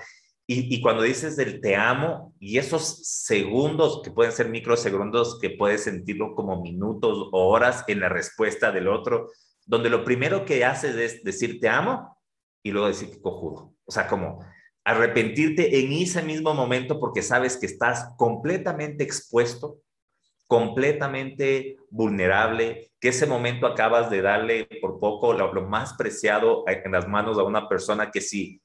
Y, 0.48 0.74
y, 0.74 0.82
cuando 0.82 1.04
dices 1.04 1.36
del 1.36 1.62
te 1.62 1.76
amo 1.76 2.34
y 2.40 2.58
esos 2.58 3.06
segundos 3.06 4.02
que 4.04 4.10
pueden 4.10 4.32
ser 4.32 4.50
microsegundos 4.50 5.40
que 5.40 5.52
puedes 5.52 5.84
sentirlo 5.84 6.34
como 6.34 6.62
minutos 6.62 7.30
o 7.32 7.50
horas 7.50 7.84
en 7.88 8.00
la 8.00 8.10
respuesta 8.10 8.72
del 8.72 8.88
otro, 8.88 9.30
donde 9.66 9.92
lo 9.92 10.04
primero 10.04 10.46
que 10.46 10.66
haces 10.66 10.96
es 10.96 11.24
decir 11.24 11.60
te 11.60 11.70
amo 11.70 12.18
y 12.64 12.72
luego 12.72 12.88
decir 12.88 13.12
que 13.12 13.22
cojudo. 13.22 13.76
O 13.90 13.92
sea, 13.92 14.08
como 14.08 14.46
arrepentirte 14.86 15.80
en 15.80 15.92
ese 15.94 16.22
mismo 16.22 16.54
momento 16.54 17.00
porque 17.00 17.24
sabes 17.24 17.58
que 17.58 17.66
estás 17.66 18.14
completamente 18.18 19.04
expuesto, 19.04 19.80
completamente 20.46 21.78
vulnerable, 21.90 22.92
que 23.00 23.10
ese 23.10 23.26
momento 23.26 23.66
acabas 23.66 24.12
de 24.12 24.22
darle 24.22 24.70
por 24.80 25.00
poco 25.00 25.34
lo, 25.34 25.52
más 25.68 25.94
preciado 25.94 26.66
en 26.68 26.92
las 26.92 27.08
manos 27.08 27.40
a 27.40 27.44
una 27.44 27.68
persona 27.68 28.12
que 28.12 28.22
si, 28.22 28.62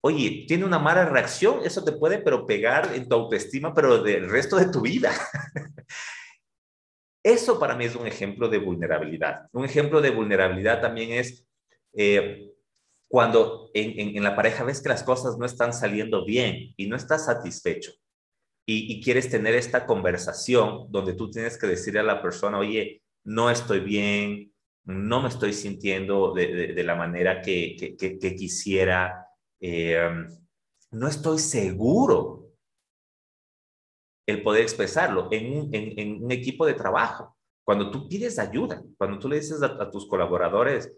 oye, 0.00 0.46
tiene 0.48 0.64
una 0.64 0.80
mala 0.80 1.04
reacción, 1.04 1.60
eso 1.64 1.84
te 1.84 1.92
puede 1.92 2.18
pero 2.18 2.44
pegar 2.44 2.92
en 2.92 3.08
tu 3.08 3.14
autoestima, 3.14 3.72
pero 3.72 4.02
del 4.02 4.28
resto 4.28 4.56
de 4.56 4.66
tu 4.66 4.80
vida. 4.80 5.12
Eso 7.22 7.58
para 7.58 7.74
mí 7.74 7.86
es 7.86 7.94
un 7.96 8.06
ejemplo 8.06 8.48
de 8.48 8.58
vulnerabilidad. 8.58 9.48
Un 9.52 9.64
ejemplo 9.64 10.02
de 10.02 10.10
vulnerabilidad 10.10 10.82
también 10.82 11.12
es 11.12 11.46
eh, 11.94 12.53
cuando 13.14 13.70
en, 13.74 14.20
la 14.24 14.34
pareja 14.34 14.64
ves 14.64 14.82
que 14.82 14.88
las 14.88 15.04
cosas 15.04 15.38
no 15.38 15.46
están 15.46 15.72
saliendo 15.72 16.24
bien 16.24 16.74
y 16.76 16.88
no 16.88 16.96
estás 16.96 17.26
satisfecho 17.26 17.92
y, 18.66 19.00
quieres 19.04 19.30
tener 19.30 19.54
esta 19.54 19.86
conversación 19.86 20.90
donde 20.90 21.12
tú 21.12 21.30
tienes 21.30 21.56
que 21.56 21.68
decirle 21.68 22.00
a 22.00 22.02
la 22.02 22.20
persona, 22.20 22.58
oye, 22.58 23.04
no 23.22 23.50
estoy 23.50 23.78
bien, 23.78 24.52
no 24.82 25.22
me 25.22 25.28
estoy 25.28 25.52
sintiendo 25.52 26.34
de, 26.34 26.82
la 26.82 26.96
manera 26.96 27.40
que, 27.40 27.94
quisiera, 28.36 29.28
eh, 29.60 30.10
no 30.90 31.06
estoy 31.06 31.38
seguro 31.38 32.50
el 34.26 34.42
poder 34.42 34.62
expresarlo 34.62 35.28
en 35.30 36.18
un, 36.20 36.32
equipo 36.32 36.66
de 36.66 36.74
trabajo. 36.74 37.36
Cuando 37.64 37.92
tú 37.92 38.08
pides 38.08 38.40
ayuda, 38.40 38.82
cuando 38.98 39.20
tú 39.20 39.28
le 39.28 39.36
dices 39.36 39.62
a, 39.62 39.88
tus 39.88 40.08
colaboradores, 40.08 40.92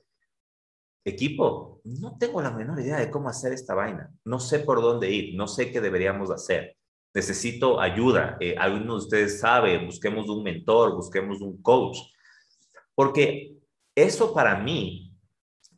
equipo, 1.06 1.80
no 1.84 2.18
tengo 2.18 2.42
la 2.42 2.50
menor 2.50 2.80
idea 2.80 2.98
de 2.98 3.10
cómo 3.10 3.28
hacer 3.28 3.52
esta 3.52 3.74
vaina, 3.74 4.12
no 4.24 4.40
sé 4.40 4.58
por 4.58 4.82
dónde 4.82 5.10
ir, 5.10 5.36
no 5.36 5.46
sé 5.46 5.70
qué 5.70 5.80
deberíamos 5.80 6.30
hacer, 6.30 6.76
necesito 7.14 7.80
ayuda, 7.80 8.36
eh, 8.40 8.56
alguno 8.58 8.94
de 8.94 9.04
ustedes 9.04 9.40
sabe, 9.40 9.84
busquemos 9.84 10.28
un 10.28 10.42
mentor, 10.42 10.94
busquemos 10.94 11.40
un 11.40 11.62
coach, 11.62 11.98
porque 12.94 13.56
eso 13.94 14.34
para 14.34 14.58
mí 14.58 15.14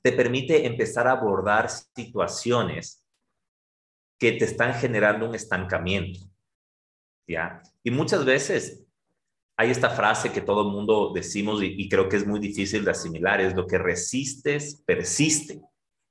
te 0.02 0.12
permite 0.12 0.66
empezar 0.66 1.06
a 1.06 1.12
abordar 1.12 1.68
situaciones 1.68 3.04
que 4.18 4.32
te 4.32 4.46
están 4.46 4.74
generando 4.74 5.28
un 5.28 5.34
estancamiento. 5.34 6.20
Y 7.84 7.90
muchas 7.90 8.24
veces 8.24 8.87
hay 9.60 9.72
esta 9.72 9.90
frase 9.90 10.30
que 10.30 10.40
todo 10.40 10.62
el 10.62 10.68
mundo 10.68 11.10
decimos 11.12 11.60
y, 11.64 11.88
creo 11.88 12.08
que 12.08 12.16
es 12.16 12.24
muy 12.24 12.38
difícil 12.38 12.84
de 12.84 12.92
asimilar, 12.92 13.40
es 13.40 13.56
lo 13.56 13.66
que 13.66 13.76
resistes, 13.76 14.80
persiste. 14.86 15.60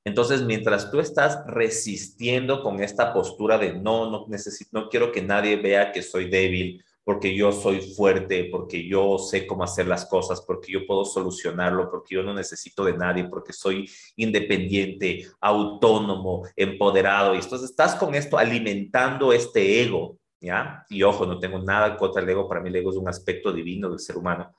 Entonces, 0.05 0.41
mientras 0.43 0.91
tú 0.91 0.99
estás 0.99 1.39
resistiendo 1.47 2.62
con 2.62 2.83
esta 2.83 3.13
postura 3.13 3.57
de 3.57 3.73
no, 3.73 4.12
no 4.12 4.25
necesito, 4.27 4.69
no 4.73 4.89
quiero 4.89 5.13
que 5.13 5.21
nadie 5.21 5.55
vea 5.55 5.93
que 5.93 6.01
soy 6.01 6.29
débil, 6.29 6.83
porque 7.05 7.33
yo 7.33 7.53
soy 7.53 7.79
fuerte, 7.79 8.49
porque 8.51 8.86
yo 8.86 9.17
sé 9.17 9.47
cómo 9.47 9.63
hacer 9.63 9.88
las 9.88 10.05
cosas, 10.07 10.41
porque 10.41 10.73
yo 10.73 10.86
puedo 10.86 11.05
solucionarlo, 11.05 11.89
porque 11.89 12.15
yo 12.15 12.23
no 12.23 12.33
necesito 12.33 12.83
de 12.83 12.97
nadie, 12.97 13.29
porque 13.29 13.53
soy 13.53 13.89
independiente, 14.17 15.25
autónomo, 15.39 16.43
empoderado. 16.53 17.33
Y 17.33 17.38
entonces 17.38 17.69
estás 17.69 17.95
con 17.95 18.13
esto 18.13 18.38
alimentando 18.38 19.31
este 19.31 19.83
ego 19.83 20.17
¿ya? 20.39 20.86
Y 20.89 21.04
ojo, 21.04 21.26
no 21.26 21.39
tengo 21.39 21.60
nada 21.60 21.97
contra 21.97 22.21
el 22.21 22.30
ego, 22.30 22.47
para 22.47 22.62
mí 22.62 22.69
el 22.69 22.76
ego 22.78 22.91
es 22.91 22.97
un 22.97 23.10
aspecto 23.10 23.52
divino 23.52 23.89
del 23.89 24.00
ser 24.00 24.17
humano, 24.17 24.54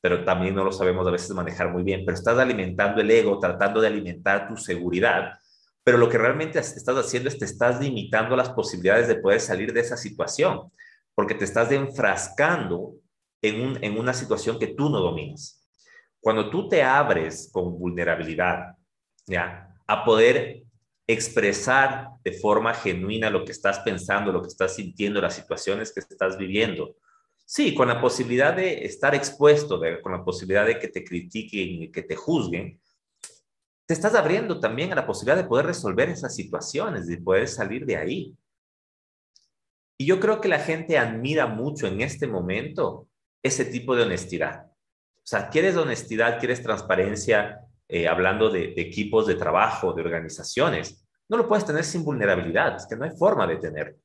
pero 0.00 0.24
también 0.24 0.54
no 0.54 0.64
lo 0.64 0.72
sabemos 0.72 1.06
a 1.06 1.10
veces 1.10 1.30
manejar 1.30 1.70
muy 1.70 1.82
bien, 1.82 2.02
pero 2.04 2.16
estás 2.16 2.38
alimentando 2.38 3.00
el 3.00 3.10
ego, 3.10 3.38
tratando 3.38 3.80
de 3.80 3.88
alimentar 3.88 4.48
tu 4.48 4.56
seguridad, 4.56 5.38
pero 5.82 5.98
lo 5.98 6.08
que 6.08 6.18
realmente 6.18 6.58
estás 6.58 6.96
haciendo 6.96 7.28
es 7.28 7.38
te 7.38 7.44
estás 7.44 7.80
limitando 7.80 8.36
las 8.36 8.50
posibilidades 8.50 9.08
de 9.08 9.16
poder 9.16 9.40
salir 9.40 9.72
de 9.72 9.80
esa 9.80 9.96
situación, 9.96 10.70
porque 11.14 11.34
te 11.34 11.44
estás 11.44 11.70
enfrascando 11.72 12.94
en, 13.42 13.82
en 13.84 13.98
una 13.98 14.14
situación 14.14 14.58
que 14.58 14.68
tú 14.68 14.88
no 14.88 15.00
dominas. 15.00 15.62
Cuando 16.20 16.48
tú 16.48 16.68
te 16.68 16.82
abres 16.82 17.50
con 17.52 17.78
vulnerabilidad, 17.78 18.74
¿ya? 19.26 19.68
A 19.86 20.04
poder 20.04 20.63
expresar 21.06 22.08
de 22.22 22.32
forma 22.32 22.72
genuina 22.74 23.30
lo 23.30 23.44
que 23.44 23.52
estás 23.52 23.80
pensando, 23.80 24.32
lo 24.32 24.42
que 24.42 24.48
estás 24.48 24.74
sintiendo, 24.76 25.20
las 25.20 25.34
situaciones 25.34 25.92
que 25.92 26.00
estás 26.00 26.38
viviendo. 26.38 26.96
Sí, 27.44 27.74
con 27.74 27.88
la 27.88 28.00
posibilidad 28.00 28.54
de 28.54 28.84
estar 28.84 29.14
expuesto, 29.14 29.80
con 30.02 30.12
la 30.12 30.24
posibilidad 30.24 30.64
de 30.64 30.78
que 30.78 30.88
te 30.88 31.04
critiquen 31.04 31.82
y 31.82 31.92
que 31.92 32.02
te 32.02 32.16
juzguen, 32.16 32.80
te 33.86 33.92
estás 33.92 34.14
abriendo 34.14 34.60
también 34.60 34.92
a 34.92 34.96
la 34.96 35.06
posibilidad 35.06 35.36
de 35.36 35.48
poder 35.48 35.66
resolver 35.66 36.08
esas 36.08 36.34
situaciones, 36.34 37.06
de 37.06 37.18
poder 37.18 37.48
salir 37.48 37.84
de 37.84 37.96
ahí. 37.96 38.34
Y 39.98 40.06
yo 40.06 40.18
creo 40.20 40.40
que 40.40 40.48
la 40.48 40.58
gente 40.58 40.96
admira 40.96 41.46
mucho 41.46 41.86
en 41.86 42.00
este 42.00 42.26
momento 42.26 43.08
ese 43.42 43.66
tipo 43.66 43.94
de 43.94 44.04
honestidad. 44.04 44.70
O 45.16 45.26
sea, 45.26 45.50
quieres 45.50 45.76
honestidad, 45.76 46.38
quieres 46.38 46.62
transparencia, 46.62 47.63
eh, 47.88 48.08
hablando 48.08 48.50
de, 48.50 48.74
equipos 48.76 49.26
de 49.26 49.34
trabajo, 49.34 49.92
de 49.92 50.02
organizaciones, 50.02 51.06
no 51.28 51.36
lo 51.36 51.48
puedes 51.48 51.64
tener 51.64 51.84
sin 51.84 52.04
vulnerabilidad, 52.04 52.76
es 52.76 52.86
que 52.86 52.96
no 52.96 53.04
hay 53.04 53.10
forma 53.10 53.46
de 53.46 53.56
tenerlo. 53.56 53.98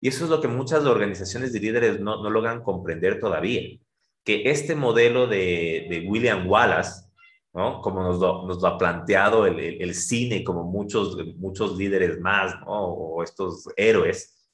Y 0.00 0.08
eso 0.08 0.24
es 0.24 0.30
lo 0.30 0.40
que 0.40 0.48
muchas 0.48 0.84
organizaciones 0.84 1.52
de 1.52 1.60
líderes 1.60 2.00
no, 2.00 2.28
logran 2.28 2.62
comprender 2.62 3.20
todavía, 3.20 3.78
que 4.24 4.42
este 4.50 4.74
modelo 4.74 5.26
de, 5.26 6.06
William 6.08 6.48
Wallace, 6.48 7.06
como 7.52 8.02
nos 8.02 8.18
lo, 8.18 8.66
ha 8.66 8.78
planteado 8.78 9.46
el, 9.46 9.94
cine, 9.94 10.42
como 10.44 10.64
muchos, 10.64 11.16
muchos 11.36 11.76
líderes 11.76 12.20
más, 12.20 12.54
o 12.66 13.22
estos 13.22 13.68
héroes, 13.76 14.48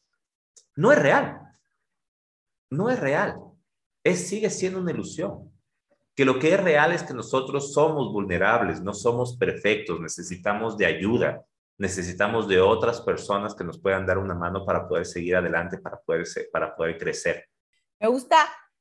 no 0.77 0.93
es 0.93 0.99
real. 1.01 1.41
No 2.71 2.89
es 2.89 3.01
real. 3.01 3.41
Es, 4.05 4.29
sigue 4.29 4.49
siendo 4.49 4.81
una 4.81 4.93
ilusión 4.93 5.51
que 6.19 6.25
lo 6.25 6.41
que 6.41 6.53
es 6.53 6.61
real 6.61 6.91
es 6.91 7.05
que 7.05 7.15
nosotros 7.15 7.73
somos 7.73 8.13
vulnerables, 8.13 8.81
no 8.81 8.93
somos 8.93 9.37
perfectos, 9.37 10.01
necesitamos 10.01 10.77
de 10.77 10.85
ayuda, 10.85 11.45
necesitamos 11.79 12.49
de 12.49 12.61
otras 12.61 13.01
personas 13.03 13.55
que 13.55 13.63
nos 13.63 13.81
puedan 13.81 14.05
dar 14.05 14.19
una 14.19 14.35
mano 14.35 14.67
para 14.67 14.89
poder 14.89 15.07
seguir 15.07 15.37
adelante, 15.37 15.79
para 15.79 16.01
poder, 16.01 16.27
para 16.53 16.75
poder 16.75 16.99
crecer. 16.99 17.49
Me 18.01 18.09
gusta, 18.09 18.37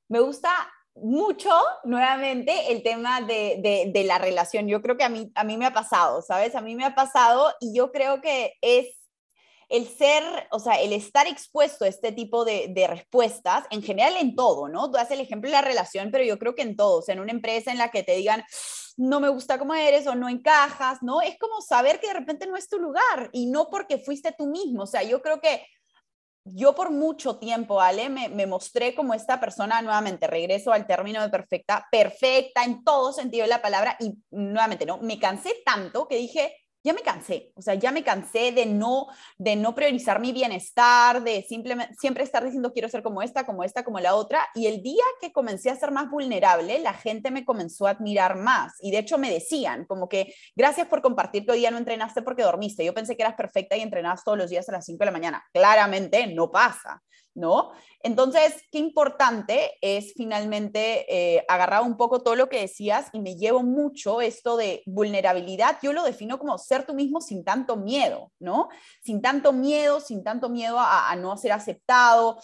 me 0.10 0.20
gusta 0.20 0.50
mucho 0.96 1.52
nuevamente 1.84 2.72
el 2.72 2.82
tema 2.82 3.22
de, 3.22 3.92
de, 3.94 4.04
la 4.04 4.18
relación. 4.18 4.68
Yo 4.68 4.82
creo 4.82 4.98
que 4.98 5.04
a 5.04 5.10
mí, 5.10 5.32
a 5.36 5.44
mí 5.44 5.58
me 5.58 5.68
ha 5.68 5.74
pasado, 5.74 6.24
¿sabes? 6.24 6.56
A 6.56 6.62
mí 6.62 6.74
me 6.74 6.86
ha 6.86 6.96
pasado 6.96 7.54
y 7.60 7.72
yo 7.72 7.92
creo 7.92 8.20
que 8.20 8.54
es 8.62 8.88
el 9.70 9.88
ser, 9.88 10.24
o 10.52 10.60
sea, 10.60 10.76
el 10.82 10.94
estar 10.94 11.28
expuesto 11.28 11.86
a 11.86 11.88
este 11.88 12.12
tipo 12.12 12.46
de, 12.46 12.88
respuestas, 12.88 13.66
en 13.70 13.84
general 13.84 14.16
en 14.18 14.36
todo, 14.36 14.70
¿no? 14.70 14.90
Tú 14.90 14.98
haces 14.98 15.12
el 15.12 15.22
ejemplo 15.22 15.50
de 15.50 15.56
la 15.56 15.62
relación, 15.62 16.10
pero 16.12 16.24
yo 16.24 16.40
creo 16.40 16.56
que 16.56 16.62
en 16.62 16.76
todo, 16.76 17.00
o 17.00 17.02
sea, 17.02 17.14
en 17.14 17.20
una 17.20 17.32
empresa 17.32 17.72
en 17.72 17.78
la 17.78 17.92
que 17.92 18.04
te 18.04 18.16
digan, 18.16 18.44
no 18.96 19.20
me 19.20 19.30
gusta 19.30 19.60
cómo 19.60 19.74
eres 19.74 20.08
o 20.08 20.16
no 20.16 20.30
encajas, 20.30 21.00
¿no? 21.02 21.22
Es 21.22 21.38
como 21.38 21.62
saber 21.62 22.00
que 22.00 22.08
de 22.08 22.14
repente 22.14 22.48
no 22.48 22.56
es 22.56 22.70
tu 22.70 22.80
lugar 22.80 23.30
y 23.34 23.48
no 23.48 23.70
porque 23.70 24.00
fuiste 24.00 24.34
tú 24.38 24.48
mismo, 24.48 24.84
o 24.84 24.88
sea, 24.88 25.04
yo 25.04 25.22
creo 25.22 25.42
que 25.42 25.62
yo 26.50 26.74
por 26.74 26.92
mucho 26.92 27.38
tiempo, 27.40 27.82
Ale, 27.82 28.08
me, 28.10 28.30
me, 28.30 28.48
mostré 28.48 28.96
como 28.96 29.14
esta 29.14 29.38
persona, 29.38 29.82
nuevamente, 29.82 30.28
regreso 30.28 30.72
al 30.72 30.88
término 30.88 31.22
de 31.22 31.28
perfecta, 31.28 31.86
perfecta 31.92 32.64
en 32.64 32.86
todo 32.86 33.12
sentido 33.12 33.44
de 33.44 33.50
la 33.50 33.62
palabra 33.62 33.98
y 34.00 34.14
nuevamente, 34.32 34.86
¿no? 34.86 34.98
Me 35.00 35.20
cansé 35.20 35.62
tanto 35.66 36.08
que 36.08 36.16
dije, 36.16 36.56
ya 36.88 36.94
me 36.94 37.02
cansé, 37.02 37.52
o 37.56 37.62
sea, 37.62 37.76
ya 37.76 37.92
me 37.92 38.04
cansé 38.04 38.52
de 38.54 38.66
no, 38.66 39.08
de 39.38 39.56
no 39.58 39.76
priorizar 39.76 40.20
mi 40.20 40.32
bienestar, 40.32 41.22
de 41.22 41.44
simplemente, 41.44 41.94
siempre 41.96 42.24
estar 42.24 42.44
diciendo 42.44 42.72
quiero 42.72 42.88
ser 42.88 43.04
como 43.04 43.22
esta, 43.22 43.46
como 43.46 43.64
esta, 43.64 43.84
como 43.84 44.00
la 44.00 44.16
otra. 44.16 44.48
Y 44.56 44.68
el 44.68 44.82
día 44.82 45.04
que 45.20 45.34
comencé 45.34 45.70
a 45.70 45.76
ser 45.76 45.92
más 45.92 46.10
vulnerable, 46.10 46.80
la 46.80 46.94
gente 46.94 47.30
me 47.30 47.44
comenzó 47.44 47.88
a 47.88 47.92
admirar 47.92 48.38
más. 48.38 48.74
Y 48.82 48.92
de 48.92 49.00
hecho 49.00 49.18
me 49.18 49.30
decían 49.30 49.86
como 49.86 50.08
que 50.08 50.34
gracias 50.56 50.88
por 50.88 51.02
compartir 51.02 51.46
que 51.46 51.52
hoy 51.52 51.60
día 51.60 51.72
no 51.72 51.78
entrenaste 51.78 52.22
porque 52.22 52.44
dormiste. 52.44 52.86
Yo 52.86 52.94
pensé 52.94 53.18
que 53.18 53.24
eras 53.24 53.36
perfecta 53.36 53.76
y 53.76 53.82
entrenabas 53.82 54.24
todos 54.24 54.38
los 54.38 54.50
días 54.50 54.70
a 54.70 54.72
las 54.72 54.86
5 54.86 55.00
de 55.00 55.06
la 55.06 55.12
mañana. 55.12 55.44
Claramente 55.52 56.26
no 56.28 56.50
pasa. 56.50 57.04
¿No? 57.38 57.72
Entonces, 58.02 58.64
qué 58.72 58.80
importante 58.80 59.74
es 59.82 60.14
finalmente 60.16 61.06
eh, 61.08 61.46
agarrar 61.48 61.84
un 61.84 61.96
poco 61.96 62.24
todo 62.24 62.36
lo 62.36 62.50
que 62.50 62.62
decías 62.62 63.10
y 63.14 63.20
me 63.20 63.36
llevo 63.36 63.62
mucho 63.62 64.22
esto 64.22 64.58
de 64.58 64.82
vulnerabilidad. 64.88 65.78
Yo 65.84 65.94
lo 65.94 66.04
defino 66.04 66.40
como 66.40 66.58
ser 66.58 66.86
tú 66.86 66.96
mismo 66.96 67.22
sin 67.22 67.46
tanto 67.46 67.78
miedo, 67.78 68.32
¿no? 68.40 68.70
Sin 69.04 69.22
tanto 69.22 69.54
miedo, 69.54 70.00
sin 70.00 70.24
tanto 70.24 70.50
miedo 70.50 70.78
a, 70.80 71.16
no 71.16 71.38
ser 71.38 71.52
aceptado. 71.52 72.40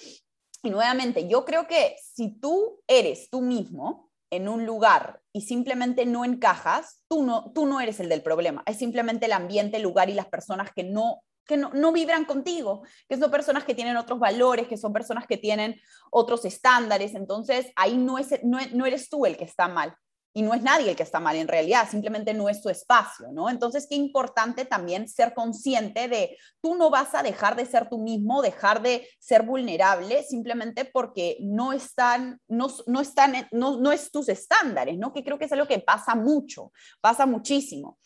Y 0.62 0.70
nuevamente, 0.70 1.28
yo 1.28 1.44
creo 1.44 1.68
que 1.68 1.96
si 2.14 2.40
tú 2.40 2.80
eres 2.88 3.30
tú 3.32 3.42
mismo, 3.42 4.12
en 4.30 4.48
un 4.48 4.66
lugar 4.66 5.22
y 5.32 5.42
simplemente 5.42 6.08
no 6.08 6.26
encajas, 6.26 7.04
tú 7.08 7.24
no, 7.24 7.52
tú 7.54 7.68
no 7.68 7.80
eres 7.82 8.00
el 8.00 8.10
del 8.10 8.24
problema, 8.24 8.64
es 8.66 8.78
simplemente 8.78 9.28
el 9.28 9.32
ambiente, 9.32 9.78
el 9.78 9.84
lugar 9.84 10.10
y 10.10 10.16
las 10.16 10.26
personas 10.26 10.72
que 10.74 10.84
no 10.84 11.22
que 11.46 11.58
no, 11.58 11.92
vibran 11.92 12.26
contigo, 12.26 12.84
que 13.08 13.18
son 13.18 13.32
personas 13.32 13.64
que 13.64 13.76
tienen 13.76 13.98
otros 13.98 14.20
valores, 14.20 14.68
que 14.68 14.78
son 14.78 14.94
personas 14.94 15.28
que 15.28 15.38
tienen 15.38 15.80
otros 16.12 16.46
estándares. 16.46 17.16
Entonces, 17.16 17.68
ahí 17.76 17.98
no, 17.98 18.18
es, 18.18 18.30
no, 18.44 18.86
eres 18.86 19.10
tú 19.10 19.26
el 19.26 19.38
que 19.38 19.46
está 19.46 19.68
mal. 19.68 19.96
y 20.36 20.42
no 20.42 20.56
es 20.56 20.64
nadie 20.64 20.90
el 20.90 20.96
que 20.96 21.04
está 21.04 21.20
mal 21.20 21.36
en 21.36 21.48
realidad, 21.48 21.88
simplemente 21.88 22.34
no 22.34 22.50
es 22.50 22.60
tu 22.60 22.70
espacio, 22.70 23.28
¿no? 23.32 23.52
Entonces, 23.52 23.86
qué 23.88 23.96
importante 23.96 24.66
también 24.66 25.08
ser 25.08 25.36
consciente 25.36 26.08
de 26.08 26.36
tú 26.60 26.74
no 26.74 26.90
vas 26.90 27.14
a 27.14 27.22
dejar 27.22 27.56
de 27.56 27.68
ser 27.68 27.88
tú 27.88 28.00
mismo, 28.00 28.42
dejar 28.42 28.82
de 28.82 29.08
ser 29.20 29.44
vulnerable 29.44 30.24
simplemente 30.24 30.86
porque 30.86 31.38
no 31.40 31.72
están, 31.72 32.40
no, 32.48 32.68
no 32.88 33.02
están, 33.02 33.48
no, 33.52 33.80
no 33.80 33.92
es 33.92 34.10
tus 34.10 34.28
estándares, 34.28 34.98
¿no? 34.98 35.14
Que 35.14 35.24
creo 35.24 35.38
que 35.38 35.46
es 35.46 35.52
algo 35.52 35.68
que 35.68 35.78
pasa 35.78 36.16
mucho, 36.16 36.72
pasa 37.00 37.28
muchísimo. 37.28 38.00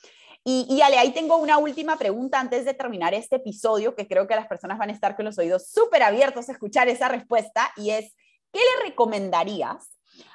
Y, 0.49 0.65
y 0.69 0.81
Ale, 0.81 0.97
ahí 0.97 1.11
tengo 1.11 1.35
una 1.35 1.57
última 1.57 1.97
pregunta 1.97 2.39
antes 2.39 2.63
de 2.63 2.73
terminar 2.73 3.13
este 3.13 3.35
episodio, 3.35 3.95
que 3.95 4.07
creo 4.07 4.27
que 4.27 4.35
las 4.35 4.47
personas 4.47 4.77
van 4.77 4.89
a 4.89 4.93
estar 4.93 5.15
con 5.17 5.25
los 5.25 5.37
oídos 5.37 5.69
súper 5.69 6.03
abiertos 6.03 6.47
a 6.47 6.53
escuchar 6.53 6.87
esa 6.87 7.09
respuesta, 7.09 7.71
y 7.75 7.89
es, 7.89 8.15
¿qué 8.53 8.59
le 8.59 8.89
recomendarías 8.89 9.89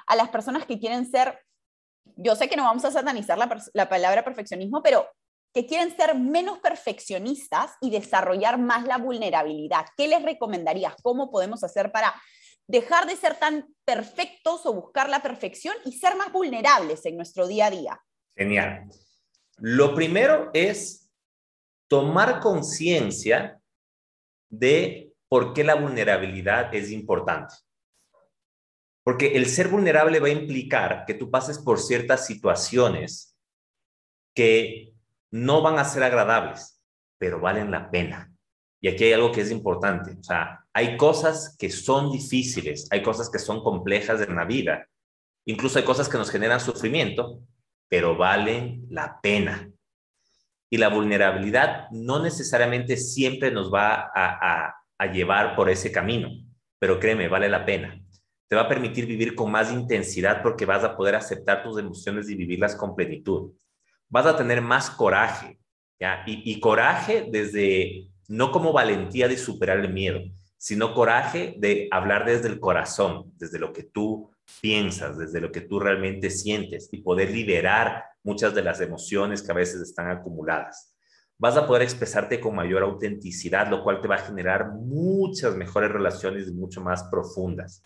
a 0.05 0.15
las 0.15 0.29
personas 0.29 0.65
que 0.67 0.77
quieren 0.77 1.09
ser 1.09 1.39
yo 2.15 2.35
sé 2.35 2.47
que 2.47 2.55
no 2.55 2.63
vamos 2.63 2.85
a 2.85 2.91
satanizar 2.91 3.37
la, 3.37 3.89
palabra 3.89 4.23
perfeccionismo, 4.23 4.81
pero 4.81 5.07
que 5.53 5.65
quieren 5.65 5.95
ser 5.95 6.15
menos 6.15 6.59
perfeccionistas 6.59 7.71
y 7.81 7.91
desarrollar 7.91 8.57
más 8.57 8.85
la 8.85 8.97
vulnerabilidad. 8.97 9.85
¿Qué 9.95 10.07
les 10.07 10.21
recomendarías? 10.21 10.95
¿Cómo 11.01 11.29
podemos 11.29 11.63
hacer 11.63 11.91
para 11.91 12.13
dejar 12.67 13.05
de 13.05 13.15
ser 13.15 13.35
tan 13.35 13.67
perfectos 13.85 14.65
o 14.65 14.73
buscar 14.73 15.09
la 15.09 15.21
perfección 15.21 15.75
y 15.85 15.93
ser 15.93 16.15
más 16.15 16.31
vulnerables 16.31 17.05
en 17.05 17.17
nuestro 17.17 17.47
día 17.47 17.67
a 17.67 17.71
día? 17.71 18.01
Genial. 18.35 18.89
Lo 19.65 19.95
primero 19.95 20.51
es 20.53 21.09
tomar 21.87 22.41
conciencia 22.41 23.61
de 24.49 25.13
por 25.29 25.53
qué 25.53 25.63
la 25.63 25.75
vulnerabilidad 25.75 26.75
es 26.75 26.91
importante. 26.91 27.55
Porque 29.05 29.37
el 29.37 29.45
ser 29.45 29.69
vulnerable 29.69 30.19
va 30.19 30.27
a 30.27 30.31
implicar 30.31 31.05
que 31.05 31.13
tú 31.13 31.31
pases 31.31 31.59
por 31.59 31.79
ciertas 31.79 32.25
situaciones 32.25 33.37
que 34.35 34.93
no 35.31 35.61
van 35.61 35.79
a 35.79 35.85
ser 35.85 36.03
agradables, 36.03 36.83
pero 37.17 37.39
valen 37.39 37.71
la 37.71 37.89
pena. 37.89 38.35
Y 38.81 38.89
aquí 38.89 39.05
hay 39.05 39.13
algo 39.13 39.31
que 39.31 39.39
es 39.39 39.49
importante. 39.49 40.11
O 40.11 40.23
sea, 40.23 40.65
hay 40.73 40.97
cosas 40.97 41.55
que 41.57 41.69
son 41.69 42.11
difíciles, 42.11 42.89
hay 42.91 43.01
cosas 43.01 43.29
que 43.29 43.39
son 43.39 43.63
complejas 43.63 44.19
en 44.19 44.35
la 44.35 44.43
vida. 44.43 44.89
Incluso 45.45 45.79
hay 45.79 45.85
cosas 45.85 46.09
que 46.09 46.17
nos 46.17 46.29
generan 46.29 46.59
sufrimiento, 46.59 47.39
pero 47.93 48.17
valen 48.17 48.87
la 48.89 49.21
pena. 49.21 49.69
Y 50.67 50.77
la 50.77 50.89
vulnerabilidad 50.89 51.91
no 51.91 52.19
necesariamente 52.19 52.97
siempre 52.97 53.51
nos 53.51 53.71
va 53.71 54.09
a, 54.15 54.73
llevar 55.13 55.55
por 55.55 55.69
ese 55.69 55.91
camino, 55.91 56.29
pero 56.79 56.99
créeme, 56.99 57.27
vale 57.27 57.49
la 57.49 57.63
pena 57.65 58.01
te 58.47 58.55
va 58.55 58.63
a 58.63 58.69
permitir 58.69 59.05
vivir 59.05 59.35
con 59.35 59.51
más 59.51 59.71
intensidad 59.71 60.41
porque 60.41 60.65
vas 60.65 60.83
a 60.83 60.95
poder 60.95 61.15
aceptar 61.15 61.63
tus 61.63 61.79
emociones 61.79 62.29
y 62.29 62.35
vivirlas 62.35 62.75
con 62.75 62.95
plenitud. 62.95 63.51
Vas 64.09 64.25
a 64.27 64.37
tener 64.37 64.61
más 64.61 64.89
coraje, 64.89 65.59
¿ya? 65.99 66.23
Y, 66.25 66.59
coraje 66.59 67.27
desde, 67.31 68.09
no 68.27 68.51
como 68.51 68.71
valentía 68.71 69.27
de 69.27 69.37
superar 69.37 69.79
el 69.79 69.91
miedo, 69.91 70.19
sino 70.57 70.93
coraje 70.93 71.55
de 71.57 71.87
hablar 71.91 72.25
desde 72.25 72.47
el 72.47 72.59
corazón, 72.59 73.31
desde 73.37 73.59
lo 73.59 73.73
que 73.73 73.83
tú 73.83 74.32
piensas, 74.61 75.17
desde 75.17 75.41
lo 75.41 75.51
que 75.51 75.61
tú 75.61 75.79
realmente 75.79 76.29
sientes 76.29 76.89
y 76.91 77.01
poder 77.01 77.31
liberar 77.31 78.05
muchas 78.23 78.53
de 78.53 78.63
las 78.63 78.81
emociones 78.81 79.41
que 79.41 79.51
a 79.51 79.55
veces 79.55 79.81
están 79.81 80.09
acumuladas. 80.09 80.93
Vas 81.37 81.57
a 81.57 81.67
poder 81.67 81.81
expresarte 81.81 82.39
con 82.39 82.55
mayor 82.55 82.83
autenticidad, 82.83 83.69
lo 83.69 83.83
cual 83.83 84.01
te 84.01 84.07
va 84.07 84.15
a 84.15 84.25
generar 84.25 84.71
muchas 84.71 85.55
mejores 85.55 85.91
relaciones 85.91 86.47
y 86.47 86.53
mucho 86.53 86.81
más 86.81 87.03
profundas 87.03 87.83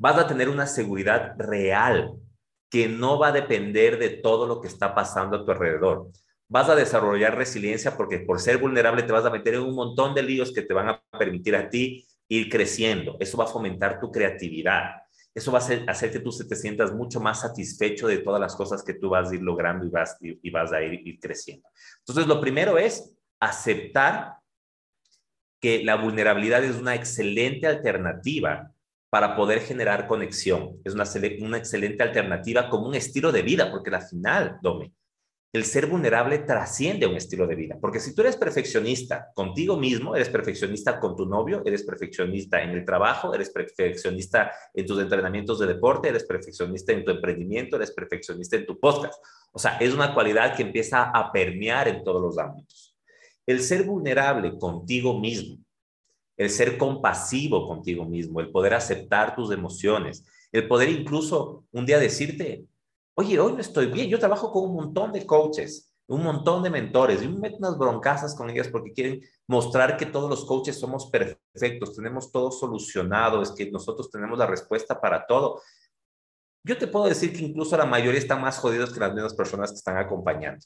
vas 0.00 0.16
a 0.16 0.26
tener 0.26 0.48
una 0.48 0.66
seguridad 0.66 1.34
real 1.36 2.14
que 2.70 2.88
no 2.88 3.18
va 3.18 3.28
a 3.28 3.32
depender 3.32 3.98
de 3.98 4.08
todo 4.08 4.46
lo 4.46 4.62
que 4.62 4.68
está 4.68 4.94
pasando 4.94 5.36
a 5.36 5.44
tu 5.44 5.50
alrededor. 5.50 6.08
Vas 6.48 6.70
a 6.70 6.74
desarrollar 6.74 7.36
resiliencia 7.36 7.94
porque 7.98 8.20
por 8.20 8.40
ser 8.40 8.56
vulnerable 8.56 9.02
te 9.02 9.12
vas 9.12 9.26
a 9.26 9.30
meter 9.30 9.54
en 9.54 9.60
un 9.60 9.74
montón 9.74 10.14
de 10.14 10.22
líos 10.22 10.52
que 10.54 10.62
te 10.62 10.72
van 10.72 10.88
a 10.88 11.02
permitir 11.18 11.54
a 11.54 11.68
ti 11.68 12.06
ir 12.28 12.48
creciendo. 12.48 13.18
Eso 13.20 13.36
va 13.36 13.44
a 13.44 13.48
fomentar 13.48 14.00
tu 14.00 14.10
creatividad. 14.10 15.02
Eso 15.34 15.52
va 15.52 15.58
a 15.58 15.90
hacer, 15.90 16.10
que 16.10 16.18
tú 16.18 16.30
te 16.30 16.56
sientas 16.56 16.92
mucho 16.92 17.20
más 17.20 17.40
satisfecho 17.40 18.08
de 18.08 18.18
todas 18.18 18.40
las 18.40 18.56
cosas 18.56 18.82
que 18.82 18.94
tú 18.94 19.10
vas 19.10 19.30
a 19.30 19.34
ir 19.34 19.42
logrando 19.42 19.86
y 19.86 19.88
vas, 19.88 20.16
y, 20.20 20.50
vas 20.50 20.72
a 20.72 20.82
ir, 20.82 21.06
ir 21.06 21.20
creciendo. 21.20 21.68
Entonces, 22.00 22.26
lo 22.26 22.40
primero 22.40 22.78
es 22.78 23.14
aceptar 23.38 24.34
que 25.60 25.84
la 25.84 25.96
vulnerabilidad 25.96 26.64
es 26.64 26.76
una 26.76 26.94
excelente 26.94 27.66
alternativa 27.66 28.72
para 29.10 29.36
poder 29.36 29.60
generar 29.60 30.06
conexión. 30.06 30.80
Es 30.84 30.94
una, 30.94 31.04
una 31.40 31.58
excelente 31.58 32.02
alternativa 32.02 32.68
como 32.68 32.88
un 32.88 32.94
estilo 32.94 33.30
de 33.30 33.42
vida, 33.42 33.70
porque 33.70 33.94
al 33.94 34.02
final, 34.02 34.58
Dome, 34.62 34.92
el 35.52 35.64
ser 35.64 35.86
vulnerable 35.86 36.38
trasciende 36.38 37.06
un 37.06 37.16
estilo 37.16 37.46
de 37.46 37.56
vida. 37.56 37.76
Porque 37.80 37.98
si 37.98 38.14
tú 38.14 38.22
eres 38.22 38.36
perfeccionista 38.36 39.30
contigo 39.34 39.76
mismo, 39.76 40.14
eres 40.14 40.28
perfeccionista 40.28 41.00
con 41.00 41.16
tu 41.16 41.26
novio, 41.26 41.62
eres 41.64 41.82
perfeccionista 41.82 42.62
en 42.62 42.70
el 42.70 42.84
trabajo, 42.84 43.34
eres 43.34 43.50
perfeccionista 43.50 44.52
en 44.72 44.86
tus 44.86 45.00
entrenamientos 45.00 45.58
de 45.58 45.66
deporte, 45.66 46.08
eres 46.08 46.24
perfeccionista 46.24 46.92
en 46.92 47.04
tu 47.04 47.10
emprendimiento, 47.10 47.76
eres 47.76 47.90
perfeccionista 47.90 48.56
en 48.56 48.66
tu 48.66 48.78
podcast. 48.78 49.20
O 49.50 49.58
sea, 49.58 49.76
es 49.78 49.92
una 49.92 50.14
cualidad 50.14 50.54
que 50.54 50.62
empieza 50.62 51.10
a 51.10 51.32
permear 51.32 51.88
en 51.88 52.04
todos 52.04 52.22
los 52.22 52.38
ámbitos. 52.38 52.96
El 53.44 53.60
ser 53.60 53.82
vulnerable 53.82 54.56
contigo 54.56 55.18
mismo 55.18 55.58
el 56.40 56.48
ser 56.48 56.78
compasivo 56.78 57.68
contigo 57.68 58.06
mismo, 58.06 58.40
el 58.40 58.50
poder 58.50 58.72
aceptar 58.72 59.36
tus 59.36 59.52
emociones, 59.52 60.24
el 60.52 60.66
poder 60.66 60.88
incluso 60.88 61.66
un 61.70 61.84
día 61.84 61.98
decirte, 61.98 62.64
oye, 63.20 63.38
hoy 63.38 63.52
no 63.52 63.60
estoy 63.60 63.86
bien, 63.86 64.08
yo 64.08 64.18
trabajo 64.18 64.50
con 64.50 64.64
un 64.64 64.74
montón 64.74 65.12
de 65.12 65.26
coaches, 65.26 65.92
un 66.08 66.22
montón 66.22 66.62
de 66.62 66.70
mentores, 66.70 67.22
y 67.22 67.28
me 67.28 67.38
meto 67.38 67.58
unas 67.58 67.76
broncazas 67.76 68.34
con 68.34 68.48
ellas 68.48 68.68
porque 68.68 68.92
quieren 68.92 69.20
mostrar 69.46 69.96
que 69.98 70.06
todos 70.06 70.30
los 70.30 70.44
coaches 70.46 70.78
somos 70.78 71.10
perfectos, 71.10 71.94
tenemos 71.94 72.32
todo 72.32 72.50
solucionado, 72.50 73.42
es 73.42 73.52
que 73.52 73.70
nosotros 73.70 74.10
tenemos 74.10 74.38
la 74.38 74.46
respuesta 74.46 74.98
para 74.98 75.26
todo. 75.26 75.60
Yo 76.64 76.78
te 76.78 76.86
puedo 76.86 77.06
decir 77.06 77.32
que 77.32 77.44
incluso 77.44 77.76
la 77.76 77.84
mayoría 77.84 78.18
están 78.18 78.40
más 78.40 78.58
jodidos 78.58 78.92
que 78.92 79.00
las 79.00 79.12
mismas 79.12 79.34
personas 79.34 79.70
que 79.70 79.76
están 79.76 79.98
acompañando. 79.98 80.64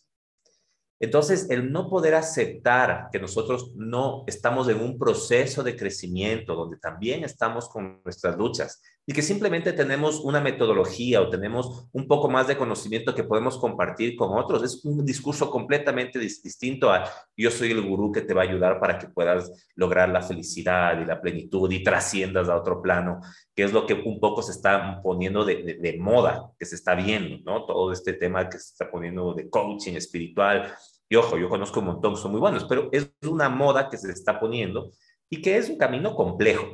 Entonces, 1.00 1.50
el 1.50 1.72
no 1.72 1.90
poder 1.90 2.14
aceptar 2.14 3.09
que 3.11 3.18
nosotros 3.18 3.72
no 3.74 4.22
estamos 4.28 4.68
en 4.68 4.80
un 4.80 4.96
proceso 4.96 5.64
de 5.64 5.76
crecimiento 5.76 6.55
donde 6.55 6.78
también 6.78 7.24
estamos 7.24 7.68
con 7.68 8.00
nuestras 8.05 8.36
luchas 8.38 8.80
y 9.07 9.12
que 9.12 9.22
simplemente 9.22 9.72
tenemos 9.72 10.20
una 10.20 10.40
metodología 10.40 11.20
o 11.20 11.28
tenemos 11.28 11.86
un 11.92 12.09
poco 12.09 12.30
más 12.30 12.46
de 12.46 12.57
conocimiento 12.57 13.14
que 13.14 13.24
podemos 13.24 13.59
compartir 13.59 14.16
con 14.16 14.38
otros, 14.38 14.62
es 14.62 14.84
un 14.84 15.05
discurso 15.05 15.50
completamente 15.50 16.18
distinto 16.18 16.90
a 16.90 17.05
yo 17.36 17.50
soy 17.50 17.72
el 17.72 17.82
gurú 17.82 18.12
que 18.12 18.22
te 18.22 18.32
va 18.32 18.42
a 18.42 18.44
ayudar 18.44 18.80
para 18.80 18.98
que 18.98 19.09
puedas 19.09 19.68
lograr 19.74 20.09
la 20.09 20.22
felicidad 20.22 21.00
y 21.00 21.05
la 21.05 21.20
plenitud 21.20 21.70
y 21.70 21.82
trasciendas 21.82 22.48
a 22.48 22.57
otro 22.57 22.80
plano, 22.80 23.20
que 23.55 23.64
es 23.64 23.72
lo 23.72 23.86
que 23.86 23.94
un 23.94 24.20
poco 24.20 24.42
se 24.42 24.52
está 24.52 25.00
poniendo 25.02 25.44
de, 25.44 25.78
de 25.80 25.98
moda, 25.98 26.50
que 26.59 26.64
se 26.64 26.76
está 26.76 26.94
viendo, 26.94 27.38
¿no? 27.44 27.66
Todo 27.66 27.92
este 27.92 28.14
tema 28.14 28.48
que 28.48 28.59
se 28.59 28.72
está 28.72 28.90
poniendo 28.90 29.34
de 29.34 29.50
coaching 29.50 29.94
espiritual 29.94 30.74
y 31.09 31.16
ojo, 31.16 31.36
yo 31.36 31.48
conozco 31.48 31.80
un 31.80 31.86
montón, 31.86 32.16
son 32.16 32.32
muy 32.32 32.40
buenos, 32.40 32.64
pero 32.64 32.88
es 32.90 33.11
una 33.22 33.48
moda 33.48 33.88
que 33.88 33.98
se 33.98 34.11
está 34.11 34.40
poniendo 34.40 34.90
y 35.28 35.42
que 35.42 35.57
es 35.57 35.68
un 35.68 35.76
camino 35.76 36.14
complejo. 36.14 36.64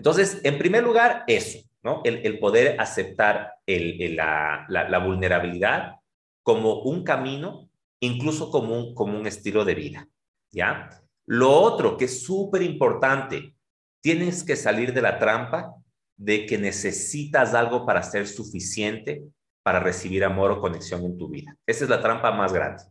Entonces, 0.00 0.40
en 0.44 0.56
primer 0.56 0.82
lugar, 0.82 1.24
eso, 1.26 1.58
¿no? 1.82 2.00
El, 2.04 2.38
poder 2.38 2.80
aceptar 2.80 3.52
la, 3.66 5.02
vulnerabilidad 5.04 5.96
como 6.42 6.80
un 6.82 7.04
camino, 7.04 7.68
incluso 8.00 8.50
como 8.50 8.78
un, 8.78 8.94
como 8.94 9.18
un 9.18 9.26
estilo 9.26 9.66
de 9.66 9.74
vida, 9.74 10.08
¿ya? 10.50 10.88
Lo 11.26 11.52
otro 11.52 11.98
que 11.98 12.06
es 12.06 12.22
súper 12.22 12.62
importante, 12.62 13.54
tienes 14.00 14.42
que 14.42 14.56
salir 14.56 14.94
de 14.94 15.02
la 15.02 15.18
trampa 15.18 15.74
de 16.16 16.46
que 16.46 16.56
necesitas 16.56 17.54
algo 17.54 17.84
para 17.84 18.02
ser 18.02 18.26
suficiente 18.26 19.22
para 19.62 19.80
recibir 19.80 20.24
amor 20.24 20.50
o 20.52 20.60
conexión 20.60 21.04
en 21.04 21.18
tu 21.18 21.28
vida. 21.28 21.54
Esa 21.66 21.84
es 21.84 21.90
la 21.90 22.00
trampa 22.00 22.32
más 22.32 22.52
grande 22.52 22.82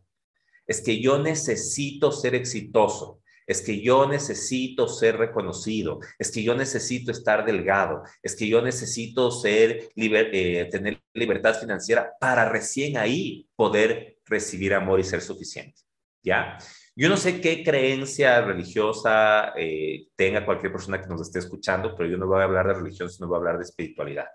es 0.70 0.80
que 0.80 1.02
yo 1.02 1.18
necesito 1.18 2.12
ser 2.12 2.36
exitoso, 2.36 3.20
es 3.46 3.62
que 3.62 3.80
yo 3.80 4.06
necesito 4.06 4.88
ser 4.88 5.16
reconocido, 5.16 6.00
es 6.18 6.30
que 6.30 6.42
yo 6.42 6.54
necesito 6.54 7.10
estar 7.10 7.44
delgado, 7.44 8.02
es 8.22 8.36
que 8.36 8.48
yo 8.48 8.62
necesito 8.62 9.30
eh, 9.44 10.68
tener 10.70 11.00
libertad 11.14 11.58
financiera 11.58 12.12
para 12.20 12.48
recién 12.48 12.96
ahí 12.96 13.48
poder 13.56 14.18
recibir 14.26 14.74
amor 14.74 15.00
y 15.00 15.04
ser 15.04 15.20
suficiente. 15.20 15.80
¿Ya? 16.22 16.58
Yo 16.94 17.08
no 17.08 17.16
sé 17.16 17.40
qué 17.40 17.64
creencia 17.64 18.42
religiosa 18.42 19.52
eh, 19.56 20.08
tenga 20.16 20.44
cualquier 20.44 20.70
persona 20.70 21.00
que 21.00 21.08
nos 21.08 21.22
esté 21.22 21.38
escuchando, 21.38 21.94
pero 21.96 22.10
yo 22.10 22.18
no 22.18 22.26
voy 22.26 22.40
a 22.40 22.44
hablar 22.44 22.66
de 22.66 22.74
religión, 22.74 23.08
sino 23.08 23.26
voy 23.26 23.36
a 23.36 23.38
hablar 23.38 23.56
de 23.56 23.64
espiritualidad. 23.64 24.26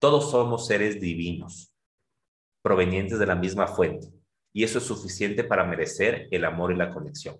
Todos 0.00 0.30
somos 0.30 0.66
seres 0.66 1.00
divinos, 1.00 1.72
provenientes 2.62 3.18
de 3.18 3.26
la 3.26 3.34
misma 3.34 3.66
fuente. 3.68 4.08
Y 4.52 4.64
eso 4.64 4.78
es 4.78 4.84
suficiente 4.84 5.44
para 5.44 5.64
merecer 5.64 6.26
el 6.30 6.44
amor 6.44 6.72
y 6.72 6.76
la 6.76 6.92
conexión. 6.92 7.36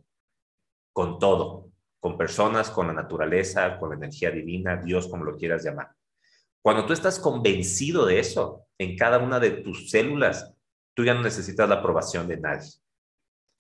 Con 0.93 1.19
todo, 1.19 1.71
con 2.01 2.17
personas, 2.17 2.71
con 2.71 2.87
la 2.87 2.93
naturaleza, 2.93 3.79
con 3.79 3.91
la 3.91 3.97
energía 3.97 4.31
divina, 4.31 4.77
Dios, 4.77 5.09
como 5.09 5.25
lo 5.25 5.37
quieras 5.37 5.65
llamar. 5.65 5.91
Cuando 6.63 6.87
tú 6.87 6.93
estás 6.93 7.19
convencido 7.19 8.07
de 8.07 8.19
eso 8.19 8.67
en 8.79 8.97
cada 8.97 9.19
una 9.19 9.41
de 9.41 9.51
tus 9.51 9.91
células, 9.91 10.55
tú 10.95 11.05
ya 11.05 11.15
no 11.15 11.23
necesitas 11.23 11.69
la 11.69 11.77
aprobación 11.77 12.29
de 12.29 12.39
nadie. 12.39 12.71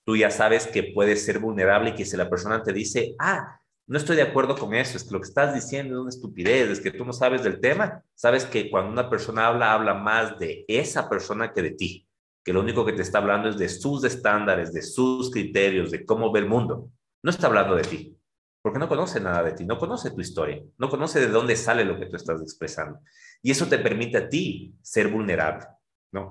Tú 0.05 0.17
ya 0.17 0.31
sabes 0.31 0.67
que 0.67 0.93
puedes 0.95 1.25
ser 1.25 1.39
vulnerable 1.39 1.91
y 1.91 1.95
que 1.95 2.05
si 2.05 2.17
la 2.17 2.31
persona 2.31 2.63
te 2.63 2.73
dice, 2.73 3.15
ah, 3.19 3.61
no 3.87 3.97
estoy 3.97 4.17
de 4.17 4.23
acuerdo 4.23 4.55
con 4.55 4.75
eso, 4.75 4.97
es 4.97 5.05
que 5.05 5.13
lo 5.13 5.21
que 5.21 5.29
estás 5.29 5.55
diciendo 5.55 5.95
es 5.95 6.01
una 6.01 6.09
estupidez, 6.11 6.69
es 6.69 6.81
que 6.81 6.91
tú 6.91 7.05
no 7.05 7.13
sabes 7.13 7.43
del 7.43 7.61
tema, 7.61 8.03
sabes 8.15 8.45
que 8.45 8.71
cuando 8.71 8.93
una 8.93 9.09
persona 9.09 9.47
habla, 9.47 9.73
habla 9.73 9.95
más 9.95 10.39
de 10.39 10.67
esa 10.69 11.09
persona 11.09 11.53
que 11.53 11.63
de 11.63 11.71
ti, 11.71 12.07
que 12.45 12.53
lo 12.53 12.61
único 12.61 12.85
que 12.85 12.93
te 12.93 13.03
está 13.03 13.19
hablando 13.19 13.49
es 13.49 13.57
de 13.57 13.69
sus 13.69 14.05
estándares, 14.05 14.73
de 14.73 14.83
sus 14.83 15.31
criterios, 15.31 15.91
de 15.91 16.05
cómo 16.05 16.31
ve 16.31 16.41
el 16.41 16.49
mundo. 16.49 16.91
No 17.23 17.31
está 17.31 17.47
hablando 17.47 17.75
de 17.75 17.83
ti, 17.83 18.19
porque 18.63 18.79
no 18.79 18.89
conoce 18.89 19.21
nada 19.21 19.43
de 19.43 19.53
ti, 19.53 19.65
no 19.65 19.79
conoce 19.79 20.11
tu 20.11 20.21
historia, 20.21 20.63
no 20.79 20.89
conoce 20.89 21.21
de 21.21 21.29
dónde 21.29 21.57
sale 21.57 21.85
lo 21.85 21.99
que 21.99 22.07
tú 22.07 22.17
estás 22.17 22.41
expresando. 22.41 23.01
Y 23.43 23.51
eso 23.51 23.67
te 23.67 23.79
permite 23.79 24.19
a 24.19 24.29
ti 24.29 24.75
ser 24.83 25.09
vulnerable. 25.09 25.67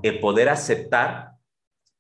El 0.02 0.20
poder 0.20 0.50
aceptar 0.50 1.32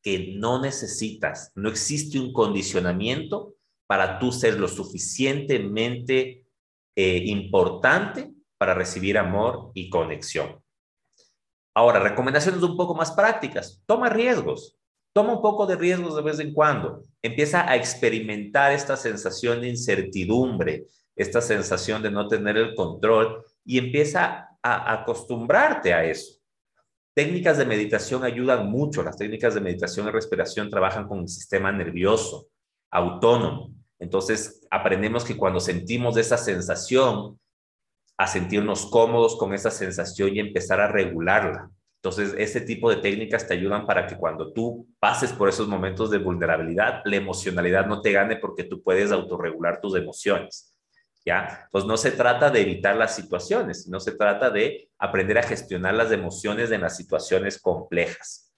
que 0.01 0.35
no 0.37 0.61
necesitas, 0.61 1.51
no 1.55 1.69
existe 1.69 2.19
un 2.19 2.33
condicionamiento 2.33 3.55
para 3.87 4.19
tú 4.19 4.31
ser 4.31 4.59
lo 4.59 4.67
suficientemente 4.67 6.45
eh, 6.95 7.23
importante 7.25 8.33
para 8.57 8.73
recibir 8.73 9.17
amor 9.17 9.71
y 9.73 9.89
conexión. 9.89 10.61
Ahora, 11.75 11.99
recomendaciones 11.99 12.61
un 12.63 12.75
poco 12.75 12.95
más 12.95 13.11
prácticas. 13.11 13.83
Toma 13.85 14.09
riesgos. 14.09 14.76
Toma 15.17 15.33
un 15.33 15.41
poco 15.41 15.65
de 15.65 15.75
riesgos 15.75 16.15
de 16.15 16.21
vez 16.21 16.39
en 16.39 16.53
cuando. 16.53 17.03
Empieza 17.23 17.67
a 17.67 17.75
experimentar 17.75 18.71
esta 18.71 18.95
sensación 18.95 19.59
de 19.59 19.69
incertidumbre, 19.69 20.85
esta 21.15 21.41
sensación 21.41 22.03
de 22.03 22.11
no 22.11 22.27
tener 22.27 22.55
el 22.55 22.75
control 22.75 23.43
y 23.65 23.79
empieza 23.79 24.47
a 24.61 24.93
acostumbrarte 24.93 25.91
a 25.91 26.05
eso. 26.05 26.39
Técnicas 27.15 27.57
de 27.57 27.65
meditación 27.65 28.23
ayudan 28.23 28.69
mucho. 28.69 29.01
Las 29.01 29.17
técnicas 29.17 29.55
de 29.55 29.61
meditación 29.61 30.07
y 30.07 30.11
respiración 30.11 30.69
trabajan 30.69 31.07
con 31.07 31.21
el 31.21 31.29
sistema 31.29 31.71
nervioso 31.71 32.49
autónomo. 32.91 33.71
Entonces, 33.97 34.67
aprendemos 34.69 35.25
que 35.25 35.35
cuando 35.35 35.59
sentimos 35.59 36.15
esa 36.17 36.37
sensación, 36.37 37.39
a 38.19 38.27
sentirnos 38.27 38.85
cómodos 38.85 39.35
con 39.35 39.55
esa 39.55 39.71
sensación 39.71 40.35
y 40.35 40.39
empezar 40.41 40.79
a 40.79 40.87
regularla. 40.87 41.71
Entonces, 42.07 42.35
ese 42.37 42.61
tipo 42.61 42.89
de 42.89 42.95
técnicas 42.95 43.45
te 43.45 43.53
ayudan 43.53 43.85
para 43.85 44.07
que 44.07 44.15
cuando 44.15 44.53
tú 44.53 44.87
pases 44.97 45.33
por 45.33 45.49
esos 45.49 45.67
momentos 45.67 46.09
de 46.09 46.19
vulnerabilidad, 46.19 47.01
la 47.03 47.17
emocionalidad 47.17 47.85
no 47.85 47.99
te 47.99 48.13
gane 48.13 48.37
porque 48.37 48.63
tú 48.63 48.81
puedes 48.81 49.11
autorregular 49.11 49.81
tus 49.81 49.97
emociones. 49.97 50.73
¿ya? 51.25 51.67
Pues 51.69 51.83
no 51.83 51.97
se 51.97 52.11
trata 52.11 52.49
de 52.49 52.61
evitar 52.61 52.95
las 52.95 53.13
situaciones, 53.13 53.89
no 53.89 53.99
se 53.99 54.13
trata 54.13 54.49
de 54.49 54.89
aprender 54.97 55.37
a 55.37 55.43
gestionar 55.43 55.95
las 55.95 56.13
emociones 56.13 56.71
en 56.71 56.79
las 56.79 56.95
situaciones 56.95 57.61
complejas. 57.61 58.53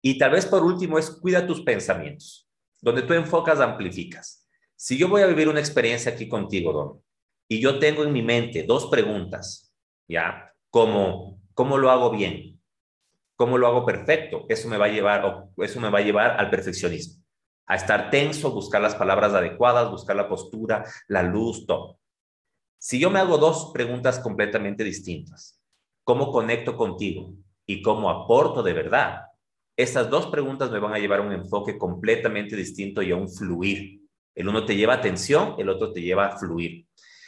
Y 0.00 0.16
tal 0.16 0.30
vez 0.30 0.46
por 0.46 0.64
último 0.64 0.98
es 0.98 1.10
cuida 1.10 1.46
tus 1.46 1.60
pensamientos. 1.60 2.48
Donde 2.80 3.02
tú 3.02 3.12
enfocas, 3.12 3.60
amplificas. 3.60 4.48
Si 4.74 4.96
yo 4.96 5.08
voy 5.08 5.20
a 5.20 5.26
vivir 5.26 5.50
una 5.50 5.60
experiencia 5.60 6.12
aquí 6.12 6.28
contigo, 6.28 6.72
Don, 6.72 7.02
y 7.46 7.60
yo 7.60 7.78
tengo 7.78 8.04
en 8.04 8.12
mi 8.14 8.22
mente 8.22 8.62
dos 8.62 8.86
preguntas, 8.86 9.70
¿ya? 10.08 10.50
Como, 10.70 11.37
¿cómo 11.58 11.76
lo 11.76 11.90
hago 11.90 12.12
bien? 12.12 12.62
¿Cómo 13.34 13.58
lo 13.58 13.66
hago 13.66 13.84
perfecto? 13.84 14.46
Eso 14.48 14.68
me 14.68 14.76
va 14.76 14.84
a 14.84 14.90
llevar, 14.90 15.48
eso 15.56 15.80
me 15.80 15.90
va 15.90 15.98
a 15.98 16.02
llevar 16.02 16.38
al 16.38 16.50
perfeccionismo 16.50 17.24
a 17.66 17.74
estar 17.74 18.10
tenso, 18.10 18.52
buscar 18.52 18.80
las 18.80 18.94
palabras 18.94 19.34
adecuadas, 19.34 19.90
buscar 19.90 20.14
la 20.14 20.28
postura, 20.28 20.84
la 21.08 21.24
luz, 21.24 21.66
todo. 21.66 21.98
Si 22.78 23.00
yo 23.00 23.10
me 23.10 23.18
hago 23.18 23.38
dos 23.38 23.72
preguntas 23.74 24.20
completamente 24.20 24.84
distintas, 24.84 25.60
¿cómo 26.04 26.30
conecto 26.30 26.76
contigo 26.76 27.34
y 27.66 27.82
cómo 27.82 28.08
aporto 28.08 28.62
de 28.62 28.74
verdad? 28.74 29.22
Estas 29.76 30.08
dos 30.08 30.28
preguntas 30.28 30.70
me 30.70 30.78
van 30.78 30.94
a 30.94 31.00
llevar 31.00 31.18
a 31.18 31.24
un 31.24 31.32
enfoque 31.32 31.76
completamente 31.76 32.54
distinto 32.54 33.02
y 33.02 33.10
a 33.10 33.16
un 33.16 33.28
fluir. 33.28 34.00
El 34.32 34.48
uno 34.48 34.64
te 34.64 34.76
lleva 34.76 34.94
a 34.94 34.98
atención, 34.98 35.56
el 35.58 35.68
otro 35.68 35.92
te 35.92 36.02
lleva 36.02 36.26
a 36.28 36.38
fluir. 36.38 36.86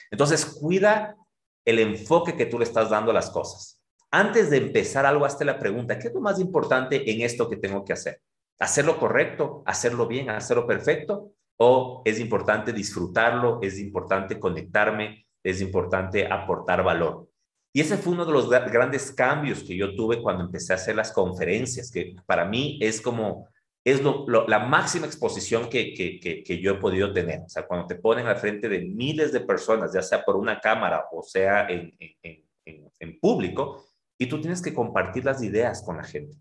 Entonces, 0.08 0.46
cuida 0.46 1.16
el 1.64 1.80
enfoque 1.80 2.36
que 2.36 2.46
tú 2.46 2.60
le 2.60 2.64
estás 2.64 2.90
dando 2.90 3.10
a 3.10 3.14
las 3.14 3.28
cosas. 3.30 3.79
Antes 4.10 4.50
de 4.50 4.56
empezar 4.56 5.06
algo, 5.06 5.24
hazte 5.24 5.44
la 5.44 5.58
pregunta, 5.58 5.98
¿qué 5.98 6.08
es 6.08 6.14
lo 6.14 6.20
más 6.20 6.40
importante 6.40 7.10
en 7.10 7.22
esto 7.22 7.48
que 7.48 7.56
tengo 7.56 7.84
que 7.84 7.92
hacer? 7.92 8.20
hacerlo 8.60 8.98
correcto, 8.98 9.62
hacerlo 9.66 10.06
bien, 10.06 10.30
hacerlo 10.30 10.66
perfecto, 10.66 11.32
o 11.56 12.02
es 12.04 12.20
importante 12.20 12.72
disfrutarlo, 12.72 13.58
es 13.62 13.78
importante 13.78 14.38
conectarme, 14.38 15.26
es 15.42 15.60
importante 15.60 16.26
aportar 16.30 16.84
valor. 16.84 17.28
Y 17.72 17.80
ese 17.80 17.96
fue 17.96 18.12
uno 18.12 18.26
de 18.26 18.32
los 18.32 18.48
grandes 18.48 19.12
cambios 19.12 19.62
que 19.62 19.76
yo 19.76 19.94
tuve 19.94 20.22
cuando 20.22 20.44
empecé 20.44 20.72
a 20.72 20.76
hacer 20.76 20.96
las 20.96 21.12
conferencias, 21.12 21.90
que 21.90 22.14
para 22.26 22.44
mí 22.44 22.78
es 22.82 23.00
como, 23.00 23.48
es 23.84 24.02
la 24.26 24.58
máxima 24.58 25.06
exposición 25.06 25.68
que, 25.70 25.94
que, 25.94 26.60
yo 26.60 26.72
he 26.72 26.78
podido 26.78 27.12
tener. 27.12 27.40
O 27.40 27.48
sea, 27.48 27.66
cuando 27.66 27.86
te 27.86 27.94
ponen 27.94 28.26
al 28.26 28.36
frente 28.36 28.68
de 28.68 28.80
miles 28.80 29.32
de 29.32 29.40
personas, 29.40 29.92
ya 29.94 30.02
sea 30.02 30.24
por 30.24 30.36
una 30.36 30.60
cámara 30.60 31.06
o 31.12 31.22
sea 31.22 31.68
en, 31.70 31.94
en, 31.98 32.92
en 32.98 33.20
público, 33.20 33.89
y 34.20 34.26
tú 34.26 34.38
tienes 34.38 34.60
que 34.60 34.74
compartir 34.74 35.24
las 35.24 35.42
ideas 35.42 35.82
con 35.82 35.96
la 35.96 36.04
gente 36.04 36.36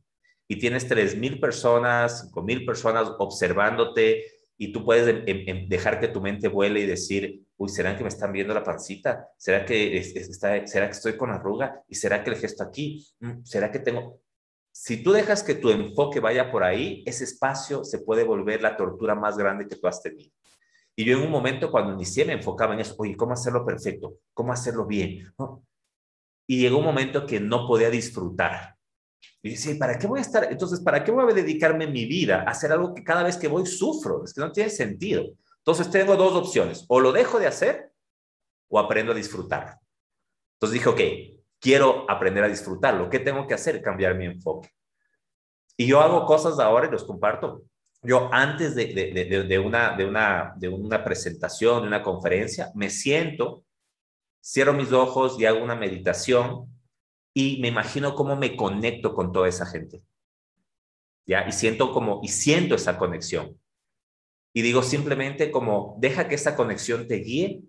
y 0.49 0.57
tienes 0.59 0.89
3.000 0.89 1.39
personas, 1.39 2.29
5.000 2.29 2.65
personas 2.65 3.09
observándote 3.17 4.25
y 4.57 4.73
tú 4.73 4.83
puedes 4.83 5.07
em, 5.07 5.23
em, 5.25 5.43
em, 5.47 5.69
dejar 5.69 6.01
que 6.01 6.09
tu 6.09 6.19
mente 6.19 6.49
vuele 6.49 6.81
y 6.81 6.85
decir, 6.85 7.41
uy, 7.55 7.69
¿será 7.69 7.95
que 7.95 8.03
me 8.03 8.09
están 8.09 8.33
viendo 8.33 8.53
la 8.53 8.65
pancita? 8.65 9.29
¿Será 9.37 9.65
que, 9.65 9.97
está, 9.97 10.67
¿será 10.67 10.87
que 10.87 10.91
estoy 10.91 11.15
con 11.15 11.31
arruga? 11.31 11.81
¿Y 11.87 11.95
será 11.95 12.21
que 12.21 12.31
el 12.31 12.35
gesto 12.35 12.63
aquí? 12.65 13.07
Mm, 13.21 13.43
¿Será 13.43 13.71
que 13.71 13.79
tengo...? 13.79 14.19
Si 14.73 15.01
tú 15.01 15.13
dejas 15.13 15.41
que 15.41 15.55
tu 15.55 15.69
enfoque 15.71 16.19
vaya 16.19 16.51
por 16.51 16.63
ahí, 16.63 17.01
ese 17.05 17.23
espacio 17.23 17.85
se 17.85 17.99
puede 17.99 18.25
volver 18.25 18.61
la 18.61 18.75
tortura 18.75 19.15
más 19.15 19.37
grande 19.37 19.67
que 19.67 19.77
tú 19.77 19.87
has 19.87 20.01
tenido. 20.03 20.31
Y 20.97 21.05
yo 21.05 21.17
en 21.17 21.23
un 21.23 21.31
momento 21.31 21.71
cuando 21.71 21.93
inicié 21.93 22.25
me 22.25 22.33
enfocaba 22.33 22.73
en 22.73 22.81
eso, 22.81 22.93
oye, 22.97 23.15
¿cómo 23.15 23.31
hacerlo 23.31 23.65
perfecto? 23.65 24.15
¿Cómo 24.33 24.51
hacerlo 24.51 24.85
bien? 24.85 25.33
Y 26.49 26.57
llegó 26.57 26.79
un 26.79 26.85
momento 26.85 27.27
que 27.27 27.39
no 27.39 27.67
podía 27.67 27.91
disfrutar 27.91 28.75
y 29.43 29.51
dice, 29.51 29.75
¿para 29.75 29.99
qué 29.99 30.07
voy 30.07 30.17
a 30.17 30.23
estar? 30.23 30.51
Entonces, 30.51 30.79
¿para 30.79 31.03
qué 31.03 31.11
voy 31.11 31.31
a 31.31 31.35
dedicarme 31.35 31.85
mi 31.85 32.05
vida 32.05 32.41
a 32.41 32.49
hacer 32.49 32.71
algo 32.71 32.95
que 32.95 33.03
cada 33.03 33.21
vez 33.21 33.37
que 33.37 33.47
voy 33.47 33.67
sufro? 33.67 34.23
Es 34.23 34.33
que 34.33 34.41
no 34.41 34.51
tiene 34.51 34.71
sentido. 34.71 35.25
Entonces, 35.59 35.91
tengo 35.91 36.15
dos 36.15 36.33
opciones. 36.33 36.85
O 36.87 36.99
lo 36.99 37.11
dejo 37.11 37.39
de 37.39 37.45
hacer 37.45 37.91
o 38.67 38.79
aprendo 38.79 39.11
a 39.11 39.15
disfrutar. 39.15 39.77
Entonces 40.55 40.73
dije, 40.73 40.89
ok, 40.89 41.01
quiero 41.59 42.09
aprender 42.09 42.43
a 42.43 42.47
disfrutarlo. 42.49 43.11
¿Qué 43.11 43.19
tengo 43.19 43.45
que 43.45 43.53
hacer? 43.53 43.83
Cambiar 43.83 44.15
mi 44.15 44.25
enfoque. 44.25 44.69
Y 45.77 45.85
yo 45.85 46.01
hago 46.01 46.25
cosas 46.25 46.57
ahora 46.57 46.87
y 46.87 46.91
los 46.91 47.03
comparto. 47.03 47.61
Yo 48.01 48.27
antes 48.33 48.73
de, 48.73 48.87
de, 48.87 49.43
de, 49.43 49.59
una, 49.59 49.95
de, 49.95 50.05
una, 50.05 50.53
de 50.57 50.67
una 50.67 51.03
presentación, 51.03 51.83
de 51.83 51.87
una 51.89 52.01
conferencia, 52.01 52.71
me 52.73 52.89
siento, 52.89 53.65
cierro 54.43 54.73
mis 54.73 54.91
ojos 54.91 55.39
y 55.39 55.45
hago 55.45 55.63
una 55.63 55.75
meditación 55.75 56.67
y 57.33 57.59
me 57.61 57.67
imagino 57.67 58.15
cómo 58.15 58.35
me 58.35 58.55
conecto 58.55 59.13
con 59.13 59.31
toda 59.31 59.47
esa 59.47 59.65
gente. 59.65 60.01
¿Ya? 61.25 61.47
Y 61.47 61.51
siento 61.51 61.91
como, 61.93 62.21
y 62.23 62.29
siento 62.29 62.75
esa 62.75 62.97
conexión. 62.97 63.59
Y 64.53 64.61
digo 64.61 64.81
simplemente 64.81 65.51
como, 65.51 65.95
deja 65.99 66.27
que 66.27 66.35
esa 66.35 66.55
conexión 66.55 67.07
te 67.07 67.15
guíe 67.15 67.61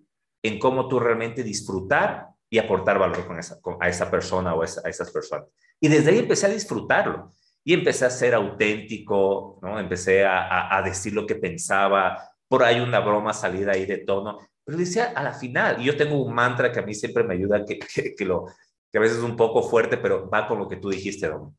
en 0.43 0.59
cómo 0.59 0.87
tú 0.87 0.99
realmente 0.99 1.43
disfrutar 1.43 2.29
y 2.49 2.57
aportar 2.57 2.99
valor 2.99 3.25
con 3.25 3.39
esa, 3.39 3.59
a 3.79 3.87
esa 3.87 4.09
persona 4.09 4.53
o 4.55 4.63
a, 4.63 4.65
esas 4.65 5.11
personas. 5.11 5.47
Y 5.79 5.87
desde 5.87 6.11
ahí 6.11 6.19
empecé 6.19 6.47
a 6.47 6.49
disfrutarlo 6.49 7.31
y 7.63 7.73
empecé 7.73 8.05
a 8.05 8.09
ser 8.09 8.33
auténtico, 8.33 9.59
¿no? 9.61 9.79
Empecé 9.79 10.25
a, 10.25 10.75
a, 10.75 10.81
decir 10.81 11.13
lo 11.13 11.25
que 11.25 11.35
pensaba, 11.35 12.17
por 12.47 12.63
ahí 12.63 12.79
una 12.79 12.99
broma 12.99 13.33
salida 13.33 13.71
ahí 13.73 13.85
de 13.85 13.99
tono, 13.99 14.39
pero 14.71 14.79
decía 14.85 15.11
a 15.13 15.21
la 15.21 15.33
final, 15.33 15.81
y 15.81 15.85
yo 15.85 15.97
tengo 15.97 16.23
un 16.23 16.33
mantra 16.33 16.71
que 16.71 16.79
a 16.79 16.83
mí 16.83 16.93
siempre 16.93 17.25
me 17.25 17.33
ayuda, 17.33 17.65
que, 17.65 17.77
que 18.17 18.25
lo, 18.25 18.45
que 18.89 18.97
a 18.97 19.01
veces 19.01 19.17
es 19.17 19.23
un 19.23 19.35
poco 19.35 19.61
fuerte, 19.63 19.97
pero 19.97 20.29
va 20.29 20.47
con 20.47 20.59
lo 20.59 20.69
que 20.69 20.77
tú 20.77 20.89
dijiste, 20.89 21.27
Don. 21.27 21.57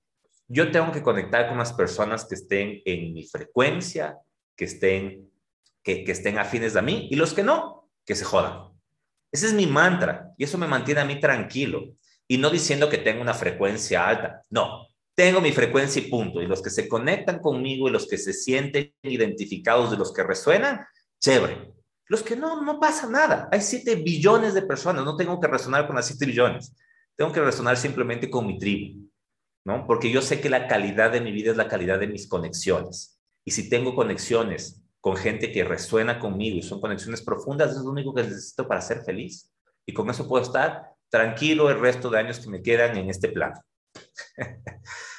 Yo 0.49 0.71
tengo 0.71 0.91
que 0.91 1.03
conectar 1.03 1.47
con 1.47 1.59
las 1.59 1.75
personas 1.75 2.25
que 2.25 2.37
estén 2.37 2.81
en 2.87 3.13
mi 3.13 3.27
frecuencia, 3.27 4.17
que 4.57 4.65
estén, 4.65 5.31
que, 5.83 6.05
que 6.05 6.13
estén 6.13 6.39
afines 6.39 6.75
a 6.75 6.81
mí, 6.81 7.09
y 7.11 7.17
los 7.17 7.35
que 7.35 7.43
no, 7.43 7.91
que 8.07 8.15
se 8.15 8.25
jodan. 8.25 8.73
Ese 9.31 9.47
es 9.47 9.53
mi 9.53 9.67
mantra, 9.67 10.33
y 10.39 10.45
eso 10.45 10.57
me 10.57 10.67
mantiene 10.67 11.03
a 11.03 11.05
mí 11.05 11.21
tranquilo. 11.21 11.95
Y 12.27 12.39
no 12.39 12.49
diciendo 12.49 12.89
que 12.89 12.97
tengo 12.97 13.21
una 13.21 13.35
frecuencia 13.35 14.09
alta, 14.09 14.41
no, 14.49 14.87
tengo 15.15 15.43
mi 15.43 15.53
frecuencia 15.53 16.01
y 16.01 16.09
punto. 16.09 16.41
Y 16.41 16.47
los 16.47 16.63
que 16.63 16.71
se 16.71 16.89
conectan 16.89 17.41
conmigo 17.41 17.89
y 17.89 17.93
los 17.93 18.09
que 18.09 18.17
se 18.17 18.33
sienten 18.33 18.95
identificados 19.03 19.91
de 19.91 19.99
los 19.99 20.15
que 20.15 20.23
resuenan, 20.23 20.81
chévere. 21.21 21.73
Los 22.09 22.23
que 22.23 22.37
no, 22.37 22.63
no 22.63 22.79
pasa 22.79 23.09
nada. 23.09 23.49
Hay 23.51 23.61
7 23.61 23.97
billones 23.97 24.55
de 24.55 24.63
personas, 24.63 25.05
no 25.05 25.17
tengo 25.17 25.41
que 25.41 25.47
resonar 25.47 25.87
con 25.87 25.97
las 25.97 26.07
7 26.07 26.27
billones 26.27 26.75
tengo 27.17 27.33
que 27.33 27.41
resonar 27.41 27.77
simplemente 27.77 28.31
con 28.31 28.47
mi 28.47 28.59
tribu, 28.59 29.09
¿no? 29.65 29.87
Porque 29.87 30.11
yo 30.11 30.23
sé 30.23 30.41
que 30.41 30.51
la 30.51 30.67
calidad 30.67 31.13
de 31.13 31.21
mi 31.21 31.33
vida 31.33 31.51
es 31.51 31.57
la 31.57 31.69
calidad 31.69 31.99
de 31.99 32.07
mis 32.07 32.29
conexiones. 32.29 33.21
Y 33.45 33.51
si 33.53 33.69
tengo 33.69 33.95
conexiones 33.95 34.83
con 35.01 35.17
gente 35.17 35.53
que 35.53 35.65
resuena 35.65 36.19
conmigo 36.19 36.57
y 36.57 36.63
son 36.63 36.81
conexiones 36.81 37.23
profundas, 37.23 37.73
es 37.73 37.83
lo 37.83 37.91
único 37.91 38.15
que 38.15 38.23
necesito 38.23 38.67
para 38.67 38.81
ser 38.81 39.05
feliz. 39.05 39.53
Y 39.85 39.93
con 39.93 40.09
eso 40.11 40.29
puedo 40.29 40.43
estar 40.43 40.93
tranquilo 41.11 41.71
el 41.71 41.81
resto 41.81 42.09
de 42.09 42.19
años 42.19 42.39
que 42.39 42.49
me 42.49 42.63
quedan 42.63 42.97
en 42.97 43.11
este 43.11 43.29
plan. 43.29 43.53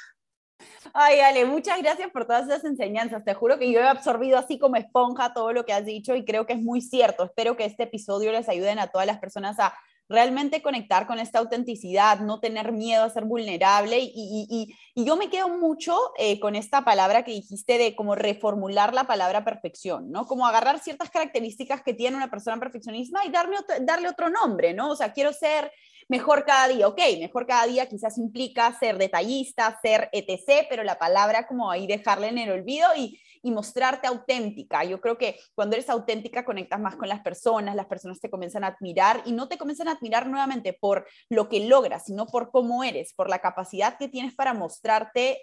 Ay, 0.96 1.18
Ale, 1.18 1.44
muchas 1.44 1.82
gracias 1.82 2.08
por 2.12 2.24
todas 2.24 2.46
esas 2.46 2.62
enseñanzas. 2.62 3.24
Te 3.24 3.34
juro 3.34 3.58
que 3.58 3.72
yo 3.72 3.80
he 3.80 3.88
absorbido 3.88 4.38
así 4.38 4.60
como 4.60 4.76
esponja 4.76 5.34
todo 5.34 5.52
lo 5.52 5.64
que 5.64 5.72
has 5.72 5.84
dicho 5.84 6.14
y 6.14 6.24
creo 6.24 6.46
que 6.46 6.52
es 6.52 6.62
muy 6.62 6.80
cierto. 6.80 7.24
Espero 7.24 7.56
que 7.56 7.64
este 7.64 7.82
episodio 7.82 8.30
les 8.30 8.48
ayude 8.48 8.70
a 8.70 8.86
todas 8.86 9.04
las 9.04 9.18
personas 9.18 9.58
a 9.58 9.74
realmente 10.08 10.62
conectar 10.62 11.08
con 11.08 11.18
esta 11.18 11.40
autenticidad, 11.40 12.20
no 12.20 12.38
tener 12.38 12.70
miedo 12.70 13.02
a 13.02 13.10
ser 13.10 13.24
vulnerable. 13.24 13.98
Y, 14.00 14.72
yo 14.94 15.16
me 15.16 15.30
quedo 15.30 15.48
mucho 15.48 15.98
eh, 16.16 16.38
con 16.38 16.54
esta 16.54 16.84
palabra 16.84 17.24
que 17.24 17.32
dijiste 17.32 17.76
de 17.76 17.96
como 17.96 18.14
reformular 18.14 18.94
la 18.94 19.02
palabra 19.02 19.44
perfección, 19.44 20.12
¿no? 20.12 20.26
Como 20.28 20.46
agarrar 20.46 20.78
ciertas 20.78 21.10
características 21.10 21.82
que 21.82 21.94
tiene 21.94 22.16
una 22.16 22.30
persona 22.30 22.60
perfeccionista 22.60 23.24
y 23.24 23.32
darle 23.32 23.56
darle 23.80 24.08
otro 24.08 24.30
nombre, 24.30 24.74
¿no? 24.74 24.90
O 24.90 24.96
sea, 24.96 25.12
quiero 25.12 25.32
ser 25.32 25.72
mejor 26.08 26.44
cada 26.44 26.68
día, 26.68 26.88
ok, 26.88 27.00
mejor 27.18 27.46
cada 27.46 27.66
día 27.66 27.86
quizás 27.86 28.18
implica 28.18 28.76
ser 28.78 28.98
detallista, 28.98 29.78
ser 29.82 30.08
etc., 30.12 30.66
pero 30.68 30.84
la 30.84 30.98
palabra 30.98 31.46
como 31.46 31.70
ahí 31.70 31.86
dejarla 31.86 32.28
en 32.28 32.38
el 32.38 32.50
olvido 32.50 32.88
y, 32.96 33.20
y 33.44 33.50
mostrarte 33.50 34.06
auténtica. 34.08 34.84
Yo 34.84 35.00
creo 35.00 35.18
que 35.18 35.38
cuando 35.54 35.76
eres 35.76 35.90
auténtica 35.90 36.44
conectas 36.44 36.80
más 36.80 36.96
con 36.96 37.08
las 37.08 37.20
personas, 37.20 37.76
las 37.76 37.86
personas 37.86 38.18
te 38.18 38.30
comienzan 38.30 38.64
a 38.64 38.68
admirar 38.68 39.22
y 39.26 39.32
no 39.32 39.48
te 39.48 39.58
comienzan 39.58 39.88
a 39.88 39.92
admirar 39.92 40.26
nuevamente 40.26 40.72
por 40.72 41.06
lo 41.28 41.48
que 41.50 41.60
logras, 41.60 42.04
sino 42.06 42.26
por 42.26 42.50
cómo 42.50 42.82
eres, 42.84 43.12
por 43.12 43.28
la 43.28 43.40
capacidad 43.40 43.98
que 43.98 44.08
tienes 44.08 44.34
para 44.34 44.54
mostrarte 44.54 45.38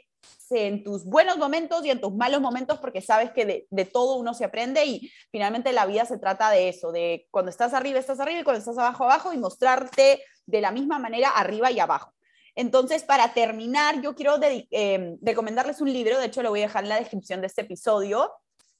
en 0.51 0.83
tus 0.83 1.05
buenos 1.05 1.37
momentos 1.37 1.85
y 1.85 1.91
en 1.91 2.01
tus 2.01 2.13
malos 2.13 2.41
momentos, 2.41 2.79
porque 2.79 3.01
sabes 3.01 3.31
que 3.31 3.67
de, 3.69 3.85
todo 3.85 4.15
uno 4.15 4.33
se 4.33 4.45
aprende 4.45 4.85
y 4.85 5.11
finalmente 5.31 5.71
la 5.71 5.85
vida 5.85 6.05
se 6.05 6.17
trata 6.17 6.49
de 6.49 6.69
eso, 6.69 6.91
de 6.91 7.27
cuando 7.31 7.49
estás 7.49 7.73
arriba, 7.73 7.99
estás 7.99 8.19
arriba 8.19 8.41
y 8.41 8.43
cuando 8.43 8.59
estás 8.59 8.77
abajo, 8.77 9.05
abajo 9.05 9.33
y 9.33 9.37
mostrarte 9.37 10.23
de 10.45 10.61
la 10.61 10.71
misma 10.71 10.99
manera 10.99 11.29
arriba 11.29 11.71
y 11.71 11.79
abajo. 11.79 12.13
Entonces, 12.55 13.03
para 13.03 13.33
terminar, 13.33 14.01
yo 14.01 14.13
quiero 14.13 14.35
eh, 14.41 15.15
recomendarles 15.21 15.79
un 15.79 15.91
libro, 15.91 16.19
de 16.19 16.25
hecho 16.25 16.43
lo 16.43 16.49
voy 16.49 16.59
a 16.59 16.67
dejar 16.67 16.83
en 16.83 16.89
la 16.89 16.99
descripción 16.99 17.39
de 17.39 17.47
este 17.47 17.61
episodio, 17.61 18.31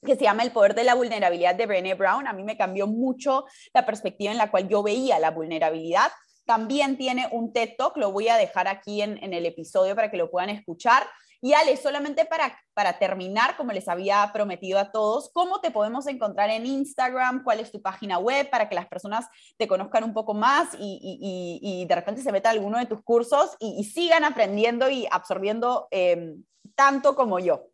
que 0.03 0.15
se 0.15 0.23
llama 0.23 0.43
El 0.43 0.51
poder 0.51 0.73
de 0.75 0.83
la 0.83 0.95
vulnerabilidad 0.95 1.55
de 1.55 1.67
Brené 1.67 1.93
Brown. 1.93 2.27
A 2.27 2.33
mí 2.33 2.43
me 2.43 2.57
cambió 2.57 2.87
mucho 2.87 3.45
la 3.73 3.85
perspectiva 3.85 4.31
en 4.31 4.37
la 4.37 4.49
cual 4.49 4.67
yo 4.67 4.81
veía 4.81 5.19
la 5.19 5.29
vulnerabilidad. 5.29 6.11
También 6.43 6.97
tiene 6.97 7.29
un 7.31 7.53
TED 7.53 7.75
Talk, 7.77 7.95
lo 7.97 8.11
voy 8.11 8.27
a 8.27 8.35
dejar 8.35 8.67
aquí 8.67 9.03
en, 9.03 9.23
en 9.23 9.33
el 9.33 9.45
episodio 9.45 9.95
para 9.95 10.09
que 10.09 10.17
lo 10.17 10.31
puedan 10.31 10.49
escuchar. 10.49 11.03
Y 11.43 11.53
Ale, 11.53 11.75
solamente 11.75 12.25
para, 12.25 12.55
para 12.75 12.99
terminar, 12.99 13.57
como 13.57 13.71
les 13.71 13.87
había 13.87 14.29
prometido 14.31 14.77
a 14.77 14.91
todos, 14.91 15.31
¿cómo 15.33 15.59
te 15.59 15.71
podemos 15.71 16.05
encontrar 16.05 16.51
en 16.51 16.67
Instagram? 16.67 17.43
¿Cuál 17.43 17.59
es 17.59 17.71
tu 17.71 17.81
página 17.81 18.19
web 18.19 18.47
para 18.51 18.69
que 18.69 18.75
las 18.75 18.87
personas 18.87 19.25
te 19.57 19.67
conozcan 19.67 20.03
un 20.03 20.13
poco 20.13 20.35
más 20.35 20.69
y, 20.79 21.85
de 21.87 21.95
repente 21.95 22.21
se 22.21 22.31
metan 22.31 22.51
alguno 22.51 22.77
de 22.77 22.85
tus 22.85 23.01
cursos 23.01 23.55
y, 23.59 23.83
sigan 23.85 24.23
aprendiendo 24.23 24.89
y 24.89 25.07
absorbiendo 25.09 25.87
em, 25.89 26.43
tanto 26.75 27.15
como 27.15 27.39
yo? 27.39 27.71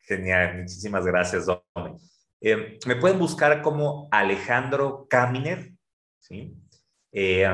Genial, 0.00 0.58
muchísimas 0.58 1.06
gracias. 1.06 1.46
Em, 2.40 2.76
me 2.86 2.96
pueden 2.96 3.20
buscar 3.20 3.62
como 3.62 4.08
Alejandro 4.10 5.06
Caminer, 5.08 5.72
¿sí? 6.18 6.56
Eh, 7.12 7.46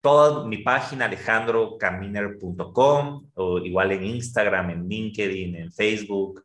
toda 0.00 0.46
mi 0.46 0.58
página 0.58 1.06
alejandrocaminer.com 1.06 3.30
o 3.34 3.58
igual 3.58 3.92
en 3.92 4.04
Instagram, 4.04 4.70
en 4.70 4.88
LinkedIn, 4.88 5.56
en 5.56 5.72
Facebook, 5.72 6.44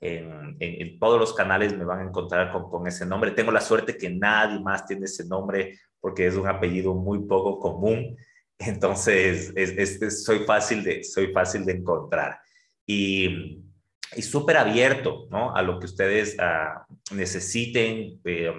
en, 0.00 0.98
todos 0.98 1.18
los 1.18 1.34
canales 1.34 1.76
me 1.76 1.84
van 1.84 2.00
a 2.00 2.04
encontrar 2.04 2.52
con, 2.52 2.86
ese 2.86 3.06
nombre. 3.06 3.30
Tengo 3.30 3.50
la 3.50 3.60
suerte 3.60 3.96
que 3.96 4.10
nadie 4.10 4.60
más 4.60 4.86
tiene 4.86 5.06
ese 5.06 5.26
nombre 5.26 5.78
porque 6.00 6.26
es 6.26 6.36
un 6.36 6.46
apellido 6.46 6.94
muy 6.94 7.26
poco 7.26 7.58
común. 7.58 8.16
Entonces, 8.58 9.52
es, 9.56 10.24
soy, 10.24 10.40
fácil 10.40 10.84
de, 10.84 11.02
soy 11.04 11.32
fácil 11.32 11.64
de 11.64 11.72
encontrar. 11.72 12.38
Y, 12.86 13.62
y 14.14 14.22
súper 14.22 14.58
abierto 14.58 15.26
¿no? 15.30 15.54
a 15.54 15.62
lo 15.62 15.78
que 15.78 15.86
ustedes 15.86 16.36
uh, 16.38 17.14
necesiten. 17.14 18.20
Eh, 18.24 18.52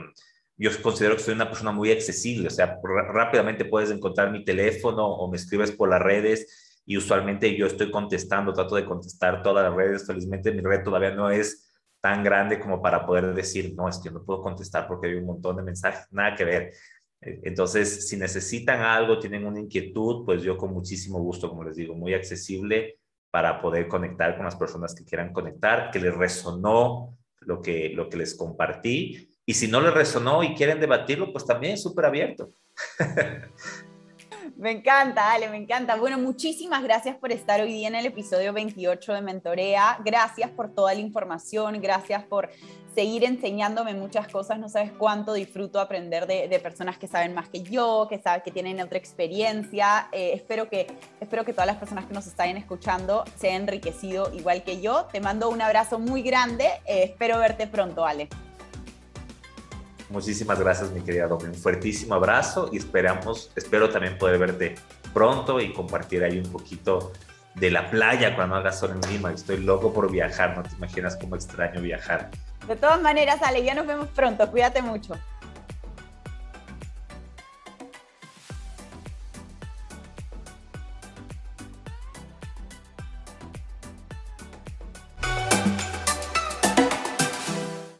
yo 0.57 0.69
considero 0.81 1.15
que 1.15 1.23
soy 1.23 1.33
una 1.33 1.49
persona 1.49 1.71
muy 1.71 1.91
accesible, 1.91 2.47
o 2.47 2.51
sea, 2.51 2.79
rápidamente 3.11 3.65
puedes 3.65 3.91
encontrar 3.91 4.31
mi 4.31 4.45
teléfono 4.45 5.05
o 5.05 5.29
me 5.29 5.37
escribes 5.37 5.71
por 5.71 5.89
las 5.89 6.01
redes 6.01 6.81
y 6.85 6.97
usualmente 6.97 7.55
yo 7.57 7.65
estoy 7.65 7.91
contestando, 7.91 8.53
trato 8.53 8.75
de 8.75 8.85
contestar 8.85 9.41
todas 9.41 9.65
las 9.65 9.75
redes. 9.75 10.05
Felizmente 10.05 10.51
mi 10.51 10.61
red 10.61 10.83
todavía 10.83 11.11
no 11.11 11.29
es 11.29 11.73
tan 11.99 12.23
grande 12.23 12.59
como 12.59 12.81
para 12.81 13.05
poder 13.05 13.33
decir, 13.33 13.73
no, 13.75 13.89
es 13.89 13.97
que 13.97 14.11
no 14.11 14.23
puedo 14.23 14.41
contestar 14.41 14.87
porque 14.87 15.07
hay 15.07 15.15
un 15.15 15.25
montón 15.25 15.57
de 15.57 15.63
mensajes, 15.63 16.07
nada 16.11 16.35
que 16.35 16.45
ver. 16.45 16.73
E, 17.19 17.41
entonces, 17.43 18.07
si 18.07 18.15
necesitan 18.15 18.81
algo, 18.81 19.19
tienen 19.19 19.45
una 19.45 19.59
inquietud, 19.59 20.23
pues 20.25 20.43
yo 20.43 20.57
con 20.57 20.71
muchísimo 20.71 21.19
gusto, 21.19 21.49
como 21.49 21.63
les 21.63 21.75
digo, 21.75 21.95
muy 21.95 22.13
accesible 22.13 22.99
para 23.31 23.59
poder 23.59 23.87
conectar 23.87 24.35
con 24.35 24.45
las 24.45 24.55
personas 24.55 24.93
que 24.93 25.03
quieran 25.03 25.33
conectar, 25.33 25.89
que 25.91 25.99
les 25.99 26.15
resonó 26.15 27.17
lo 27.39 27.61
que, 27.61 27.89
lo 27.89 28.07
que 28.07 28.17
les 28.17 28.35
compartí 28.35 29.34
y 29.45 29.53
si 29.53 29.67
no 29.67 29.81
le 29.81 29.91
resonó 29.91 30.43
y 30.43 30.55
quieren 30.55 30.79
debatirlo, 30.79 31.31
pues 31.31 31.45
también 31.45 31.77
súper 31.77 32.05
abierto. 32.05 32.51
Me 34.57 34.71
encanta, 34.71 35.33
Ale, 35.33 35.49
me 35.49 35.57
encanta. 35.57 35.97
Bueno, 35.97 36.17
muchísimas 36.17 36.81
gracias 36.81 37.17
por 37.17 37.33
estar 37.33 37.59
hoy 37.59 37.73
día 37.73 37.89
en 37.89 37.95
el 37.95 38.05
episodio 38.05 38.53
28 38.53 39.13
de 39.13 39.21
Mentorea. 39.21 39.99
Gracias 40.05 40.49
por 40.49 40.73
toda 40.73 40.93
la 40.93 41.01
información, 41.01 41.81
gracias 41.81 42.23
por 42.23 42.49
seguir 42.93 43.25
enseñándome 43.25 43.93
muchas 43.95 44.29
cosas. 44.29 44.57
No 44.57 44.69
sabes 44.69 44.93
cuánto 44.97 45.33
disfruto 45.33 45.81
aprender 45.81 46.25
de, 46.25 46.59
personas 46.59 46.97
que 46.97 47.07
saben 47.07 47.33
más 47.33 47.49
que 47.49 47.63
yo, 47.63 48.07
que 48.09 48.17
saben 48.17 48.43
que 48.45 48.51
tienen 48.51 48.79
otra 48.79 48.97
experiencia. 48.97 50.07
Eh, 50.13 50.31
espero, 50.33 50.69
que, 50.69 50.87
espero 51.19 51.43
que 51.43 51.51
todas 51.51 51.67
las 51.67 51.77
personas 51.77 52.05
que 52.05 52.13
nos 52.13 52.25
estén 52.25 52.55
escuchando 52.55 53.25
se 53.37 53.49
hayan 53.49 53.63
enriquecido 53.63 54.31
igual 54.33 54.63
que 54.63 54.79
yo. 54.79 55.07
Te 55.11 55.19
mando 55.19 55.49
un 55.49 55.61
abrazo 55.61 55.99
muy 55.99 56.21
grande. 56.21 56.65
Eh, 56.85 57.03
espero 57.03 57.39
verte 57.39 57.67
pronto, 57.67 58.05
Ale. 58.05 58.29
Muchísimas 60.09 60.59
gracias, 60.59 60.91
mi 60.91 61.01
querida 61.01 61.27
Domi. 61.27 61.45
Un 61.45 61.55
fuertísimo 61.55 62.15
abrazo 62.15 62.69
y 62.71 62.77
esperamos, 62.77 63.51
espero 63.55 63.89
también 63.89 64.17
poder 64.17 64.37
verte 64.37 64.75
pronto 65.13 65.59
y 65.59 65.73
compartir 65.73 66.23
ahí 66.23 66.37
un 66.37 66.51
poquito 66.51 67.11
de 67.55 67.71
la 67.71 67.89
playa 67.89 68.35
cuando 68.35 68.55
haga 68.55 68.71
sol 68.71 68.91
en 68.91 69.11
Lima. 69.11 69.31
Estoy 69.31 69.57
loco 69.57 69.93
por 69.93 70.11
viajar, 70.11 70.55
no 70.55 70.63
te 70.63 70.75
imaginas 70.75 71.15
cómo 71.15 71.35
extraño 71.35 71.81
viajar. 71.81 72.29
De 72.67 72.75
todas 72.75 73.01
maneras, 73.01 73.41
Ale, 73.41 73.63
ya 73.63 73.73
nos 73.73 73.87
vemos 73.87 74.07
pronto. 74.09 74.49
Cuídate 74.51 74.81
mucho. 74.81 75.15